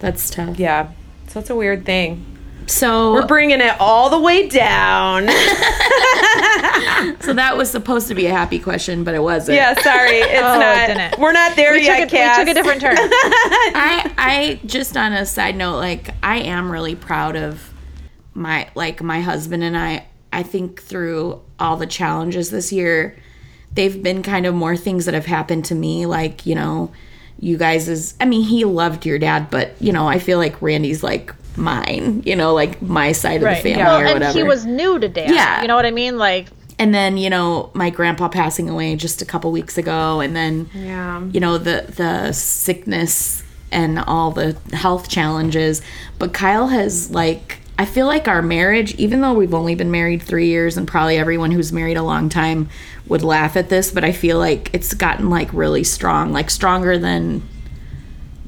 That's 0.00 0.30
tough. 0.30 0.58
yeah 0.58 0.90
so 1.28 1.40
it's 1.40 1.50
a 1.50 1.56
weird 1.56 1.84
thing 1.84 2.24
So 2.68 3.12
we're 3.12 3.26
bringing 3.26 3.60
it 3.60 3.74
all 3.80 4.10
the 4.10 4.18
way 4.20 4.48
down 4.48 5.28
so 7.20 7.32
that 7.32 7.54
was 7.56 7.70
supposed 7.70 8.08
to 8.08 8.14
be 8.14 8.26
a 8.26 8.30
happy 8.30 8.58
question, 8.58 9.04
but 9.04 9.14
it 9.14 9.22
wasn't. 9.22 9.56
Yeah, 9.56 9.74
sorry, 9.80 10.18
it's 10.18 10.32
Oh, 10.42 10.58
not. 10.58 10.86
didn't. 10.86 11.18
We're 11.18 11.32
not 11.32 11.56
there 11.56 11.72
we, 11.72 11.80
took 11.80 12.12
yet, 12.12 12.38
a, 12.38 12.40
we 12.40 12.44
took 12.44 12.50
a 12.50 12.54
different 12.54 12.80
turn. 12.80 12.96
I 13.00 14.12
I 14.18 14.60
just 14.66 14.96
on 14.96 15.12
a 15.12 15.24
side 15.26 15.56
note, 15.56 15.76
like 15.76 16.10
I 16.22 16.38
am 16.38 16.70
really 16.70 16.94
proud 16.94 17.36
of 17.36 17.72
my 18.34 18.68
like 18.74 19.02
my 19.02 19.20
husband 19.20 19.62
and 19.62 19.76
I. 19.76 20.06
I 20.30 20.42
think 20.42 20.82
through 20.82 21.40
all 21.58 21.78
the 21.78 21.86
challenges 21.86 22.50
this 22.50 22.70
year, 22.70 23.16
they've 23.72 24.02
been 24.02 24.22
kind 24.22 24.44
of 24.44 24.54
more 24.54 24.76
things 24.76 25.06
that 25.06 25.14
have 25.14 25.24
happened 25.24 25.64
to 25.66 25.74
me. 25.74 26.04
Like 26.04 26.44
you 26.44 26.54
know, 26.54 26.92
you 27.38 27.56
guys 27.56 27.88
is. 27.88 28.14
I 28.20 28.26
mean, 28.26 28.42
he 28.44 28.64
loved 28.66 29.06
your 29.06 29.18
dad, 29.18 29.48
but 29.50 29.80
you 29.80 29.92
know, 29.92 30.06
I 30.06 30.18
feel 30.18 30.36
like 30.38 30.60
Randy's 30.60 31.02
like 31.02 31.34
mine. 31.58 32.22
You 32.24 32.36
know, 32.36 32.54
like 32.54 32.80
my 32.80 33.12
side 33.12 33.42
of 33.42 33.48
the 33.48 33.56
family 33.56 33.76
Well, 33.82 34.00
or 34.00 34.04
and 34.04 34.14
whatever. 34.14 34.38
he 34.38 34.42
was 34.44 34.64
new 34.64 34.98
to 34.98 35.08
dance. 35.08 35.32
Yeah. 35.32 35.60
You 35.62 35.68
know 35.68 35.76
what 35.76 35.86
I 35.86 35.90
mean? 35.90 36.16
Like 36.18 36.46
and 36.78 36.94
then 36.94 37.16
you 37.16 37.28
know 37.28 37.70
my 37.74 37.90
grandpa 37.90 38.28
passing 38.28 38.68
away 38.70 38.94
just 38.96 39.20
a 39.20 39.24
couple 39.24 39.50
weeks 39.50 39.76
ago, 39.76 40.20
and 40.20 40.34
then 40.36 40.70
Yeah. 40.74 41.22
you 41.32 41.40
know 41.40 41.58
the 41.58 41.84
the 41.96 42.32
sickness 42.32 43.42
and 43.70 43.98
all 43.98 44.30
the 44.30 44.56
health 44.72 45.10
challenges 45.10 45.82
but 46.18 46.32
kyle 46.32 46.68
has 46.68 47.10
like 47.10 47.58
I 47.80 47.84
feel 47.84 48.06
like 48.06 48.26
our 48.26 48.42
marriage, 48.42 48.94
even 48.96 49.20
though 49.20 49.34
we've 49.34 49.54
only 49.54 49.76
been 49.76 49.92
married 49.92 50.20
three 50.20 50.48
years, 50.48 50.76
and 50.76 50.88
probably 50.88 51.16
everyone 51.16 51.52
who's 51.52 51.72
married 51.72 51.96
a 51.96 52.02
long 52.02 52.28
time 52.28 52.68
would 53.06 53.22
laugh 53.22 53.56
at 53.56 53.68
this, 53.68 53.92
but 53.92 54.02
I 54.02 54.10
feel 54.10 54.36
like 54.36 54.68
it's 54.74 54.92
gotten 54.94 55.30
like 55.30 55.52
really 55.52 55.84
strong, 55.84 56.32
like 56.32 56.50
stronger 56.50 56.98
than 56.98 57.40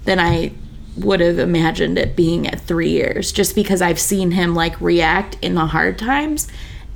than 0.05 0.19
I 0.19 0.51
would 0.97 1.21
have 1.21 1.39
imagined 1.39 1.99
it 1.99 2.17
being 2.17 2.47
at 2.47 2.61
three 2.61 2.91
years, 2.91 3.33
just 3.33 3.55
because 3.55 3.81
I've 3.81 4.01
seen 4.01 4.33
him 4.33 4.55
like 4.55 4.81
react 4.81 5.37
in 5.43 5.55
the 5.55 5.67
hard 5.67 5.99
times, 5.99 6.49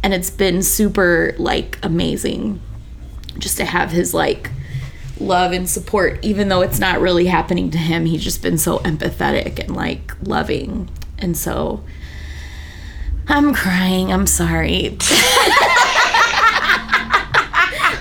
and 0.02 0.12
it's 0.12 0.30
been 0.30 0.62
super 0.62 1.34
like 1.38 1.78
amazing 1.82 2.60
just 3.38 3.56
to 3.56 3.64
have 3.64 3.90
his 3.90 4.14
like 4.14 4.50
love 5.18 5.52
and 5.52 5.68
support 5.68 6.18
even 6.22 6.48
though 6.48 6.60
it's 6.60 6.78
not 6.78 7.00
really 7.00 7.26
happening 7.26 7.70
to 7.70 7.78
him. 7.78 8.04
He's 8.04 8.22
just 8.22 8.42
been 8.42 8.58
so 8.58 8.78
empathetic 8.80 9.58
and 9.58 9.74
like 9.74 10.12
loving 10.22 10.90
and 11.18 11.36
so 11.36 11.84
i'm 13.28 13.54
crying. 13.54 14.12
I'm 14.12 14.26
sorry. 14.26 14.98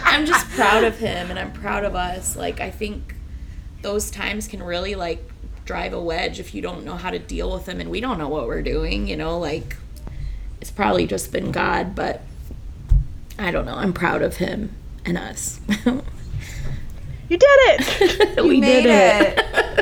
I'm 0.06 0.26
just 0.26 0.50
proud 0.50 0.84
of 0.84 0.98
him 0.98 1.30
and 1.30 1.40
i'm 1.40 1.52
proud 1.54 1.86
of 1.86 1.96
us. 1.96 2.36
Like 2.36 2.60
i 2.60 2.70
think 2.70 3.16
those 3.82 4.10
times 4.12 4.48
can 4.48 4.62
really 4.62 4.96
like 4.96 5.33
drive 5.66 5.94
a 5.94 6.02
wedge 6.02 6.40
if 6.40 6.54
you 6.54 6.62
don't 6.62 6.84
know 6.84 6.96
how 6.96 7.10
to 7.10 7.20
deal 7.20 7.52
with 7.52 7.66
them 7.66 7.80
and 7.80 7.90
we 7.90 8.02
don't 8.02 8.18
know 8.18 8.28
what 8.28 8.48
we're 8.48 8.62
doing 8.62 9.08
you 9.08 9.16
know 9.16 9.40
like 9.40 9.78
it's 10.62 10.72
probably 10.72 11.08
just 11.08 11.32
been 11.32 11.52
god 11.52 11.96
but 11.96 12.22
i 13.40 13.50
don't 13.52 13.66
know 13.66 13.76
i'm 13.76 13.94
proud 13.94 14.22
of 14.22 14.38
him 14.38 14.74
and 15.06 15.18
us 15.18 15.60
You 17.30 17.38
did 17.38 17.48
it. 17.48 18.44
we 18.44 18.60
made 18.60 18.84
did 18.84 19.38
it. 19.38 19.46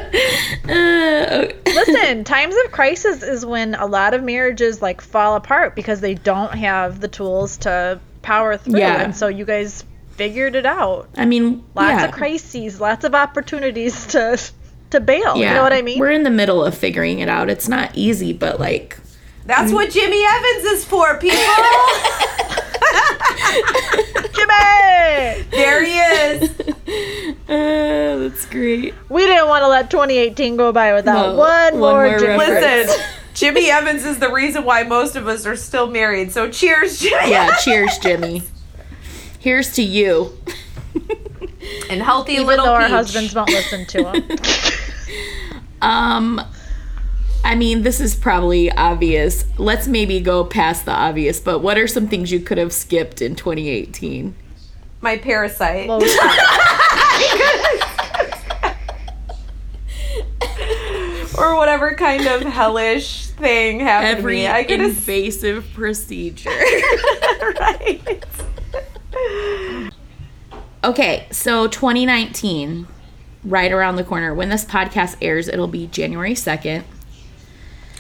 Uh, 0.64 1.48
Listen, 1.66 2.24
times 2.24 2.56
of 2.64 2.72
crisis 2.72 3.24
is 3.24 3.46
when 3.46 3.76
a 3.76 3.86
lot 3.86 4.14
of 4.14 4.24
marriages 4.24 4.82
like 4.82 5.02
fall 5.02 5.36
apart 5.36 5.76
because 5.76 6.00
they 6.00 6.14
don't 6.14 6.54
have 6.54 7.02
the 7.02 7.08
tools 7.08 7.58
to 7.58 8.00
power 8.22 8.56
through. 8.56 8.80
Yeah. 8.80 9.02
And 9.02 9.16
so 9.16 9.28
you 9.28 9.44
guys 9.44 9.84
figured 10.12 10.56
it 10.56 10.66
out. 10.66 11.10
I 11.18 11.26
mean, 11.26 11.64
Lots 11.76 11.90
yeah. 11.90 12.06
of 12.06 12.12
crises, 12.12 12.80
lots 12.80 13.04
of 13.04 13.16
opportunities 13.16 14.08
to 14.08 14.40
to 14.92 15.00
bail. 15.00 15.36
Yeah. 15.38 15.50
You 15.50 15.56
know 15.56 15.64
what 15.64 15.74
I 15.74 15.82
mean? 15.82 16.00
We're 16.00 16.12
in 16.12 16.24
the 16.24 16.30
middle 16.30 16.64
of 16.64 16.78
figuring 16.78 17.20
it 17.20 17.28
out. 17.30 17.50
It's 17.50 17.68
not 17.68 17.92
easy, 17.96 18.34
but 18.34 18.60
like, 18.60 18.98
That's 19.46 19.72
what 19.72 19.90
Jimmy 19.92 20.24
Evans 20.24 20.64
is 20.66 20.86
for, 20.86 21.18
people. 21.18 21.38
Jimmy! 24.34 25.44
there 25.52 25.84
he 25.84 25.98
is. 26.00 26.60
uh, 26.60 26.74
that's 28.30 28.46
great. 28.46 28.94
We 29.10 29.26
didn't 29.26 29.48
want 29.48 29.64
to 29.64 29.68
let 29.68 29.90
2018 29.92 30.56
go 30.58 30.72
by 30.72 30.94
without 30.94 31.34
No, 31.34 31.38
one, 31.38 31.40
one 31.40 31.80
more, 31.80 32.08
more 32.10 32.20
Jimmy. 32.20 32.38
Listen, 32.38 33.04
Jimmy 33.34 33.70
Evans 33.70 34.06
is 34.06 34.20
the 34.20 34.32
reason 34.32 34.64
why 34.64 34.84
most 34.84 35.16
of 35.16 35.28
us 35.28 35.46
are 35.46 35.56
still 35.56 35.88
married. 35.90 36.32
So 36.32 36.50
cheers, 36.50 37.00
Jimmy. 37.00 37.32
Yeah, 37.32 37.56
cheers, 37.58 37.98
Jimmy. 37.98 38.44
Here's 39.40 39.74
to 39.74 39.82
you. 39.82 40.38
And 41.90 42.02
healthy 42.02 42.34
Even 42.34 42.48
little 42.48 42.66
though 42.66 42.74
our 42.74 42.88
husbands 42.88 43.34
won't 43.36 43.50
listen 43.50 43.86
to 43.88 44.12
him. 44.12 44.24
Um, 45.82 46.42
I 47.44 47.56
mean, 47.56 47.82
this 47.82 48.00
is 48.00 48.16
probably 48.16 48.72
obvious. 48.72 49.46
Let's 49.58 49.88
maybe 49.88 50.20
go 50.20 50.44
past 50.44 50.86
the 50.86 50.94
obvious, 50.94 51.40
but 51.40 51.60
what 51.60 51.78
are 51.78 51.88
some 51.88 52.08
things 52.08 52.32
you 52.32 52.40
could 52.40 52.58
have 52.58 52.72
skipped 52.72 53.22
in 53.22 53.36
2018? 53.36 54.36
My 55.02 55.18
parasite. 55.18 55.88
Well, 55.88 56.02
or 61.38 61.56
whatever 61.56 61.96
kind 61.96 62.28
of 62.28 62.44
hellish 62.44 63.28
thing 63.28 63.80
happened 63.80 64.20
Every 64.20 64.36
to 64.36 64.42
me. 64.44 64.48
I 64.48 64.64
could 64.64 64.80
have 64.80 64.92
invasive 64.92 65.68
procedure. 65.74 66.50
right. 67.60 68.24
Okay, 70.84 71.28
so 71.32 71.68
2019, 71.68 72.88
right 73.44 73.72
around 73.72 73.96
the 73.96 74.04
corner. 74.04 74.34
When 74.34 74.50
this 74.50 74.66
podcast 74.66 75.18
airs, 75.22 75.48
it'll 75.48 75.68
be 75.68 75.88
January 75.88 76.34
2nd. 76.34 76.84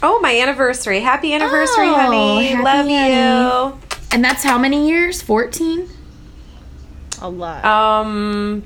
Oh, 0.03 0.19
my 0.19 0.35
anniversary. 0.39 0.99
Happy 1.01 1.33
anniversary, 1.33 1.87
Oh, 1.87 1.93
honey. 1.95 2.47
happy 2.47 2.63
Love 2.63 2.85
honey. 2.87 3.95
And 4.11 4.23
that's 4.23 4.43
how 4.43 4.57
many 4.57 4.87
years? 4.89 5.21
14? 5.21 5.87
a 7.23 7.29
lot. 7.29 7.63
Um 7.63 8.63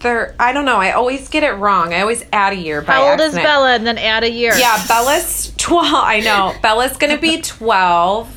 thir- 0.00 0.34
I 0.40 0.52
don't 0.52 0.64
know. 0.64 0.76
I 0.78 0.90
always 0.90 1.28
get 1.28 1.44
it 1.44 1.52
wrong. 1.52 1.94
I 1.94 2.00
always 2.00 2.24
add 2.32 2.52
a 2.52 2.56
year 2.56 2.82
by 2.82 2.94
How 2.94 3.10
old 3.10 3.20
is. 3.20 3.32
Bella? 3.32 3.76
And 3.76 3.86
then 3.86 3.96
add 3.96 4.24
a 4.24 4.30
year. 4.30 4.52
Yeah, 4.56 4.84
Bella's 4.88 5.52
12. 5.58 5.94
I 5.94 6.18
know. 6.20 6.52
Bella's 6.62 6.96
going 6.96 7.14
to 7.14 7.20
be 7.20 7.40
12. 7.40 8.36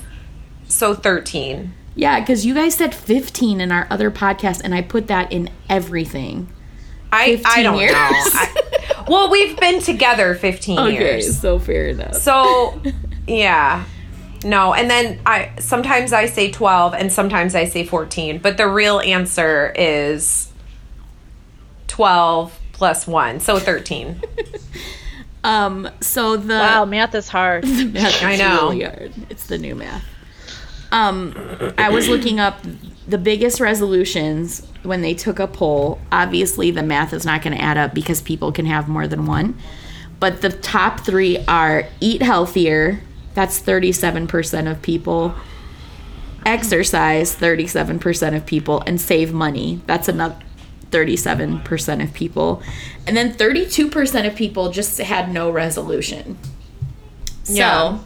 So 0.67 0.93
13. 0.93 1.74
Yeah, 1.95 2.20
because 2.20 2.45
you 2.45 2.53
guys 2.53 2.76
said 2.76 2.93
15 2.93 3.59
in 3.59 3.72
our 3.72 3.88
other 3.89 4.11
podcast, 4.11 4.61
and 4.63 4.76
I 4.76 4.84
put 4.84 5.07
that 5.07 5.32
in 5.32 5.49
everything. 5.67 6.47
I 7.12 7.38
15 7.38 7.45
I 7.45 7.64
don't 7.64 7.78
years. 7.80 7.91
know. 7.93 7.97
I, 7.97 9.05
well, 9.07 9.30
we've 9.32 9.57
been 9.60 9.82
together 9.82 10.36
15 10.36 10.91
years. 10.93 11.39
so 11.39 11.57
fair 11.60 11.88
enough. 11.88 12.16
So, 12.16 12.82
yeah. 13.28 13.86
No, 14.43 14.74
and 14.74 14.89
then 14.89 15.20
I 15.26 15.51
sometimes 15.60 16.14
I 16.14 16.26
say 16.28 16.49
12 16.51 16.93
and 16.93 17.12
sometimes 17.12 17.55
I 17.55 17.66
say 17.66 17.84
14, 17.84 18.38
but 18.39 18.55
the 18.57 18.68
real 18.68 18.99
answer 19.01 19.74
is 19.76 20.51
12 21.88 22.57
plus 22.72 23.05
1, 23.07 23.39
so 23.41 23.60
13. 23.60 24.22
um, 25.43 25.89
so 25.99 26.38
the 26.38 26.53
Wow, 26.53 26.86
math 26.86 27.16
is 27.16 27.28
hard. 27.28 27.66
math 27.93 28.24
I 28.24 28.36
know. 28.38 28.70
really 28.70 28.84
hard. 28.84 29.14
It's 29.30 29.47
the 29.47 29.57
new 29.57 29.76
math. 29.76 30.05
Um, 30.91 31.34
I 31.78 31.89
was 31.89 32.07
looking 32.07 32.39
up 32.39 32.64
the 33.10 33.18
biggest 33.18 33.60
resolutions 33.60 34.66
when 34.84 35.01
they 35.01 35.16
took 35.16 35.39
a 35.39 35.47
poll. 35.47 35.99
Obviously, 36.12 36.70
the 36.70 36.84
math 36.84 37.12
is 37.12 37.26
not 37.26 37.41
going 37.41 37.57
to 37.57 37.62
add 37.62 37.78
up 37.78 37.93
because 37.93 38.22
people 38.22 38.51
can 38.51 38.66
have 38.68 38.88
more 38.88 39.07
than 39.07 39.26
one. 39.26 39.57
But 40.20 40.41
the 40.41 40.49
top 40.49 40.99
three 40.99 41.43
are 41.47 41.86
eat 41.99 42.22
healthier. 42.22 43.01
That's 43.34 43.60
37% 43.60 44.70
of 44.70 44.82
people. 44.82 45.34
Exercise, 46.45 47.36
37% 47.36 48.36
of 48.36 48.45
people. 48.45 48.84
And 48.86 49.01
save 49.01 49.34
money. 49.34 49.82
That's 49.88 50.07
another 50.07 50.38
37% 50.91 52.03
of 52.03 52.14
people. 52.14 52.62
And 53.07 53.18
then 53.18 53.34
32% 53.34 54.28
of 54.28 54.36
people 54.36 54.72
just 54.72 54.99
had 54.99 55.32
no 55.32 55.49
resolution. 55.49 56.38
So, 57.43 57.53
Yeah. 57.53 57.97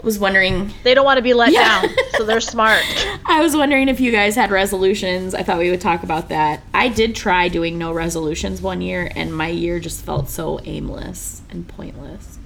I 0.00 0.04
was 0.06 0.18
wondering 0.18 0.72
They 0.84 0.94
don't 0.94 1.04
want 1.04 1.18
to 1.18 1.22
be 1.22 1.34
let 1.34 1.52
Yeah. 1.52 1.82
down, 1.82 1.90
so 2.16 2.24
they're 2.24 2.40
smart. 2.56 2.82
I 3.26 3.40
was 3.40 3.56
wondering 3.56 3.88
if 3.88 3.98
you 4.00 4.12
guys 4.12 4.36
had 4.36 4.50
resolutions. 4.50 5.34
I 5.34 5.42
thought 5.42 5.58
we 5.58 5.70
would 5.70 5.80
talk 5.80 6.02
about 6.04 6.28
that. 6.28 6.62
I 6.72 6.88
did 6.88 7.16
try 7.16 7.48
doing 7.48 7.78
no 7.78 7.92
resolutions 7.92 8.62
one 8.62 8.80
year, 8.80 9.10
and 9.16 9.34
my 9.36 9.48
year 9.48 9.80
just 9.80 10.04
felt 10.04 10.28
so 10.30 10.60
aimless 10.64 11.42
and 11.50 11.66
pointless. 11.66 12.38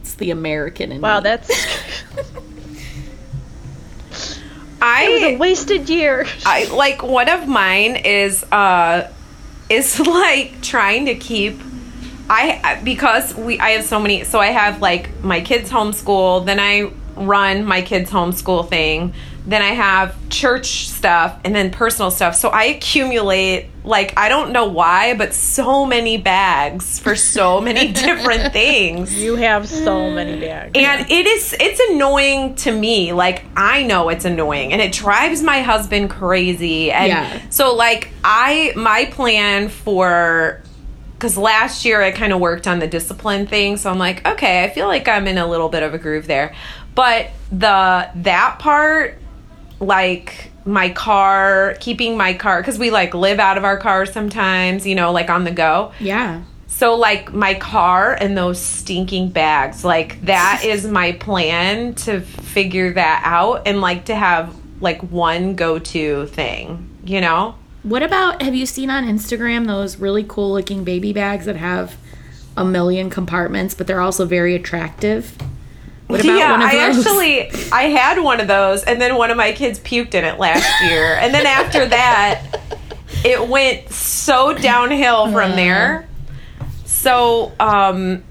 It's 0.00 0.14
the 0.14 0.30
American 0.32 0.90
in 0.90 1.00
Wow, 1.00 1.18
me. 1.20 1.24
that's 1.24 1.48
I 4.80 5.04
it 5.04 5.12
was 5.12 5.22
a 5.22 5.36
wasted 5.38 5.88
year. 5.88 6.26
I 6.46 6.64
like 6.66 7.02
one 7.02 7.28
of 7.28 7.48
mine 7.48 7.96
is 7.96 8.42
uh 8.44 9.12
is 9.68 9.98
like 10.06 10.60
trying 10.62 11.06
to 11.06 11.14
keep 11.14 11.60
I 12.30 12.80
because 12.84 13.34
we 13.34 13.58
I 13.58 13.70
have 13.70 13.84
so 13.84 13.98
many 14.00 14.24
so 14.24 14.38
I 14.38 14.48
have 14.48 14.80
like 14.82 15.22
my 15.24 15.40
kids 15.40 15.70
homeschool, 15.70 16.44
then 16.46 16.60
I 16.60 16.90
run 17.16 17.64
my 17.64 17.82
kids 17.82 18.10
homeschool 18.10 18.68
thing, 18.68 19.12
then 19.46 19.60
I 19.62 19.68
have 19.70 20.14
church 20.28 20.88
stuff 20.88 21.38
and 21.44 21.54
then 21.54 21.70
personal 21.70 22.10
stuff. 22.10 22.34
So 22.36 22.48
I 22.50 22.64
accumulate 22.64 23.70
like 23.82 24.12
I 24.18 24.28
don't 24.28 24.52
know 24.52 24.66
why, 24.66 25.14
but 25.16 25.32
so 25.32 25.86
many 25.86 26.18
bags 26.18 26.98
for 26.98 27.16
so 27.16 27.60
many 27.60 27.92
different 27.92 28.52
things. 28.52 29.18
You 29.18 29.36
have 29.36 29.66
so 29.66 30.10
many 30.10 30.38
bags. 30.38 30.72
And 30.74 31.10
it 31.10 31.26
is 31.26 31.56
it's 31.58 31.80
annoying 31.90 32.56
to 32.56 32.72
me. 32.72 33.14
Like 33.14 33.44
I 33.56 33.84
know 33.84 34.10
it's 34.10 34.26
annoying 34.26 34.74
and 34.74 34.82
it 34.82 34.92
drives 34.92 35.42
my 35.42 35.62
husband 35.62 36.10
crazy. 36.10 36.92
And 36.92 37.08
Yeah. 37.08 37.40
so 37.48 37.74
like 37.74 38.10
I 38.22 38.74
my 38.76 39.06
plan 39.06 39.70
for 39.70 40.62
cuz 41.18 41.36
last 41.36 41.84
year 41.84 42.02
I 42.02 42.10
kind 42.10 42.32
of 42.32 42.40
worked 42.40 42.66
on 42.66 42.78
the 42.78 42.86
discipline 42.86 43.46
thing, 43.46 43.76
so 43.76 43.90
I'm 43.90 43.98
like, 43.98 44.26
okay, 44.26 44.64
I 44.64 44.70
feel 44.70 44.86
like 44.86 45.08
I'm 45.08 45.26
in 45.26 45.38
a 45.38 45.46
little 45.46 45.68
bit 45.68 45.82
of 45.82 45.94
a 45.94 45.98
groove 45.98 46.26
there. 46.26 46.54
But 46.94 47.30
the 47.50 48.08
that 48.14 48.56
part 48.58 49.18
like 49.80 50.50
my 50.64 50.90
car, 50.90 51.76
keeping 51.80 52.16
my 52.16 52.34
car 52.34 52.62
cuz 52.62 52.78
we 52.78 52.90
like 52.90 53.14
live 53.14 53.38
out 53.38 53.56
of 53.56 53.64
our 53.64 53.76
car 53.78 54.04
sometimes, 54.06 54.86
you 54.86 54.94
know, 54.94 55.12
like 55.12 55.30
on 55.30 55.44
the 55.44 55.50
go. 55.50 55.92
yeah. 55.98 56.40
So 56.70 56.94
like 56.96 57.32
my 57.32 57.54
car 57.54 58.16
and 58.20 58.36
those 58.36 58.60
stinking 58.60 59.30
bags, 59.30 59.84
like 59.84 60.20
that 60.26 60.62
is 60.64 60.86
my 60.86 61.12
plan 61.12 61.94
to 61.94 62.20
figure 62.20 62.92
that 62.92 63.22
out 63.24 63.62
and 63.66 63.80
like 63.80 64.04
to 64.06 64.14
have 64.14 64.54
like 64.80 65.00
one 65.02 65.54
go-to 65.56 66.26
thing, 66.26 66.88
you 67.04 67.20
know? 67.20 67.54
What 67.88 68.02
about 68.02 68.42
have 68.42 68.54
you 68.54 68.66
seen 68.66 68.90
on 68.90 69.06
Instagram 69.06 69.66
those 69.66 69.96
really 69.96 70.22
cool 70.28 70.52
looking 70.52 70.84
baby 70.84 71.14
bags 71.14 71.46
that 71.46 71.56
have 71.56 71.96
a 72.54 72.64
million 72.64 73.08
compartments, 73.08 73.74
but 73.74 73.86
they're 73.86 74.02
also 74.02 74.26
very 74.26 74.54
attractive? 74.54 75.34
What 76.06 76.20
about 76.22 76.36
yeah, 76.36 76.50
one 76.52 76.62
of 76.62 76.68
I 76.68 76.76
those? 76.92 77.06
actually 77.06 77.50
I 77.72 77.82
had 77.84 78.22
one 78.22 78.40
of 78.40 78.48
those, 78.48 78.84
and 78.84 79.00
then 79.00 79.16
one 79.16 79.30
of 79.30 79.36
my 79.38 79.52
kids 79.52 79.78
puked 79.80 80.14
in 80.14 80.24
it 80.24 80.38
last 80.38 80.66
year, 80.82 81.14
and 81.14 81.32
then 81.32 81.46
after 81.46 81.86
that, 81.86 82.60
it 83.24 83.48
went 83.48 83.90
so 83.90 84.52
downhill 84.52 85.24
Uh. 85.24 85.32
from 85.32 85.50
there. 85.52 86.06
So, 86.84 87.52
um, 87.60 88.22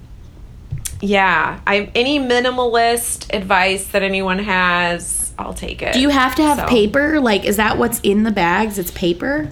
yeah, 1.02 1.62
I 1.66 1.90
any 1.96 2.20
minimalist 2.20 3.34
advice 3.34 3.88
that 3.88 4.04
anyone 4.04 4.40
has, 4.40 5.27
I'll 5.40 5.54
take 5.54 5.82
it. 5.82 5.94
Do 5.94 6.00
you 6.00 6.10
have 6.10 6.36
to 6.36 6.44
have 6.44 6.60
So- 6.60 6.68
paper? 6.68 7.20
Like, 7.20 7.46
is 7.46 7.58
that 7.58 7.78
what's 7.78 8.00
in 8.02 8.24
the 8.24 8.32
bags? 8.32 8.78
It's 8.80 8.92
paper. 8.92 9.50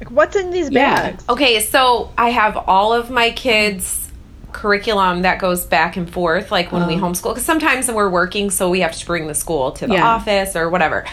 Like, 0.00 0.10
what's 0.10 0.36
in 0.36 0.50
these 0.50 0.70
Yeah. 0.70 0.94
bags? 0.94 1.24
Okay, 1.28 1.60
so 1.60 2.10
I 2.18 2.30
have 2.30 2.56
all 2.66 2.92
of 2.92 3.10
my 3.10 3.30
kids' 3.30 4.08
curriculum 4.52 5.22
that 5.22 5.38
goes 5.38 5.64
back 5.66 5.96
and 5.96 6.08
forth, 6.10 6.50
like 6.50 6.72
when 6.72 6.86
we 6.86 6.96
homeschool. 6.96 7.30
Because 7.34 7.44
sometimes 7.44 7.90
we're 7.90 8.08
working, 8.08 8.50
so 8.50 8.70
we 8.70 8.80
have 8.80 8.92
to 8.96 9.06
bring 9.06 9.26
the 9.26 9.34
school 9.34 9.72
to 9.72 9.86
the 9.86 9.94
Yeah. 9.94 10.08
office 10.08 10.56
or 10.56 10.70
whatever. 10.70 11.04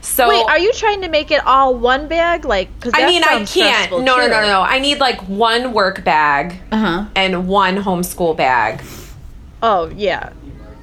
So 0.00 0.28
Wait, 0.28 0.44
are 0.48 0.58
you 0.58 0.72
trying 0.72 1.02
to 1.02 1.08
make 1.08 1.30
it 1.30 1.44
all 1.46 1.74
one 1.74 2.06
bag? 2.08 2.44
Like, 2.44 2.68
because 2.78 2.92
I 2.96 3.06
mean, 3.06 3.22
I 3.24 3.44
can't. 3.44 3.90
No, 3.90 4.16
no, 4.16 4.26
no, 4.28 4.42
no. 4.46 4.62
I 4.62 4.78
need 4.78 4.98
like 5.00 5.20
one 5.28 5.72
work 5.72 6.02
bag 6.04 6.60
Uh 6.72 6.76
huh. 6.76 7.04
and 7.14 7.46
one 7.48 7.82
homeschool 7.82 8.36
bag. 8.36 8.80
Oh 9.62 9.90
yeah. 9.96 10.30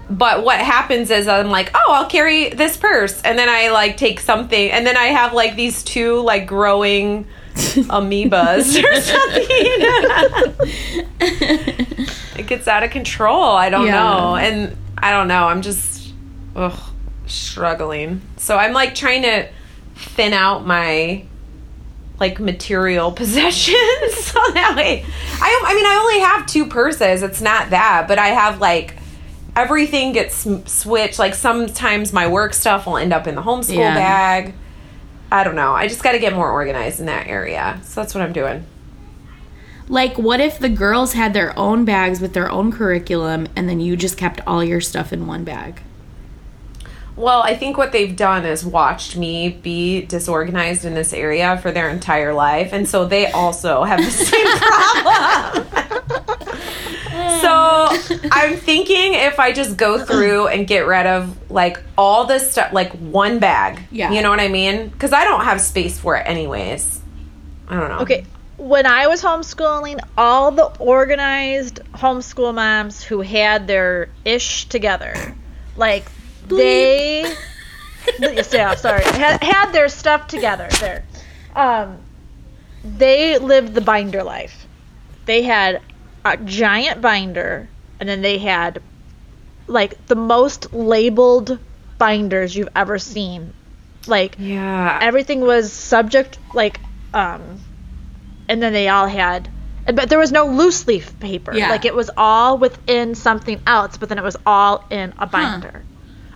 But 0.10 0.44
what 0.44 0.60
happens 0.60 1.10
is 1.10 1.28
I'm 1.28 1.50
like, 1.50 1.72
oh, 1.74 1.94
I'll 1.94 2.06
carry 2.08 2.50
this 2.50 2.78
purse, 2.78 3.22
and 3.24 3.40
then 3.40 3.50
I 3.50 3.70
like 3.70 3.98
take 3.98 4.20
something, 4.20 4.72
and 4.72 4.86
then 4.86 4.98
I 4.98 5.06
have 5.08 5.34
like 5.34 5.56
these 5.56 5.84
two 5.84 6.20
like 6.22 6.46
growing 6.46 7.26
amoebas 7.56 8.84
or 8.84 9.02
something. 9.02 9.46
it 12.38 12.48
gets 12.48 12.68
out 12.68 12.84
of 12.84 12.92
control. 12.92 13.44
I 13.44 13.70
don't 13.70 13.88
Yeah. 13.88 13.94
know, 13.94 14.36
and 14.36 14.76
I 14.98 15.12
don't 15.12 15.28
know. 15.28 15.48
I'm 15.48 15.62
just 15.62 16.14
ugh, 16.56 16.80
struggling. 17.26 18.22
So 18.38 18.58
I'm 18.58 18.74
like 18.74 18.96
trying 18.96 19.24
to 19.24 19.48
thin 19.96 20.34
out 20.34 20.66
my 20.66 21.24
like 22.20 22.40
material 22.40 23.12
possessions 23.12 24.14
so 24.14 24.40
that 24.54 24.74
way 24.78 25.04
I, 25.42 25.62
I 25.66 25.74
mean 25.76 25.86
i 25.86 26.00
only 26.02 26.20
have 26.22 26.46
two 26.46 26.66
purses 26.68 27.24
it's 27.24 27.42
not 27.42 27.72
that 27.72 28.06
but 28.08 28.18
i 28.18 28.28
have 28.28 28.62
like 28.62 28.96
everything 29.56 30.12
gets 30.14 30.48
switched. 30.72 31.20
Like 31.20 31.34
sometimes 31.36 32.12
my 32.14 32.28
work 32.28 32.54
stuff 32.54 32.86
will 32.86 32.98
end 32.98 33.14
up 33.14 33.28
in 33.28 33.36
the 33.36 33.42
homeschool 33.42 33.76
Yeah. 33.78 33.94
bag. 33.96 34.54
I 35.32 35.44
don't 35.44 35.56
know. 35.56 35.74
I 35.74 35.88
just 35.88 36.04
got 36.04 36.12
to 36.14 36.20
get 36.20 36.34
more 36.34 36.50
organized 36.52 37.00
in 37.00 37.08
that 37.08 37.28
area. 37.28 37.80
So 37.84 38.02
that's 38.02 38.14
what 38.14 38.22
i'm 38.22 38.32
doing. 38.34 38.66
Like, 39.88 40.18
what 40.18 40.40
if 40.40 40.58
the 40.58 40.70
girls 40.70 41.14
had 41.14 41.34
their 41.34 41.58
own 41.58 41.86
bags 41.86 42.20
with 42.20 42.34
their 42.34 42.50
own 42.52 42.72
curriculum, 42.72 43.48
and 43.56 43.70
then 43.70 43.80
you 43.80 43.96
just 43.96 44.18
kept 44.18 44.42
all 44.48 44.64
your 44.64 44.82
stuff 44.82 45.14
in 45.14 45.28
one 45.28 45.44
bag? 45.44 45.82
well 47.18 47.42
i 47.44 47.56
think 47.56 47.78
what 47.78 47.94
they've 47.94 48.18
done 48.18 48.46
is 48.46 48.66
watched 48.66 49.16
me 49.16 49.48
be 49.64 50.02
disorganized 50.06 50.84
in 50.84 50.94
this 50.96 51.14
area 51.14 51.58
for 51.62 51.72
their 51.72 51.88
entire 51.88 52.34
life 52.34 52.74
and 52.74 52.90
so 52.90 53.06
they 53.06 53.32
also 53.32 53.84
have 53.84 54.00
the 54.04 54.12
same 54.12 54.46
problem 54.58 56.15
So 57.42 58.30
I'm 58.32 58.58
thinking 58.58 59.14
if 59.14 59.40
I 59.40 59.52
just 59.52 59.78
go 59.78 60.04
through 60.04 60.48
and 60.48 60.68
get 60.68 60.88
rid 60.88 61.06
of 61.06 61.52
like 61.52 61.82
all 61.98 62.26
this 62.26 62.52
stuff, 62.52 62.74
like 62.74 62.92
one 62.94 63.40
bag. 63.40 63.82
Yeah. 63.92 64.12
You 64.12 64.22
know 64.22 64.30
what 64.30 64.40
I 64.40 64.48
mean? 64.48 64.90
Because 64.90 65.14
I 65.14 65.24
don't 65.24 65.44
have 65.44 65.62
space 65.62 66.00
for 66.00 66.16
it 66.18 66.24
anyways. 66.26 67.02
I 67.68 67.80
don't 67.80 67.90
know. 67.90 68.00
Okay. 68.00 68.26
When 68.58 68.86
I 68.86 69.08
was 69.08 69.22
homeschooling, 69.22 70.00
all 70.18 70.52
the 70.52 70.66
organized 70.80 71.82
homeschool 71.94 72.56
moms 72.56 73.04
who 73.04 73.22
had 73.22 73.68
their 73.68 74.10
ish 74.24 74.66
together, 74.66 75.36
like 75.76 76.10
they, 76.48 77.36
yeah, 78.20 78.76
sorry, 78.76 79.04
had, 79.04 79.44
had 79.44 79.72
their 79.72 79.90
stuff 79.90 80.28
together. 80.28 80.70
There, 80.80 81.04
um, 81.54 81.98
they 82.84 83.38
lived 83.40 83.74
the 83.74 83.82
binder 83.82 84.24
life. 84.24 84.68
They 85.26 85.42
had 85.42 85.82
a 86.26 86.36
giant 86.38 87.02
binder, 87.02 87.70
and 88.00 88.10
then 88.10 88.22
they 88.22 88.40
had 88.40 88.82
like 89.68 90.06
the 90.08 90.16
most 90.16 90.74
labeled 90.74 91.58
binders 91.98 92.56
you've 92.56 92.70
ever 92.76 93.00
seen. 93.00 93.54
Like 94.08 94.36
Yeah. 94.38 95.00
everything 95.02 95.42
was 95.42 95.72
subject 95.72 96.38
like 96.54 96.80
um 97.14 97.42
and 98.48 98.62
then 98.62 98.74
they 98.74 98.88
all 98.90 99.08
had 99.08 99.50
but 99.94 100.10
there 100.10 100.20
was 100.20 100.32
no 100.32 100.48
loose 100.48 100.86
leaf 100.88 101.18
paper 101.20 101.54
Yeah. 101.56 101.70
like 101.70 101.86
it 101.86 101.96
was 101.96 102.12
all 102.18 102.58
within 102.58 103.16
something 103.16 103.60
else 103.66 103.98
but 103.98 104.10
then 104.10 104.18
it 104.20 104.24
was 104.24 104.38
all 104.46 104.84
in 104.92 105.14
a 105.18 105.26
binder 105.26 105.84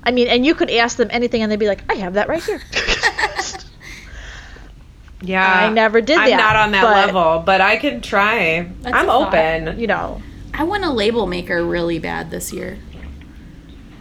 i 0.04 0.10
mean 0.12 0.28
and 0.28 0.46
you 0.46 0.56
could 0.56 0.72
ask 0.72 0.98
them 0.98 1.10
anything 1.12 1.44
and 1.44 1.52
they'd 1.52 1.60
be 1.60 1.68
like 1.68 1.84
i 1.92 1.96
have 1.96 2.14
that 2.14 2.28
right 2.30 2.44
here 2.44 2.62
yeah. 5.22 5.66
I 5.68 5.70
never 5.74 6.02
did 6.02 6.18
that. 6.18 6.24
I'm 6.24 6.30
that, 6.32 6.38
not 6.38 6.56
on 6.56 6.72
that 6.72 6.84
but- 6.84 7.14
level, 7.16 7.44
but 7.46 7.62
I 7.62 7.78
could 7.78 8.04
try. 8.04 8.70
That's 8.82 8.96
I'm 8.96 9.06
a 9.06 9.08
thought. 9.08 9.34
open. 9.34 9.80
you 9.80 9.88
know 9.88 10.22
I 10.54 10.64
want 10.64 10.84
a 10.84 10.92
label 10.92 11.26
maker 11.28 11.64
really 11.66 12.00
bad 12.00 12.32
this 12.32 12.52
year. 12.54 12.78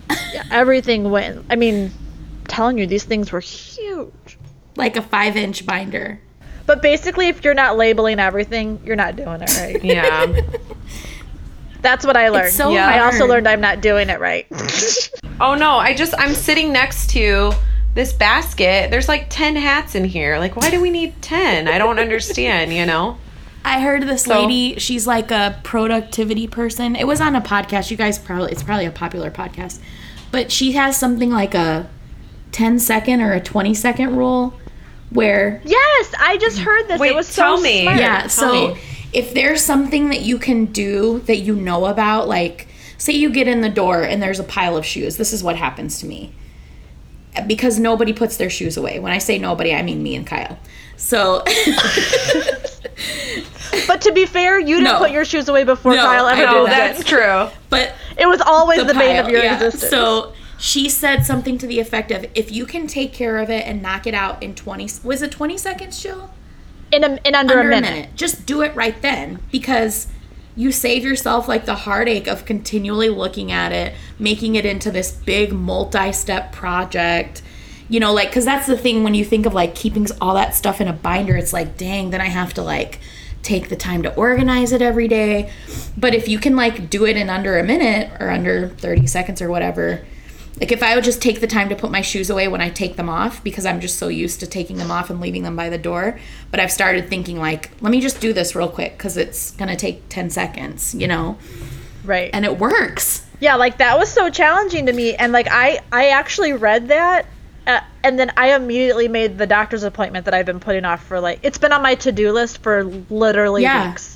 everything 0.50 1.10
went 1.10 1.44
i 1.50 1.54
mean 1.56 1.90
telling 2.48 2.78
you 2.78 2.86
these 2.86 3.04
things 3.04 3.30
were 3.30 3.40
huge 3.40 4.38
Like 4.76 4.96
a 4.96 5.02
five 5.02 5.36
inch 5.36 5.66
binder. 5.66 6.18
but 6.64 6.80
basically 6.80 7.28
if 7.28 7.44
you're 7.44 7.52
not 7.54 7.76
labeling 7.76 8.18
everything 8.18 8.80
you're 8.84 8.96
not 8.96 9.16
doing 9.16 9.42
it 9.42 9.50
right 9.58 9.84
Yeah. 9.84 10.40
that's 11.82 12.06
what 12.06 12.16
i 12.16 12.30
learned 12.30 12.52
so 12.52 12.70
yeah. 12.72 12.88
i 12.88 13.00
also 13.00 13.26
learned 13.26 13.46
i'm 13.46 13.60
not 13.60 13.82
doing 13.82 14.08
it 14.08 14.18
right 14.18 14.46
oh 15.40 15.54
no, 15.54 15.76
I 15.76 15.94
just 15.94 16.14
I'm 16.18 16.34
sitting 16.34 16.72
next 16.72 17.10
to 17.10 17.52
this 17.98 18.12
basket. 18.12 18.92
There's 18.92 19.08
like 19.08 19.26
10 19.28 19.56
hats 19.56 19.96
in 19.96 20.04
here. 20.04 20.38
Like 20.38 20.54
why 20.54 20.70
do 20.70 20.80
we 20.80 20.88
need 20.88 21.20
10? 21.20 21.66
I 21.66 21.78
don't 21.78 21.98
understand, 21.98 22.72
you 22.72 22.86
know? 22.86 23.18
I 23.64 23.80
heard 23.80 24.04
this 24.04 24.22
So- 24.22 24.40
lady, 24.40 24.78
she's 24.78 25.04
like 25.04 25.32
a 25.32 25.58
productivity 25.64 26.46
person. 26.46 26.94
It 26.94 27.08
was 27.08 27.20
on 27.20 27.34
a 27.34 27.40
podcast. 27.40 27.90
You 27.90 27.96
guys 27.96 28.16
probably, 28.16 28.52
it's 28.52 28.62
probably 28.62 28.86
a 28.86 28.92
popular 28.92 29.32
podcast. 29.32 29.80
But 30.30 30.52
she 30.52 30.72
has 30.72 30.96
something 30.96 31.30
like 31.32 31.54
a 31.54 31.88
10 32.52 32.78
second 32.78 33.20
or 33.20 33.32
a 33.32 33.40
20 33.40 33.74
second 33.74 34.14
rule 34.16 34.54
where 35.10 35.60
yes 35.64 36.12
i 36.18 36.36
just 36.36 36.58
heard 36.58 36.86
this 36.86 37.00
Wait, 37.00 37.10
it 37.12 37.14
was 37.16 37.34
tell 37.34 37.56
so 37.56 37.62
me. 37.62 37.82
smart. 37.82 37.98
Yeah, 37.98 38.20
Tell 38.20 38.28
so 38.30 38.74
me. 38.74 38.80
if 39.12 39.34
there's 39.34 39.60
something 39.62 40.10
that 40.10 40.20
you 40.20 40.38
can 40.38 40.66
do 40.66 41.18
that 41.26 41.38
you 41.38 41.56
know 41.56 41.86
about, 41.86 42.28
like 42.28 42.68
say 42.96 43.12
you 43.14 43.30
get 43.30 43.48
in 43.48 43.60
the 43.60 43.68
door 43.70 44.02
and 44.02 44.22
there's 44.22 44.38
a 44.38 44.44
pile 44.44 44.76
of 44.76 44.84
shoes. 44.86 45.16
This 45.16 45.32
is 45.32 45.42
what 45.42 45.56
happens 45.56 45.98
to 46.00 46.06
me. 46.06 46.32
Because 47.46 47.78
nobody 47.78 48.12
puts 48.12 48.36
their 48.36 48.50
shoes 48.50 48.76
away. 48.76 48.98
When 48.98 49.12
I 49.12 49.18
say 49.18 49.38
nobody, 49.38 49.74
I 49.74 49.82
mean 49.82 50.02
me 50.02 50.14
and 50.16 50.26
Kyle. 50.26 50.58
So 50.96 51.44
But 53.86 54.00
to 54.02 54.12
be 54.12 54.26
fair, 54.26 54.58
you 54.58 54.76
didn't 54.76 54.84
No. 54.84 54.98
put 54.98 55.10
your 55.10 55.24
shoes 55.24 55.48
away 55.48 55.64
before 55.64 55.94
No, 55.94 56.02
Kyle 56.04 56.26
ever 56.26 56.40
did 56.60 56.66
that's 56.66 57.04
true. 57.04 57.48
but 57.70 57.92
It 58.16 58.26
was 58.26 58.40
always 58.40 58.84
the, 58.86 58.94
bane 58.94 59.16
of 59.18 59.28
your 59.28 59.42
yeah. 59.42 59.54
existence. 59.54 59.90
So 59.90 60.32
she 60.58 60.88
said 60.88 61.24
something 61.24 61.56
to 61.58 61.66
the 61.66 61.78
effect 61.78 62.10
of 62.10 62.26
if 62.34 62.50
you 62.50 62.66
can 62.66 62.86
take 62.86 63.12
care 63.12 63.38
of 63.38 63.48
it 63.50 63.64
and 63.66 63.80
knock 63.80 64.06
it 64.06 64.14
out 64.14 64.42
in 64.42 64.54
20 64.54 64.88
was 65.04 65.22
it 65.22 65.30
20 65.30 65.56
seconds, 65.58 66.02
Jill? 66.02 66.30
in 66.90 67.04
a, 67.04 67.18
in 67.24 67.34
under, 67.34 67.58
under 67.58 67.60
a 67.60 67.64
minute. 67.80 68.08
Just 68.16 68.46
do 68.46 68.62
it 68.62 68.74
right 68.74 69.00
then 69.02 69.40
because 69.52 70.06
you 70.58 70.72
save 70.72 71.04
yourself 71.04 71.46
like 71.46 71.66
the 71.66 71.74
heartache 71.76 72.26
of 72.26 72.44
continually 72.44 73.08
looking 73.08 73.52
at 73.52 73.70
it, 73.70 73.94
making 74.18 74.56
it 74.56 74.66
into 74.66 74.90
this 74.90 75.12
big 75.12 75.52
multi-step 75.52 76.50
project. 76.50 77.42
You 77.88 78.00
know, 78.00 78.12
like 78.12 78.32
cuz 78.32 78.44
that's 78.44 78.66
the 78.66 78.76
thing 78.76 79.04
when 79.04 79.14
you 79.14 79.24
think 79.24 79.46
of 79.46 79.54
like 79.54 79.76
keeping 79.76 80.08
all 80.20 80.34
that 80.34 80.56
stuff 80.56 80.80
in 80.80 80.88
a 80.88 80.92
binder, 80.92 81.36
it's 81.36 81.52
like, 81.52 81.76
dang, 81.76 82.10
then 82.10 82.20
I 82.20 82.26
have 82.26 82.52
to 82.54 82.62
like 82.62 82.98
take 83.44 83.68
the 83.68 83.76
time 83.76 84.02
to 84.02 84.12
organize 84.16 84.72
it 84.72 84.82
every 84.82 85.06
day. 85.06 85.48
But 85.96 86.12
if 86.12 86.26
you 86.26 86.40
can 86.40 86.56
like 86.56 86.90
do 86.90 87.06
it 87.06 87.16
in 87.16 87.30
under 87.30 87.56
a 87.56 87.62
minute 87.62 88.10
or 88.18 88.28
under 88.28 88.70
30 88.70 89.06
seconds 89.06 89.40
or 89.40 89.48
whatever, 89.48 90.04
like 90.60 90.72
if 90.72 90.82
I 90.82 90.94
would 90.94 91.04
just 91.04 91.22
take 91.22 91.40
the 91.40 91.46
time 91.46 91.68
to 91.68 91.76
put 91.76 91.90
my 91.90 92.00
shoes 92.00 92.30
away 92.30 92.48
when 92.48 92.60
I 92.60 92.70
take 92.70 92.96
them 92.96 93.08
off 93.08 93.42
because 93.44 93.64
I'm 93.66 93.80
just 93.80 93.98
so 93.98 94.08
used 94.08 94.40
to 94.40 94.46
taking 94.46 94.76
them 94.76 94.90
off 94.90 95.10
and 95.10 95.20
leaving 95.20 95.42
them 95.42 95.54
by 95.56 95.68
the 95.68 95.78
door, 95.78 96.18
but 96.50 96.60
I've 96.60 96.72
started 96.72 97.08
thinking 97.08 97.38
like, 97.38 97.70
let 97.80 97.90
me 97.90 98.00
just 98.00 98.20
do 98.20 98.32
this 98.32 98.54
real 98.54 98.68
quick 98.68 98.98
cuz 98.98 99.16
it's 99.16 99.52
going 99.52 99.68
to 99.68 99.76
take 99.76 100.08
10 100.08 100.30
seconds, 100.30 100.94
you 100.94 101.06
know. 101.06 101.38
Right. 102.04 102.30
And 102.32 102.44
it 102.44 102.58
works. 102.58 103.22
yeah, 103.40 103.54
like 103.56 103.78
that 103.78 103.98
was 103.98 104.08
so 104.10 104.30
challenging 104.30 104.86
to 104.86 104.92
me 104.92 105.14
and 105.14 105.32
like 105.32 105.46
I 105.50 105.80
I 105.92 106.08
actually 106.08 106.54
read 106.54 106.88
that 106.88 107.26
uh, 107.66 107.80
and 108.02 108.18
then 108.18 108.32
I 108.36 108.54
immediately 108.56 109.08
made 109.08 109.36
the 109.36 109.46
doctor's 109.46 109.82
appointment 109.82 110.24
that 110.24 110.32
I've 110.32 110.46
been 110.46 110.58
putting 110.58 110.86
off 110.86 111.04
for 111.04 111.20
like 111.20 111.40
it's 111.42 111.58
been 111.58 111.72
on 111.72 111.82
my 111.82 111.94
to-do 111.96 112.32
list 112.32 112.62
for 112.62 112.84
literally 113.10 113.62
Yeah. 113.62 113.90
weeks. 113.90 114.07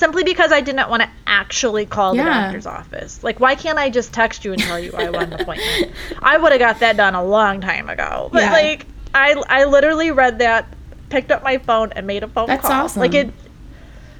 Simply 0.00 0.24
because 0.24 0.50
I 0.50 0.62
didn't 0.62 0.88
want 0.88 1.02
to 1.02 1.10
actually 1.26 1.84
call 1.84 2.12
the 2.14 2.22
Yeah. 2.22 2.40
doctor's 2.44 2.64
office. 2.64 3.22
Like, 3.22 3.38
why 3.38 3.54
can't 3.54 3.76
I 3.78 3.90
just 3.90 4.14
text 4.14 4.46
you 4.46 4.54
and 4.54 4.62
tell 4.62 4.80
you 4.80 4.92
I 4.94 5.10
want 5.10 5.34
an 5.34 5.40
appointment? 5.40 5.92
I 6.22 6.38
would 6.38 6.52
have 6.52 6.58
got 6.58 6.80
that 6.80 6.96
done 6.96 7.14
a 7.14 7.22
long 7.22 7.60
time 7.60 7.90
ago. 7.90 8.30
But 8.32 8.40
Yeah. 8.44 8.50
like, 8.50 8.86
I 9.14 9.34
I 9.46 9.64
literally 9.66 10.10
read 10.10 10.38
that, 10.38 10.64
picked 11.10 11.30
up 11.30 11.42
my 11.42 11.58
phone, 11.58 11.92
and 11.92 12.06
made 12.06 12.22
a 12.22 12.28
phone 12.28 12.46
That's 12.46 12.62
call. 12.66 12.72
awesome. 12.86 13.00
Like 13.02 13.12
it. 13.14 13.28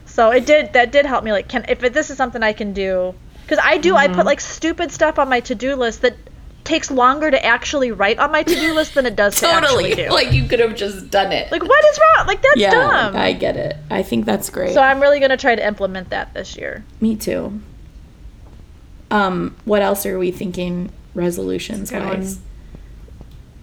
So 0.04 0.30
it 0.32 0.44
did 0.44 0.74
that 0.74 0.92
did 0.92 1.06
help 1.06 1.24
me. 1.24 1.32
Like, 1.32 1.48
can 1.48 1.64
if 1.66 1.82
it, 1.82 1.94
this 1.94 2.10
is 2.10 2.18
something 2.18 2.42
I 2.42 2.52
can 2.52 2.74
do, 2.74 3.14
Because 3.44 3.58
I 3.64 3.78
do, 3.78 3.96
I 3.96 4.06
Mm-hmm. 4.06 4.16
put 4.16 4.26
like 4.26 4.40
stupid 4.42 4.92
stuff 4.92 5.18
on 5.18 5.30
my 5.30 5.40
to 5.40 5.54
do 5.54 5.76
list 5.76 6.02
that 6.02 6.14
takes 6.70 6.90
longer 6.90 7.30
to 7.30 7.44
actually 7.44 7.90
write 7.90 8.18
on 8.18 8.30
my 8.30 8.42
to 8.42 8.54
do 8.54 8.72
list 8.74 8.94
than 8.94 9.04
it 9.04 9.16
does 9.16 9.34
to 9.36 9.46
Totally. 9.46 9.90
actually 9.90 10.04
do. 10.04 10.10
Like 10.10 10.32
you 10.32 10.46
could 10.46 10.60
have 10.60 10.76
just 10.76 11.10
done 11.10 11.32
it. 11.32 11.50
Like, 11.50 11.62
what 11.62 11.84
is 11.84 11.98
wrong? 11.98 12.26
Like, 12.26 12.40
that's 12.40 12.56
yeah, 12.56 12.70
dumb. 12.70 13.16
I 13.16 13.32
get 13.32 13.56
it. 13.56 13.76
I 13.90 14.02
think 14.02 14.24
that's 14.24 14.48
great. 14.50 14.72
so 14.72 14.80
I'm 14.80 15.00
really 15.00 15.18
going 15.18 15.30
to 15.30 15.36
try 15.36 15.54
to 15.54 15.66
implement 15.66 16.10
that 16.10 16.32
this 16.32 16.56
year. 16.56 16.84
Me 17.00 17.16
too. 17.16 17.60
Um, 19.10 19.56
what 19.64 19.82
else 19.82 20.06
are 20.06 20.18
we 20.18 20.30
thinking 20.30 20.92
resolutions 21.14 21.90
Good 21.90 22.04
wise? 22.04 22.36
one. 22.36 22.44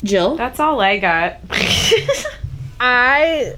Jill? 0.03 0.36
That's 0.36 0.60
all 0.60 0.82
I 0.82 0.99
got. 0.99 1.38
I 2.80 3.55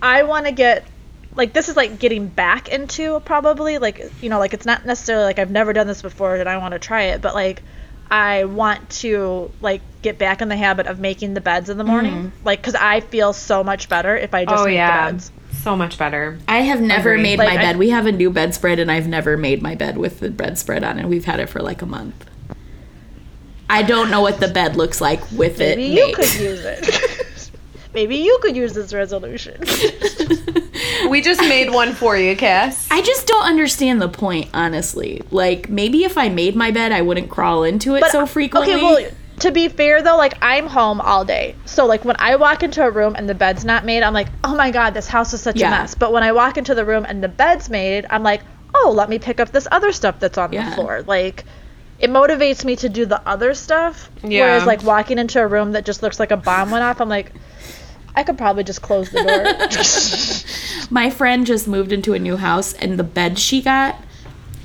I 0.00 0.22
want 0.22 0.46
to 0.46 0.52
get 0.52 0.86
like 1.34 1.52
this 1.52 1.68
is 1.68 1.76
like 1.76 1.98
getting 1.98 2.28
back 2.28 2.68
into 2.68 3.20
probably 3.20 3.78
like 3.78 4.10
you 4.22 4.30
know 4.30 4.38
like 4.38 4.54
it's 4.54 4.64
not 4.64 4.86
necessarily 4.86 5.24
like 5.24 5.38
I've 5.38 5.50
never 5.50 5.72
done 5.72 5.86
this 5.86 6.00
before 6.00 6.36
and 6.36 6.48
I 6.48 6.56
want 6.58 6.72
to 6.72 6.78
try 6.78 7.02
it 7.04 7.20
but 7.20 7.34
like 7.34 7.62
I 8.12 8.44
want 8.44 8.90
to 9.00 9.50
like 9.62 9.80
get 10.02 10.18
back 10.18 10.42
in 10.42 10.48
the 10.48 10.56
habit 10.56 10.86
of 10.86 11.00
making 11.00 11.32
the 11.32 11.40
beds 11.40 11.70
in 11.70 11.78
the 11.78 11.84
morning 11.84 12.12
mm-hmm. 12.14 12.44
like 12.44 12.62
cuz 12.62 12.74
I 12.74 13.00
feel 13.00 13.32
so 13.32 13.64
much 13.64 13.88
better 13.88 14.14
if 14.16 14.34
I 14.34 14.44
just 14.44 14.60
oh 14.60 14.66
make 14.66 14.74
yeah, 14.74 15.06
the 15.06 15.12
beds. 15.14 15.32
so 15.62 15.74
much 15.74 15.96
better. 15.96 16.38
I 16.46 16.58
have 16.58 16.82
never 16.82 17.12
Agreed. 17.12 17.22
made 17.22 17.38
Like, 17.38 17.48
my 17.48 17.54
I- 17.54 17.62
bed. 17.62 17.78
We 17.78 17.88
have 17.90 18.04
a 18.06 18.12
new 18.12 18.30
bedspread 18.30 18.78
and 18.78 18.92
I've 18.92 19.08
never 19.08 19.36
made 19.38 19.62
my 19.62 19.74
bed 19.74 19.96
with 19.96 20.20
the 20.20 20.30
bedspread 20.30 20.84
on 20.84 20.98
it. 20.98 21.06
We've 21.08 21.24
had 21.24 21.40
it 21.40 21.48
for 21.48 21.60
like 21.62 21.80
a 21.80 21.86
month. 21.86 22.26
I 23.70 23.82
don't 23.82 24.10
know 24.10 24.20
what 24.20 24.40
the 24.40 24.48
bed 24.48 24.76
looks 24.76 25.00
like 25.00 25.20
with 25.32 25.58
Maybe 25.58 25.64
it 25.72 25.76
Maybe 25.78 25.84
you 26.00 26.06
made. 26.08 26.14
could 26.14 26.34
use 26.34 26.64
it. 26.64 27.50
Maybe 27.94 28.16
you 28.16 28.38
could 28.42 28.54
use 28.56 28.74
this 28.74 28.92
resolution. 28.92 29.56
We 31.12 31.20
just 31.20 31.42
made 31.42 31.70
one 31.70 31.92
for 31.92 32.16
you, 32.16 32.34
Cass. 32.34 32.88
I 32.90 33.02
just 33.02 33.26
don't 33.26 33.44
understand 33.44 34.00
the 34.00 34.08
point, 34.08 34.48
honestly. 34.54 35.20
Like 35.30 35.68
maybe 35.68 36.04
if 36.04 36.16
I 36.16 36.30
made 36.30 36.56
my 36.56 36.70
bed, 36.70 36.90
I 36.90 37.02
wouldn't 37.02 37.28
crawl 37.28 37.64
into 37.64 37.96
it 37.96 38.04
so 38.06 38.24
frequently. 38.24 38.72
Okay, 38.72 38.82
well, 38.82 39.10
to 39.40 39.50
be 39.52 39.68
fair 39.68 40.00
though, 40.00 40.16
like 40.16 40.38
I'm 40.40 40.66
home 40.66 41.02
all 41.02 41.26
day. 41.26 41.54
So 41.66 41.84
like 41.84 42.06
when 42.06 42.16
I 42.18 42.36
walk 42.36 42.62
into 42.62 42.82
a 42.82 42.90
room 42.90 43.14
and 43.14 43.28
the 43.28 43.34
bed's 43.34 43.62
not 43.62 43.84
made, 43.84 44.02
I'm 44.02 44.14
like, 44.14 44.28
"Oh 44.42 44.54
my 44.56 44.70
god, 44.70 44.94
this 44.94 45.06
house 45.06 45.34
is 45.34 45.42
such 45.42 45.56
Yeah. 45.56 45.68
a 45.68 45.70
mess." 45.82 45.94
But 45.94 46.14
when 46.14 46.22
I 46.22 46.32
walk 46.32 46.56
into 46.56 46.74
the 46.74 46.84
room 46.86 47.04
and 47.06 47.22
the 47.22 47.28
bed's 47.28 47.68
made, 47.68 48.06
I'm 48.08 48.22
like, 48.22 48.40
"Oh, 48.74 48.90
let 48.96 49.10
me 49.10 49.18
pick 49.18 49.38
up 49.38 49.52
this 49.52 49.68
other 49.70 49.92
stuff 49.92 50.18
that's 50.18 50.38
on 50.38 50.50
Yeah. 50.54 50.70
the 50.70 50.76
floor." 50.76 51.02
Like 51.06 51.44
it 51.98 52.08
motivates 52.08 52.64
me 52.64 52.74
to 52.76 52.88
do 52.88 53.04
the 53.04 53.20
other 53.28 53.52
stuff. 53.52 54.08
Yeah. 54.24 54.46
Whereas 54.46 54.64
like 54.64 54.82
walking 54.82 55.18
into 55.18 55.42
a 55.42 55.46
room 55.46 55.72
that 55.72 55.84
just 55.84 56.02
looks 56.02 56.18
like 56.18 56.30
a 56.30 56.38
bomb 56.38 56.70
went 56.70 56.84
off, 56.84 57.02
I'm 57.02 57.10
like, 57.10 57.32
I 58.14 58.22
could 58.24 58.36
probably 58.36 58.64
just 58.64 58.82
close 58.82 59.10
the 59.10 59.22
door. 59.22 60.86
My 60.90 61.08
friend 61.10 61.46
just 61.46 61.66
moved 61.66 61.92
into 61.92 62.12
a 62.14 62.18
new 62.18 62.36
house, 62.36 62.72
and 62.74 62.98
the 62.98 63.04
bed 63.04 63.38
she 63.38 63.62
got, 63.62 63.96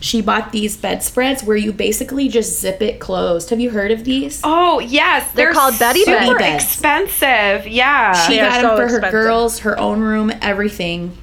she 0.01 0.21
bought 0.21 0.51
these 0.51 0.75
bedspreads 0.75 1.43
where 1.43 1.55
you 1.57 1.71
basically 1.71 2.27
just 2.27 2.59
zip 2.59 2.81
it 2.81 2.99
closed. 2.99 3.49
Have 3.49 3.59
you 3.59 3.69
heard 3.69 3.91
of 3.91 4.03
these? 4.03 4.41
Oh 4.43 4.79
yes, 4.79 5.31
They're 5.31 5.53
called 5.53 5.79
Betty 5.79 6.03
super 6.03 6.17
beds. 6.37 6.37
Beds. 6.39 6.63
expensive. 6.65 7.67
Yeah. 7.67 8.13
she 8.13 8.33
They 8.35 8.41
are 8.41 8.49
got 8.49 8.61
so 8.61 8.67
them 8.67 8.77
for 8.77 8.83
expensive. 8.83 9.11
her 9.11 9.23
girls, 9.23 9.59
her 9.59 9.79
own 9.79 10.01
room, 10.01 10.31
everything. 10.41 11.17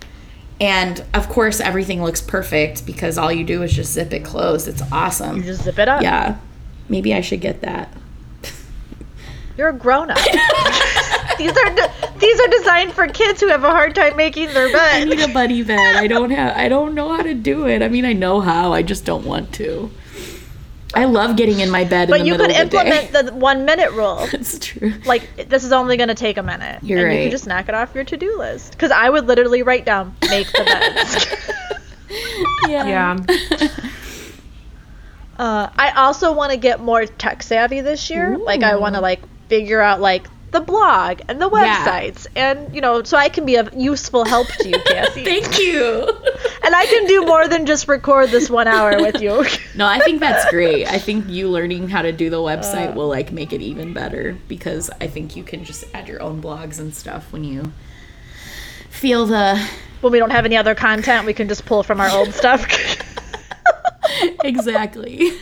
And 0.60 1.04
of 1.12 1.28
course, 1.28 1.60
everything 1.60 2.02
looks 2.02 2.22
perfect 2.22 2.86
because 2.86 3.18
all 3.18 3.30
you 3.32 3.44
do 3.44 3.62
is 3.62 3.72
just 3.72 3.92
zip 3.92 4.12
it 4.14 4.24
closed. 4.24 4.66
It's 4.66 4.82
awesome. 4.90 5.36
you 5.36 5.42
just 5.42 5.62
zip 5.64 5.78
it 5.78 5.88
up. 5.88 6.00
yeah. 6.02 6.38
Maybe 6.88 7.12
I 7.14 7.20
should 7.20 7.40
get 7.40 7.60
that. 7.62 7.92
You're 9.56 9.68
a 9.68 9.72
grown 9.72 10.10
up. 10.10 10.18
these 11.39 11.57
are 11.57 11.70
de- 11.70 11.93
these 12.18 12.41
are 12.41 12.49
designed 12.49 12.93
for 12.93 13.07
kids 13.09 13.41
who 13.41 13.49
have 13.49 13.64
a 13.64 13.70
hard 13.70 13.95
time 13.95 14.16
making 14.16 14.53
their 14.55 14.70
bed. 14.72 14.95
I 14.95 15.05
bed. 15.05 15.09
need 15.09 15.30
a 15.30 15.32
buddy 15.32 15.62
bed. 15.62 15.97
I 15.97 16.07
don't 16.07 16.30
have 16.30 16.57
I 16.57 16.68
don't 16.68 16.95
know 16.95 17.14
how 17.14 17.22
to 17.22 17.35
do 17.35 17.66
it. 17.66 17.82
I 17.82 17.89
mean, 17.89 18.05
I 18.05 18.12
know 18.12 18.41
how. 18.41 18.72
I 18.72 18.82
just 18.82 19.05
don't 19.05 19.24
want 19.24 19.53
to. 19.55 19.91
I 20.95 21.07
love 21.07 21.37
getting 21.37 21.61
in 21.61 21.70
my 21.70 21.85
bed 21.85 22.09
But 22.09 22.20
in 22.20 22.26
the 22.26 22.32
you 22.32 22.37
could 22.37 22.51
of 22.51 22.57
the 22.57 22.61
implement 22.61 23.12
the 23.12 23.35
one 23.35 23.64
minute 23.64 23.91
rule. 23.93 24.26
That's 24.32 24.59
true. 24.59 24.93
Like 25.05 25.49
this 25.49 25.64
is 25.64 25.72
only 25.72 25.97
going 25.97 26.09
to 26.09 26.14
take 26.14 26.37
a 26.37 26.43
minute. 26.43 26.82
You're 26.82 27.09
and 27.09 27.16
You 27.16 27.24
can 27.24 27.30
just 27.30 27.47
knock 27.47 27.68
it 27.68 27.74
off 27.74 27.95
your 27.95 28.05
to 28.05 28.16
do 28.16 28.39
list. 28.39 28.72
Because 28.72 28.91
I 28.93 29.11
would 29.11 29.26
literally 29.26 29.62
write 29.62 29.85
down 29.85 30.14
make 30.28 30.47
the 30.53 30.64
bed. 30.64 32.18
yeah. 32.68 33.16
uh, 35.39 35.68
I 35.76 35.91
also 35.97 36.32
want 36.32 36.53
to 36.53 36.57
get 36.57 36.80
more 36.80 37.07
tech 37.07 37.43
savvy 37.43 37.80
this 37.80 38.09
year. 38.09 38.39
Like 38.39 38.62
I 38.62 38.76
want 38.76 38.95
to 38.95 39.01
like 39.01 39.20
figure 39.49 39.80
out 39.80 40.01
like 40.01 40.28
the 40.55 40.61
blog 40.61 41.20
and 41.28 41.42
the 41.42 41.50
Yeah. 41.50 41.84
websites 41.84 42.26
and 42.36 42.74
you 42.74 42.80
know 42.80 43.02
so 43.02 43.16
I 43.18 43.28
can 43.28 43.44
be 43.44 43.57
of 43.57 43.74
useful 43.74 44.24
help 44.24 44.46
to 44.61 44.68
you, 44.68 44.78
Cassie. 44.86 45.24
Thank 45.24 45.59
you. 45.59 46.09
and 46.64 46.74
I 46.74 46.86
can 46.86 47.07
do 47.07 47.26
more 47.26 47.46
than 47.48 47.66
just 47.66 47.88
record 47.88 48.30
this 48.30 48.48
one 48.48 48.68
hour 48.68 48.96
with 49.00 49.20
you. 49.20 49.44
No, 49.76 49.86
I 49.86 49.98
think 49.98 50.20
that's 50.20 50.48
great. 50.50 50.86
I 50.86 50.98
think 50.98 51.28
you 51.28 51.48
learning 51.48 51.88
how 51.88 52.00
to 52.02 52.12
do 52.12 52.30
the 52.30 52.36
website 52.38 52.90
Uh. 52.92 52.94
will 52.94 53.09
like 53.09 53.32
make 53.32 53.52
it 53.52 53.61
even 53.61 53.92
better 53.92 54.36
because 54.48 54.88
I 55.00 55.09
think 55.09 55.34
you 55.36 55.42
can 55.42 55.64
just 55.64 55.84
add 55.92 56.07
your 56.09 56.22
own 56.22 56.40
blogs 56.40 56.78
and 56.78 56.94
stuff 56.94 57.32
when 57.32 57.42
you 57.42 57.72
feel 58.90 59.26
the 59.26 59.61
when 60.00 60.12
we 60.12 60.18
don't 60.20 60.30
have 60.30 60.44
any 60.44 60.57
other 60.57 60.74
content, 60.76 61.26
we 61.26 61.32
can 61.34 61.48
just 61.48 61.66
pull 61.66 61.82
from 61.82 61.98
our 62.00 62.11
old 62.11 62.32
stuff. 62.34 62.64
exactly. 64.44 65.32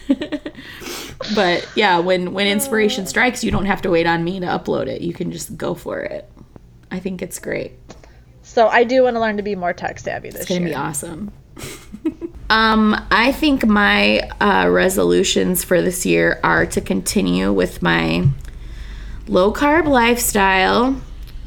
But 1.34 1.68
yeah, 1.74 1.98
when 1.98 2.32
when 2.32 2.46
inspiration 2.46 3.06
strikes, 3.06 3.42
you 3.42 3.50
don't 3.50 3.66
have 3.66 3.82
to 3.82 3.90
wait 3.90 4.06
on 4.06 4.24
me 4.24 4.40
to 4.40 4.46
upload 4.46 4.86
it. 4.86 5.00
You 5.00 5.12
can 5.12 5.32
just 5.32 5.56
go 5.56 5.74
for 5.74 6.00
it. 6.00 6.30
I 6.90 6.98
think 6.98 7.22
it's 7.22 7.38
great. 7.38 7.72
so 8.42 8.68
I 8.68 8.84
do 8.84 9.04
want 9.04 9.16
to 9.16 9.20
learn 9.20 9.36
to 9.38 9.42
be 9.42 9.56
more 9.56 9.72
tech 9.72 9.98
savvy 9.98 10.30
this 10.30 10.34
year. 10.34 10.40
It's 10.42 10.48
gonna 10.48 10.60
year. 10.60 10.68
be 10.70 10.74
awesome. 10.74 11.32
um, 12.50 13.06
I 13.10 13.32
think 13.32 13.66
my 13.66 14.20
uh, 14.40 14.68
resolutions 14.68 15.64
for 15.64 15.80
this 15.80 16.04
year 16.04 16.40
are 16.44 16.66
to 16.66 16.80
continue 16.80 17.52
with 17.52 17.82
my 17.82 18.28
low 19.28 19.52
carb 19.52 19.86
lifestyle, 19.86 21.00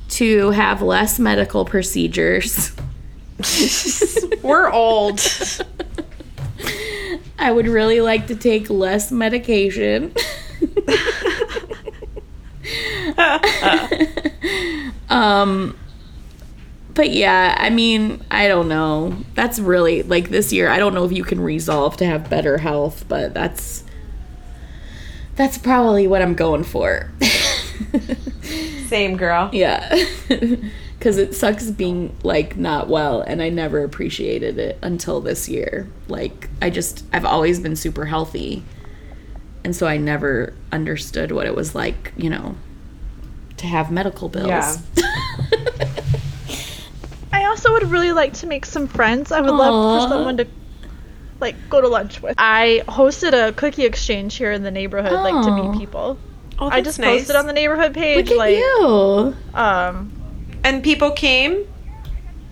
to 0.09 0.51
have 0.51 0.81
less 0.81 1.19
medical 1.19 1.65
procedures. 1.65 2.71
We're 4.43 4.71
old. 4.71 5.19
I 7.37 7.51
would 7.51 7.67
really 7.67 8.01
like 8.01 8.27
to 8.27 8.35
take 8.35 8.69
less 8.69 9.11
medication. 9.11 10.13
um 15.09 15.75
but 16.95 17.11
yeah, 17.11 17.55
I 17.59 17.69
mean, 17.69 18.23
I 18.31 18.47
don't 18.47 18.69
know. 18.69 19.17
That's 19.33 19.59
really 19.59 20.01
like 20.03 20.29
this 20.29 20.53
year. 20.53 20.69
I 20.69 20.79
don't 20.79 20.93
know 20.93 21.03
if 21.03 21.11
you 21.11 21.25
can 21.25 21.41
resolve 21.41 21.97
to 21.97 22.05
have 22.05 22.29
better 22.29 22.57
health, 22.57 23.03
but 23.09 23.33
that's 23.33 23.83
that's 25.35 25.57
probably 25.57 26.07
what 26.07 26.21
I'm 26.21 26.33
going 26.33 26.63
for. 26.63 27.11
Same 28.87 29.17
girl. 29.17 29.49
yeah. 29.53 29.93
Cuz 31.05 31.19
it 31.19 31.35
sucks 31.35 31.69
being 31.69 32.15
like 32.23 32.57
not 32.57 32.87
well 32.87 33.21
and 33.21 33.39
I 33.39 33.49
never 33.49 33.83
appreciated 33.83 34.57
it 34.57 34.79
until 34.81 35.21
this 35.21 35.47
year. 35.47 35.87
Like 36.07 36.49
I 36.63 36.71
just 36.71 37.03
I've 37.13 37.25
always 37.25 37.59
been 37.59 37.75
super 37.75 38.05
healthy. 38.05 38.63
And 39.63 39.75
so 39.75 39.85
I 39.85 39.97
never 39.97 40.53
understood 40.71 41.31
what 41.31 41.45
it 41.45 41.55
was 41.55 41.75
like, 41.75 42.11
you 42.17 42.31
know, 42.31 42.55
to 43.57 43.67
have 43.67 43.91
medical 43.91 44.29
bills. 44.29 44.47
Yeah. 44.47 44.77
I 47.31 47.45
also 47.45 47.71
would 47.73 47.91
really 47.91 48.11
like 48.11 48.33
to 48.41 48.47
make 48.47 48.65
some 48.65 48.87
friends. 48.87 49.31
I 49.31 49.41
would 49.41 49.51
love 49.53 50.01
for 50.01 50.09
someone 50.09 50.37
to 50.37 50.47
like 51.39 51.55
go 51.69 51.81
to 51.81 51.87
lunch 51.87 52.19
with. 52.19 52.33
I 52.39 52.81
hosted 52.87 53.33
a 53.33 53.53
cookie 53.53 53.85
exchange 53.85 54.37
here 54.37 54.51
in 54.51 54.63
the 54.63 54.71
neighborhood, 54.71 55.13
like 55.13 55.45
to 55.45 55.51
meet 55.51 55.77
people. 55.77 56.17
Oh, 56.57 56.67
I 56.67 56.81
just 56.81 56.97
nice. 56.97 57.19
posted 57.19 57.35
on 57.35 57.45
the 57.45 57.53
neighborhood 57.53 57.93
page, 57.93 58.29
Look 58.29 58.31
at 58.31 58.37
like 58.37 58.57
you. 58.57 59.35
um 59.53 60.11
And 60.65 60.83
people 60.83 61.11
came. 61.11 61.65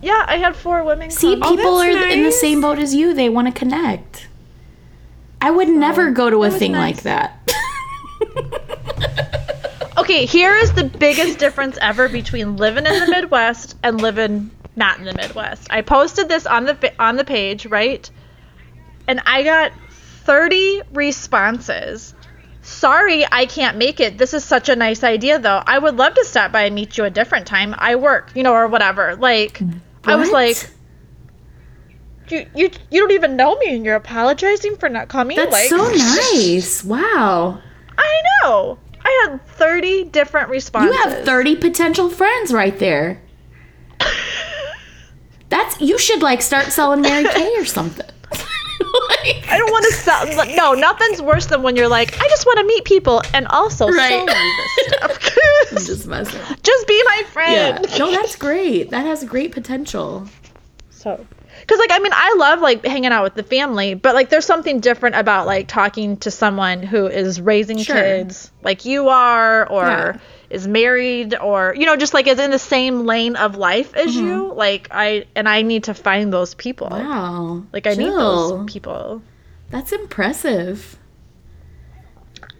yeah, 0.00 0.24
I 0.26 0.38
had 0.38 0.56
four 0.56 0.82
women 0.84 1.10
See, 1.10 1.34
come. 1.34 1.42
Oh, 1.42 1.56
people 1.56 1.76
are 1.76 1.92
that's 1.92 2.14
in 2.14 2.22
the 2.22 2.32
same 2.32 2.60
boat 2.60 2.78
as 2.78 2.94
you. 2.94 3.12
They 3.12 3.28
want 3.28 3.48
to 3.48 3.52
connect. 3.52 4.28
I 5.42 5.50
would 5.50 5.68
oh, 5.68 5.72
never 5.72 6.10
go 6.12 6.30
to 6.30 6.44
a 6.44 6.50
thing 6.50 6.72
nice. 6.72 6.96
like 6.96 7.02
that. 7.02 7.40
Okay, 9.96 10.26
here 10.26 10.56
is 10.56 10.72
the 10.72 10.84
biggest 10.84 11.38
difference 11.38 11.78
ever 11.80 12.08
between 12.08 12.56
living 12.56 12.84
in 12.84 12.98
the 12.98 13.06
Midwest 13.06 13.76
and 13.82 14.00
living 14.00 14.50
not 14.74 14.98
in 14.98 15.04
the 15.04 15.14
Midwest. 15.14 15.68
I 15.70 15.82
posted 15.82 16.28
this 16.28 16.46
on 16.46 16.64
the 16.64 16.92
on 16.98 17.16
the 17.16 17.24
page, 17.24 17.66
right? 17.66 18.10
And 19.06 19.20
I 19.24 19.44
got 19.44 19.72
30 20.24 20.82
responses. 20.92 22.13
Sorry, 22.84 23.24
I 23.32 23.46
can't 23.46 23.78
make 23.78 23.98
it. 23.98 24.18
This 24.18 24.34
is 24.34 24.44
such 24.44 24.68
a 24.68 24.76
nice 24.76 25.02
idea 25.02 25.38
though. 25.38 25.62
I 25.66 25.78
would 25.78 25.96
love 25.96 26.12
to 26.16 26.24
stop 26.26 26.52
by 26.52 26.64
and 26.64 26.74
meet 26.74 26.98
you 26.98 27.04
a 27.04 27.10
different 27.10 27.46
time. 27.46 27.74
I 27.78 27.96
work, 27.96 28.30
you 28.34 28.42
know, 28.42 28.52
or 28.52 28.68
whatever. 28.68 29.16
Like 29.16 29.58
I 30.04 30.16
was 30.16 30.30
like 30.30 30.58
you, 32.28 32.46
you 32.54 32.70
you 32.90 33.00
don't 33.00 33.12
even 33.12 33.36
know 33.36 33.56
me 33.56 33.74
and 33.74 33.86
you're 33.86 33.96
apologizing 33.96 34.76
for 34.76 34.90
not 34.90 35.08
coming 35.08 35.34
That's 35.34 35.50
like 35.50 35.70
so 35.70 35.76
nice. 36.34 36.84
Wow. 36.84 37.58
I 37.96 38.22
know. 38.42 38.78
I 39.02 39.28
had 39.30 39.46
30 39.46 40.04
different 40.04 40.50
responses. 40.50 40.94
You 40.94 41.08
have 41.08 41.24
30 41.24 41.56
potential 41.56 42.10
friends 42.10 42.52
right 42.52 42.78
there. 42.78 43.22
That's 45.48 45.80
you 45.80 45.96
should 45.96 46.20
like 46.20 46.42
start 46.42 46.66
selling 46.66 47.00
Mary 47.00 47.24
Kay 47.24 47.56
or 47.56 47.64
something. 47.78 48.10
Like, 48.80 49.48
I 49.50 49.56
don't 49.58 49.70
want 49.70 49.84
to 49.86 49.92
sell. 49.92 50.26
No, 50.56 50.72
nothing's 50.74 51.22
worse 51.22 51.46
than 51.46 51.62
when 51.62 51.76
you're 51.76 51.88
like, 51.88 52.18
I 52.20 52.28
just 52.28 52.46
want 52.46 52.58
to 52.58 52.64
meet 52.66 52.84
people 52.84 53.22
and 53.32 53.46
also 53.48 53.88
Right. 53.88 54.26
this 54.26 54.86
stuff. 54.88 55.36
I'm 55.70 55.76
just 55.78 56.06
messing. 56.06 56.40
just 56.62 56.86
be 56.86 57.02
my 57.06 57.22
friend. 57.32 57.86
Yeah. 57.88 57.96
No, 57.98 58.10
that's 58.10 58.36
great. 58.36 58.90
That 58.90 59.06
has 59.06 59.24
great 59.24 59.52
potential. 59.52 60.26
So, 60.90 61.24
because 61.60 61.78
like 61.78 61.90
I 61.92 61.98
mean, 62.00 62.12
I 62.14 62.34
love 62.38 62.60
like 62.60 62.84
hanging 62.84 63.12
out 63.12 63.22
with 63.24 63.34
the 63.34 63.42
family, 63.42 63.94
but 63.94 64.14
like 64.14 64.30
there's 64.30 64.44
something 64.46 64.80
different 64.80 65.16
about 65.16 65.46
like 65.46 65.68
talking 65.68 66.16
to 66.18 66.30
someone 66.30 66.82
who 66.82 67.06
is 67.06 67.40
raising 67.40 67.78
Sure. 67.78 67.94
kids 67.96 68.50
like 68.62 68.84
you 68.84 69.08
are, 69.08 69.66
or 69.68 69.84
Yeah. 69.86 70.18
Is 70.54 70.66
married, 70.68 71.34
or 71.34 71.74
you 71.76 71.84
know, 71.86 71.96
just 71.96 72.14
like 72.14 72.26
is 72.26 72.38
in 72.38 72.50
the 72.50 72.58
same 72.58 73.04
lane 73.04 73.36
of 73.36 73.56
life 73.56 73.94
as 73.94 74.14
Mm-hmm. 74.14 74.26
you. 74.26 74.52
Like 74.54 74.88
I 74.90 75.26
and 75.34 75.48
I 75.48 75.62
need 75.62 75.84
to 75.84 75.94
find 75.94 76.32
those 76.32 76.54
people. 76.54 76.88
Wow. 76.90 77.64
Like 77.72 77.86
I 77.86 77.94
need 77.94 78.10
those 78.10 78.70
people. 78.70 79.20
That's 79.70 79.92
impressive. 79.92 80.96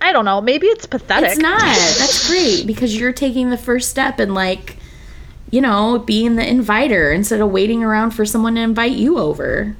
I 0.00 0.12
don't 0.12 0.24
know. 0.24 0.40
Maybe 0.40 0.66
it's 0.66 0.86
pathetic. 0.86 1.30
It's 1.30 1.38
not. 1.38 1.60
That's 1.60 2.28
great 2.28 2.66
because 2.66 2.94
you're 2.98 3.12
taking 3.12 3.50
the 3.50 3.56
first 3.56 3.88
step 3.88 4.18
and 4.18 4.34
like, 4.34 4.76
you 5.50 5.60
know, 5.60 5.98
being 5.98 6.36
the 6.36 6.46
inviter 6.46 7.12
instead 7.12 7.40
of 7.40 7.50
waiting 7.50 7.82
around 7.84 8.10
for 8.10 8.26
someone 8.26 8.56
to 8.56 8.60
invite 8.60 8.92
you 8.92 9.18
over. 9.18 9.76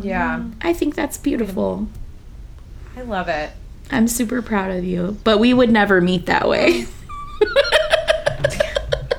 Yeah, 0.00 0.44
I 0.62 0.72
think 0.72 0.94
that's 0.94 1.18
beautiful. 1.18 1.88
I 2.96 3.02
love 3.02 3.28
it. 3.28 3.50
I'm 3.90 4.06
super 4.08 4.42
proud 4.42 4.70
of 4.70 4.84
you. 4.84 5.16
But 5.24 5.38
we 5.38 5.54
would 5.54 5.70
never 5.70 6.00
meet 6.00 6.26
that 6.26 6.48
way. 6.48 6.86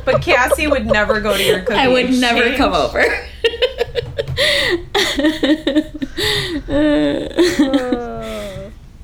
But 0.05 0.21
Cassie 0.23 0.65
would 0.67 0.87
never 0.87 1.19
go 1.21 1.37
to 1.37 1.43
your 1.43 1.59
cooking 1.59 1.75
I 1.77 1.87
would 1.87 2.09
never 2.09 2.55
come 2.57 2.73
over. 2.73 3.03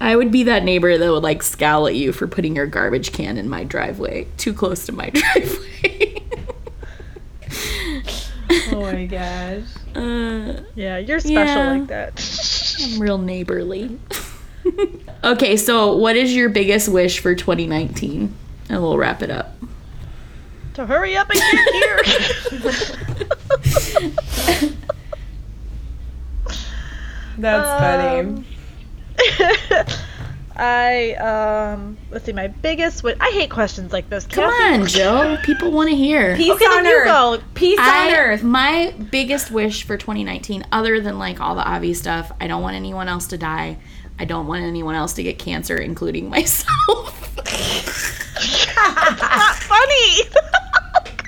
I 0.02 0.16
would 0.16 0.32
be 0.32 0.44
that 0.44 0.64
neighbor 0.64 0.98
that 0.98 1.12
would 1.12 1.24
like 1.24 1.42
scowl 1.42 1.88
at 1.88 1.96
you 1.96 2.12
for 2.12 2.28
putting 2.28 2.56
your 2.56 2.68
garbage 2.68 3.12
can 3.12 3.38
in 3.38 3.50
my 3.50 3.64
driveway, 3.64 4.28
too 4.38 4.54
close 4.54 4.86
to 4.86 4.92
my 4.92 5.10
driveway. 5.14 6.22
Oh 8.72 8.82
my 8.82 9.06
gosh. 9.06 9.64
uh, 9.96 10.62
yeah, 10.76 10.98
you're 10.98 11.20
special 11.20 11.34
Yeah. 11.64 11.72
like 11.72 11.88
that. 11.88 12.80
I'm 12.84 13.00
real 13.02 13.18
neighborly. 13.18 13.98
okay, 15.24 15.58
so 15.58 15.96
what 15.96 16.16
is 16.16 16.36
your 16.36 16.50
biggest 16.50 16.88
wish 16.90 17.20
for 17.20 17.36
2019? 17.36 18.34
And 18.70 18.82
we'll 18.82 18.98
wrap 18.98 19.22
it 19.22 19.30
up. 19.30 19.56
to 20.74 20.86
hurry 20.86 21.16
up 21.16 21.30
and 21.30 21.40
get 21.40 21.74
here. 21.74 22.00
That's 27.38 27.82
funny. 27.82 28.20
Um, 28.20 28.46
I 30.58 31.16
um 31.16 31.98
let's 32.12 32.24
see 32.24 32.32
my 32.32 32.48
biggest 32.48 33.00
wi- 33.04 33.18
I 33.20 33.30
hate 33.32 33.50
questions 33.50 33.92
like 33.92 34.10
this. 34.10 34.26
Come 34.26 34.50
Cassie. 34.50 34.82
on, 34.82 34.88
Joe. 34.88 35.38
People 35.44 35.72
want 35.72 35.90
to 35.90 35.96
hear. 35.96 36.34
Peace 36.38 36.52
Okay, 36.54 36.66
then 36.66 36.78
on 36.80 36.86
you 36.86 36.92
earth. 36.98 37.08
go. 37.08 37.40
Peace 37.56 37.78
on 37.80 38.14
earth. 38.14 38.42
my 38.42 38.94
biggest 39.12 39.52
wish 39.52 39.84
for 39.84 39.98
2019, 39.98 40.66
other 40.72 41.02
than 41.02 41.20
like 41.20 41.42
all 41.42 41.56
the 41.56 41.68
obvious 41.68 42.00
stuff, 42.00 42.32
I 42.40 42.48
don't 42.48 42.62
want 42.62 42.78
anyone 42.78 43.10
else 43.10 43.28
to 43.28 43.38
die. 43.38 43.78
I 44.20 44.26
don't 44.26 44.48
want 44.48 44.64
anyone 44.64 44.96
else 44.96 45.14
to 45.14 45.24
get 45.24 45.40
cancer, 45.40 45.78
including 45.78 46.30
myself. 46.32 47.36
Not 48.76 49.56
funny. 49.56 50.22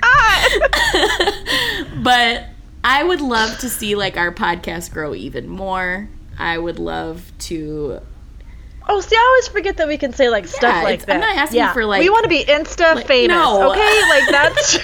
God. 0.00 1.32
but 2.02 2.44
I 2.84 3.02
would 3.04 3.20
love 3.20 3.58
to 3.58 3.68
see 3.68 3.94
like 3.94 4.16
our 4.16 4.32
podcast 4.32 4.92
grow 4.92 5.14
even 5.14 5.48
more. 5.48 6.08
I 6.38 6.56
would 6.58 6.78
love 6.78 7.30
to. 7.40 8.00
Oh, 8.90 9.00
see, 9.00 9.16
I 9.16 9.26
always 9.28 9.48
forget 9.48 9.76
that 9.78 9.88
we 9.88 9.98
can 9.98 10.12
say 10.14 10.30
like 10.30 10.46
stuff 10.46 10.82
like 10.82 11.04
that. 11.06 11.16
I'm 11.16 11.20
not 11.20 11.36
asking 11.36 11.58
yeah. 11.58 11.72
for, 11.74 11.84
like- 11.84 12.00
We 12.00 12.08
want 12.08 12.22
to 12.24 12.28
be 12.30 12.42
Insta 12.44 12.94
like- 12.94 13.06
famous, 13.06 13.36
no. 13.36 13.70
okay? 13.72 14.00
Like 14.08 14.30
that's. 14.30 14.78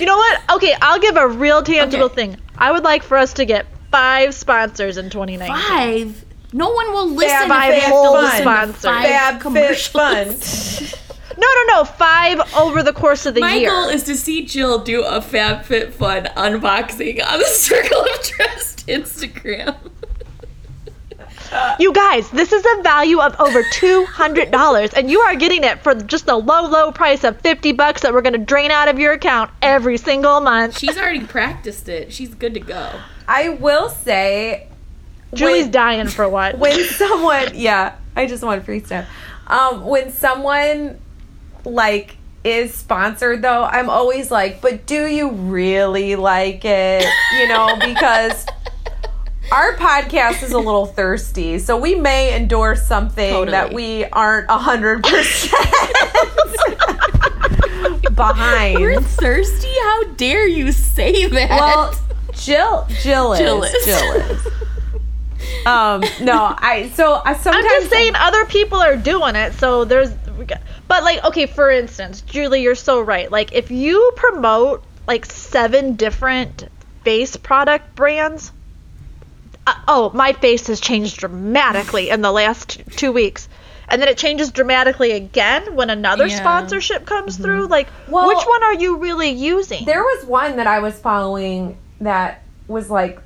you 0.00 0.06
know 0.06 0.16
what? 0.16 0.40
Okay, 0.54 0.74
I'll 0.80 0.98
give 1.00 1.16
a 1.16 1.28
real 1.28 1.62
tangible 1.62 2.04
Okay. 2.06 2.14
thing. 2.14 2.36
I 2.56 2.72
would 2.72 2.82
like 2.84 3.02
for 3.02 3.18
us 3.18 3.34
to 3.34 3.44
get 3.44 3.66
five 3.90 4.32
sponsors 4.34 4.96
in 4.96 5.10
2019. 5.10 5.56
Five. 5.56 6.23
No 6.56 6.70
one 6.70 6.92
will 6.92 7.08
listen 7.10 7.48
Five 7.48 7.70
if 7.70 7.74
they 7.74 7.80
have 7.80 7.88
to 7.90 7.94
whole 7.94 8.12
listen 8.14 8.36
to 8.36 8.42
sponsors. 8.42 8.82
five 8.84 9.04
Fab 9.06 9.32
Fit 9.34 9.42
commercials. 9.42 10.78
Fun. 10.80 11.00
No, 11.36 11.46
no, 11.48 11.74
no. 11.78 11.84
Five 11.84 12.54
over 12.56 12.82
the 12.84 12.92
course 12.92 13.26
of 13.26 13.34
the 13.34 13.40
My 13.40 13.54
year. 13.56 13.70
goal 13.70 13.88
is 13.88 14.04
to 14.04 14.14
see 14.16 14.44
Jill 14.46 14.78
do 14.78 15.02
a 15.02 15.18
FabFitFun 15.20 16.32
unboxing 16.34 17.26
on 17.26 17.38
the 17.40 17.44
Circle 17.46 18.00
of 18.02 18.22
Trust 18.22 18.86
Instagram. 18.86 19.76
You 21.78 21.92
guys, 21.92 22.30
this 22.30 22.52
is 22.52 22.64
a 22.78 22.82
value 22.82 23.20
of 23.20 23.38
over 23.40 23.62
$200 23.62 24.94
and 24.96 25.10
you 25.10 25.20
are 25.20 25.36
getting 25.36 25.62
it 25.64 25.80
for 25.82 25.94
just 25.94 26.28
a 26.28 26.34
low 26.36 26.66
low 26.68 26.90
price 26.90 27.22
of 27.24 27.40
50 27.40 27.72
bucks 27.72 28.02
that 28.02 28.12
we're 28.12 28.22
going 28.22 28.32
to 28.32 28.38
drain 28.38 28.70
out 28.72 28.88
of 28.88 28.98
your 28.98 29.12
account 29.12 29.50
every 29.62 29.96
single 29.96 30.40
month. 30.40 30.78
She's 30.78 30.96
already 30.96 31.24
practiced 31.26 31.88
it. 31.88 32.12
She's 32.12 32.34
good 32.34 32.54
to 32.54 32.60
go. 32.60 32.90
I 33.28 33.50
will 33.50 33.88
say, 33.88 34.68
Julie's 35.34 35.64
when- 35.64 35.70
dying 35.72 36.08
for 36.08 36.28
what? 36.28 36.58
when 36.64 36.84
someone, 36.84 37.48
yeah, 37.54 37.96
I 38.16 38.26
just 38.26 38.42
want 38.42 38.64
free 38.64 38.80
stuff. 38.80 39.06
Um, 39.46 39.84
when 39.84 40.10
someone 40.10 40.98
like 41.64 42.16
is 42.44 42.74
sponsored 42.74 43.42
though, 43.42 43.64
I'm 43.64 43.88
always 43.90 44.30
like, 44.30 44.60
but 44.60 44.86
do 44.86 45.06
you 45.06 45.30
really 45.30 46.16
like 46.16 46.64
it? 46.64 47.06
You 47.38 47.48
know, 47.48 47.76
because 47.80 48.46
our 49.52 49.74
podcast 49.76 50.42
is 50.42 50.52
a 50.52 50.58
little 50.58 50.86
thirsty, 50.86 51.58
so 51.58 51.76
we 51.78 51.94
may 51.94 52.34
endorse 52.36 52.86
something 52.86 53.30
Totally. 53.30 53.50
that 53.52 53.72
we 53.74 54.04
aren't 54.06 54.48
a 54.50 54.56
hundred 54.58 55.04
percent 55.04 55.52
behind. 58.14 58.78
We're 58.78 59.00
thirsty? 59.00 59.68
How 59.82 60.04
dare 60.14 60.46
you 60.48 60.72
say 60.72 61.26
that? 61.26 61.50
Well, 61.50 61.94
Jill, 62.32 62.86
Jill 63.02 63.32
is, 63.34 63.38
Jill 63.40 63.64
Jill 63.84 64.12
is. 64.30 64.46
Um, 65.66 66.02
no, 66.20 66.54
I 66.58 66.90
so 66.94 67.20
I 67.24 67.34
sometimes 67.34 67.64
I'm 67.64 67.70
just 67.80 67.90
saying 67.90 68.14
other 68.16 68.44
people 68.46 68.78
are 68.78 68.96
doing 68.96 69.34
it, 69.36 69.54
so 69.54 69.84
there's 69.84 70.10
but 70.88 71.02
like 71.02 71.24
okay, 71.24 71.46
for 71.46 71.70
instance, 71.70 72.20
Julie, 72.22 72.62
you're 72.62 72.74
so 72.74 73.00
right. 73.00 73.30
Like 73.30 73.52
if 73.52 73.70
you 73.70 74.12
promote 74.16 74.84
like 75.06 75.24
seven 75.26 75.94
different 75.96 76.68
face 77.04 77.36
product 77.36 77.94
brands, 77.94 78.52
uh, 79.66 79.74
oh, 79.88 80.10
my 80.14 80.32
face 80.32 80.66
has 80.66 80.80
changed 80.80 81.18
dramatically 81.18 82.10
in 82.10 82.20
the 82.22 82.32
last 82.32 82.82
two 82.96 83.12
weeks. 83.12 83.48
And 83.86 84.00
then 84.00 84.08
it 84.08 84.16
changes 84.16 84.50
dramatically 84.50 85.12
again 85.12 85.74
when 85.76 85.90
another 85.90 86.26
Yeah. 86.26 86.36
sponsorship 86.38 87.04
comes 87.04 87.36
through. 87.36 87.66
Like, 87.66 87.86
Well- 88.08 88.28
which 88.28 88.42
one 88.42 88.62
are 88.62 88.72
you 88.74 88.96
really 88.96 89.28
using? 89.28 89.84
There 89.84 90.02
was 90.02 90.24
one 90.24 90.56
that 90.56 90.66
I 90.66 90.78
was 90.78 90.98
following 90.98 91.76
that 92.00 92.42
was 92.66 92.88
like 92.90 93.20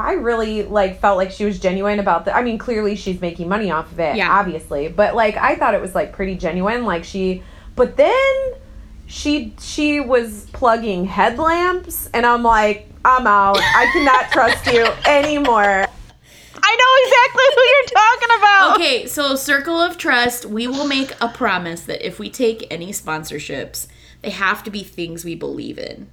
I 0.00 0.12
really 0.14 0.62
like 0.64 1.00
felt 1.00 1.16
like 1.16 1.30
she 1.30 1.44
was 1.44 1.58
genuine 1.58 1.98
about 1.98 2.24
the 2.24 2.34
I 2.36 2.42
mean 2.42 2.58
clearly 2.58 2.96
she's 2.96 3.20
making 3.20 3.48
money 3.48 3.70
off 3.70 3.90
of 3.92 4.00
it 4.00 4.16
Yeah. 4.16 4.30
obviously 4.30 4.88
but 4.88 5.14
like 5.14 5.36
I 5.36 5.54
thought 5.56 5.74
it 5.74 5.80
was 5.80 5.94
like 5.94 6.12
pretty 6.12 6.34
genuine 6.36 6.84
like 6.84 7.04
she 7.04 7.42
but 7.76 7.96
then 7.96 8.52
she 9.06 9.54
she 9.60 10.00
was 10.00 10.46
plugging 10.52 11.04
headlamps 11.06 12.08
and 12.14 12.24
I'm 12.26 12.42
like 12.42 12.88
I'm 13.04 13.26
out 13.26 13.58
I 13.58 13.90
cannot 13.92 14.30
trust 14.32 14.66
you 14.72 14.86
anymore 15.06 15.86
I 16.62 16.76
know 16.76 16.92
exactly 17.06 17.44
who 17.54 17.62
you're 17.62 17.86
talking 17.86 18.38
about. 18.38 18.76
Okay, 18.76 19.06
so 19.06 19.34
Circle 19.34 19.80
of 19.80 19.96
Trust, 19.96 20.44
we 20.44 20.66
will 20.66 20.86
make 20.86 21.12
a 21.20 21.28
promise 21.28 21.82
that 21.82 22.06
if 22.06 22.18
we 22.18 22.28
take 22.28 22.66
any 22.70 22.92
sponsorships, 22.92 23.86
they 24.20 24.30
have 24.30 24.62
to 24.64 24.70
be 24.70 24.82
things 24.82 25.24
we 25.24 25.34
believe 25.34 25.78
in. 25.78 26.08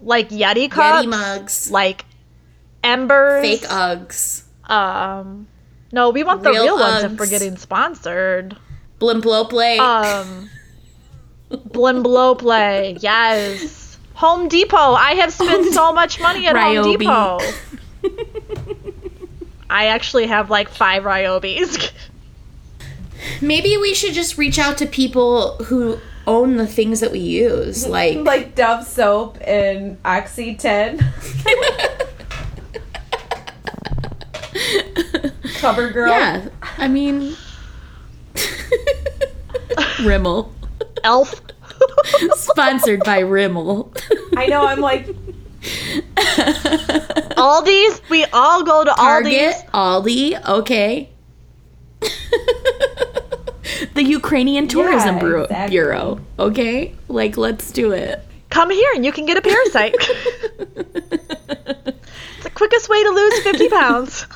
Like 0.00 0.30
Yeti 0.30 0.70
cups, 0.70 1.06
Yeti 1.06 1.08
mugs. 1.08 1.70
like 1.70 2.04
embers, 2.86 3.42
Fake 3.42 3.62
Uggs, 3.68 4.42
Um, 4.70 5.46
no, 5.92 6.10
we 6.10 6.22
want 6.24 6.42
the 6.42 6.50
Real 6.50 6.62
real, 6.64 6.78
ones 6.78 7.04
if 7.04 7.12
Uggs. 7.12 7.18
we're 7.18 7.26
getting 7.28 7.56
sponsored. 7.56 8.56
Blimploplay. 9.00 9.78
Um, 9.78 10.48
Blimblo 11.50 12.38
play, 12.38 12.96
yes. 13.00 13.98
Home 14.14 14.48
Depot. 14.48 14.76
I 14.94 15.12
have 15.14 15.32
spent 15.32 15.72
so 15.74 15.92
much 16.00 16.18
money 16.20 16.46
at 16.46 16.56
Home 16.56 16.82
Depot. 16.98 17.38
I 19.68 19.86
actually 19.86 20.26
have 20.26 20.48
like 20.50 20.68
five 20.68 21.02
Ryobis. 21.02 21.90
Maybe 23.42 23.76
we 23.76 23.94
should 23.94 24.14
just 24.14 24.38
reach 24.38 24.58
out 24.58 24.78
to 24.78 24.86
people 24.86 25.56
who 25.64 25.98
own 26.26 26.56
the 26.56 26.66
things 26.66 27.00
that 27.00 27.12
we 27.12 27.18
use. 27.18 27.86
Like, 27.86 28.18
like 28.18 28.54
Dove 28.54 28.84
soap 28.86 29.38
and 29.42 29.98
Oxy 30.04 30.54
10 30.54 30.98
cover 35.56 35.90
girl 35.90 36.10
yeah, 36.10 36.48
I 36.78 36.88
mean, 36.88 37.36
Rimmel. 40.00 40.52
Elf. 41.04 41.40
Sponsored 42.34 43.00
by 43.04 43.20
Rimmel. 43.20 43.92
I 44.36 44.46
know 44.46 44.66
I'm 44.66 44.80
like 44.80 45.06
Aldi's. 47.36 48.00
We 48.08 48.24
all 48.26 48.64
go 48.64 48.84
to 48.84 48.90
Target, 48.90 49.54
Aldi's. 49.72 50.34
Aldi, 50.34 50.48
okay. 50.48 51.10
the 53.94 54.04
Ukrainian 54.04 54.68
Tourism 54.68 55.16
Yeah, 55.16 55.20
Bureau, 55.20 55.42
exactly. 55.44 55.70
Bureau, 55.70 56.20
okay? 56.38 56.94
Like, 57.08 57.36
let's 57.36 57.70
do 57.72 57.92
it. 57.92 58.22
Come 58.50 58.70
here 58.70 58.90
and 58.94 59.04
you 59.04 59.12
can 59.12 59.26
get 59.26 59.36
a 59.36 59.42
parasite. 59.42 59.94
Quickest 62.56 62.88
way 62.88 63.02
to 63.04 63.10
lose 63.10 63.42
50 63.42 63.68
pounds. 63.78 64.26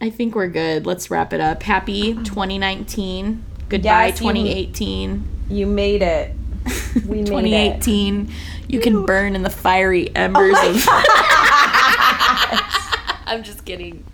I 0.00 0.08
think 0.10 0.34
we're 0.34 0.48
good. 0.48 0.86
Let's 0.86 1.10
wrap 1.10 1.32
it 1.32 1.40
up. 1.40 1.62
Happy 1.62 2.14
2019. 2.14 3.44
Goodbye, 3.68 4.06
Yes, 4.06 4.18
2018. 4.18 5.24
You 5.50 5.66
made 5.66 6.02
it. 6.02 6.34
We 7.06 7.18
made 7.22 7.28
it. 7.28 7.82
2018. 7.82 8.32
You 8.68 8.80
can 8.80 9.04
burn 9.06 9.34
in 9.36 9.42
the 9.42 9.50
fiery 9.50 10.08
oh 10.10 10.12
embers 10.14 10.56
of. 10.58 10.84
I'm 13.26 13.42
just 13.42 13.64
kidding. 13.64 14.04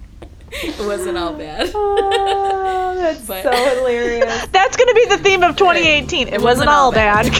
It 0.50 0.78
wasn't 0.86 1.18
all 1.18 1.34
bad. 1.34 1.70
Oh, 1.74 2.94
that's 2.96 3.20
But- 3.26 3.42
so 3.44 3.50
hilarious. 3.52 4.46
That's 4.48 4.76
going 4.76 4.88
to 4.88 4.94
be 4.94 5.06
the 5.06 5.18
theme 5.18 5.42
of 5.42 5.56
2018. 5.56 6.28
It, 6.28 6.40
wasn't, 6.40 6.68
all 6.68 6.92
bad. 6.92 7.32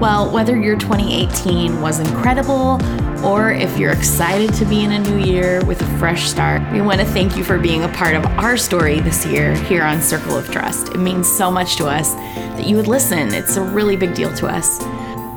Well, 0.00 0.30
whether 0.30 0.56
your 0.56 0.78
2018 0.78 1.82
was 1.82 2.00
incredible 2.00 2.80
or 3.22 3.52
if 3.52 3.76
you're 3.76 3.92
excited 3.92 4.54
to 4.54 4.64
be 4.64 4.82
in 4.82 4.92
a 4.92 4.98
new 4.98 5.18
year 5.18 5.62
with 5.66 5.82
a 5.82 5.98
fresh 5.98 6.26
start, 6.26 6.62
we 6.72 6.80
want 6.80 7.00
to 7.00 7.06
thank 7.06 7.36
you 7.36 7.44
for 7.44 7.58
being 7.58 7.84
a 7.84 7.88
part 7.88 8.14
of 8.14 8.24
our 8.38 8.56
story 8.56 9.00
this 9.00 9.26
year 9.26 9.54
here 9.64 9.82
on 9.82 10.00
Circle 10.00 10.38
of 10.38 10.50
Trust. 10.50 10.88
It 10.94 10.98
means 11.00 11.30
so 11.30 11.50
much 11.50 11.76
to 11.76 11.86
us 11.86 12.14
that 12.14 12.66
you 12.66 12.76
would 12.76 12.88
listen. 12.88 13.34
It's 13.34 13.58
a 13.58 13.62
really 13.62 13.94
big 13.94 14.14
deal 14.14 14.34
to 14.36 14.46
us. 14.46 14.78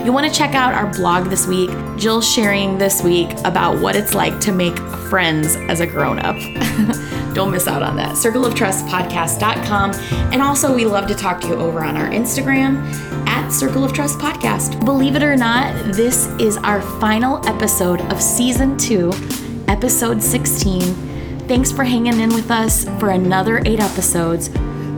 You 0.04 0.12
want 0.12 0.28
to 0.28 0.38
check 0.38 0.54
out 0.54 0.74
our 0.74 0.92
blog 0.92 1.30
this 1.30 1.48
week. 1.48 1.70
Jill's 1.96 2.30
sharing 2.30 2.78
this 2.78 3.02
week 3.02 3.30
about 3.46 3.80
what 3.82 3.96
it's 3.96 4.14
like 4.14 4.38
to 4.42 4.52
make 4.52 4.78
friends 5.10 5.56
as 5.70 5.80
a 5.80 5.88
grown 5.88 6.20
up. 6.20 6.36
Don't 7.34 7.52
miss 7.52 7.68
out 7.68 7.82
on 7.82 7.96
that. 7.96 8.16
Circleoftrustpodcast.com. 8.18 9.92
And 10.34 10.42
also, 10.42 10.76
we 10.76 10.84
love 10.84 11.08
to 11.08 11.16
talk 11.16 11.40
to 11.42 11.48
you 11.48 11.56
over 11.56 11.82
on 11.84 11.96
our 11.96 12.10
Instagram 12.10 12.84
at 13.28 13.50
Circle 13.50 13.86
of 13.86 13.94
Trust 13.94 14.20
Podcast. 14.20 14.84
Believe 14.84 15.16
it 15.16 15.24
or 15.24 15.38
not, 15.38 15.74
this 15.94 16.28
is 16.38 16.58
our 16.58 16.82
final 17.00 17.44
episode 17.48 18.02
of 18.12 18.22
season 18.22 18.78
two, 18.78 19.12
episode 19.70 20.22
16. 20.22 20.82
Thanks 21.48 21.72
for 21.72 21.86
hanging 21.86 22.20
in 22.20 22.34
with 22.34 22.52
us 22.52 22.84
for 23.00 23.10
another 23.10 23.62
eight 23.66 23.80
episodes. 23.80 24.50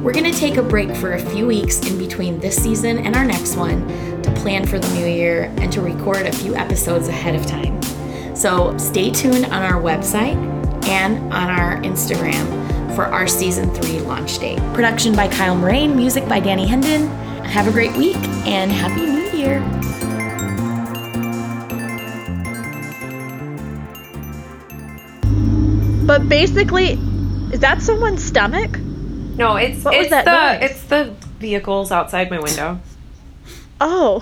We're 0.05 0.13
going 0.13 0.31
to 0.31 0.39
take 0.39 0.57
a 0.57 0.61
break 0.61 0.95
for 0.95 1.13
a 1.13 1.19
few 1.19 1.47
weeks 1.47 1.79
in 1.89 1.97
between 1.97 2.39
this 2.39 2.55
season 2.55 2.99
and 2.99 3.15
our 3.15 3.25
next 3.25 3.55
one 3.55 3.87
to 4.21 4.31
plan 4.35 4.67
for 4.67 4.77
the 4.77 4.87
new 4.93 5.07
year 5.07 5.45
and 5.57 5.73
to 5.73 5.81
record 5.81 6.27
a 6.27 6.31
few 6.31 6.53
episodes 6.53 7.07
ahead 7.07 7.33
of 7.33 7.43
time. 7.47 7.81
So 8.35 8.77
stay 8.77 9.09
tuned 9.09 9.45
on 9.45 9.63
our 9.63 9.81
website 9.81 10.35
and 10.85 11.17
on 11.33 11.49
our 11.49 11.77
Instagram 11.77 12.95
for 12.95 13.05
our 13.05 13.25
season 13.25 13.73
three 13.73 13.99
launch 14.01 14.37
date. 14.37 14.59
Production 14.75 15.15
by 15.15 15.27
Kyle 15.27 15.55
Moraine, 15.55 15.95
music 15.95 16.29
by 16.29 16.39
Danny 16.39 16.67
Hendon. 16.67 17.07
Have 17.43 17.67
a 17.67 17.71
great 17.71 17.97
week 17.97 18.17
and 18.45 18.71
Happy 18.71 19.07
New 19.07 19.31
Year! 19.31 19.59
but 26.05 26.29
basically, 26.29 26.91
is 27.51 27.59
that 27.61 27.81
someone's 27.81 28.23
stomach? 28.23 28.77
No, 29.37 29.55
it's 29.57 29.83
What 29.83 29.95
was 29.95 30.05
it's 30.05 30.09
that 30.11 30.25
the 30.25 30.59
noise? 30.59 30.71
it's 30.71 30.83
the 30.83 31.13
vehicles 31.39 31.91
outside 31.91 32.29
my 32.29 32.39
window. 32.39 32.79
Oh. 33.81 34.19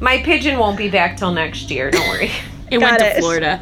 My 0.00 0.18
pigeon 0.22 0.58
won't 0.58 0.76
be 0.78 0.88
back 0.90 1.16
till 1.16 1.32
next 1.32 1.70
year. 1.70 1.90
Don't 1.90 2.08
worry. 2.08 2.30
It 2.70 2.78
Got 2.78 3.00
went 3.00 3.14
to. 3.14 3.20
Florida. 3.20 3.60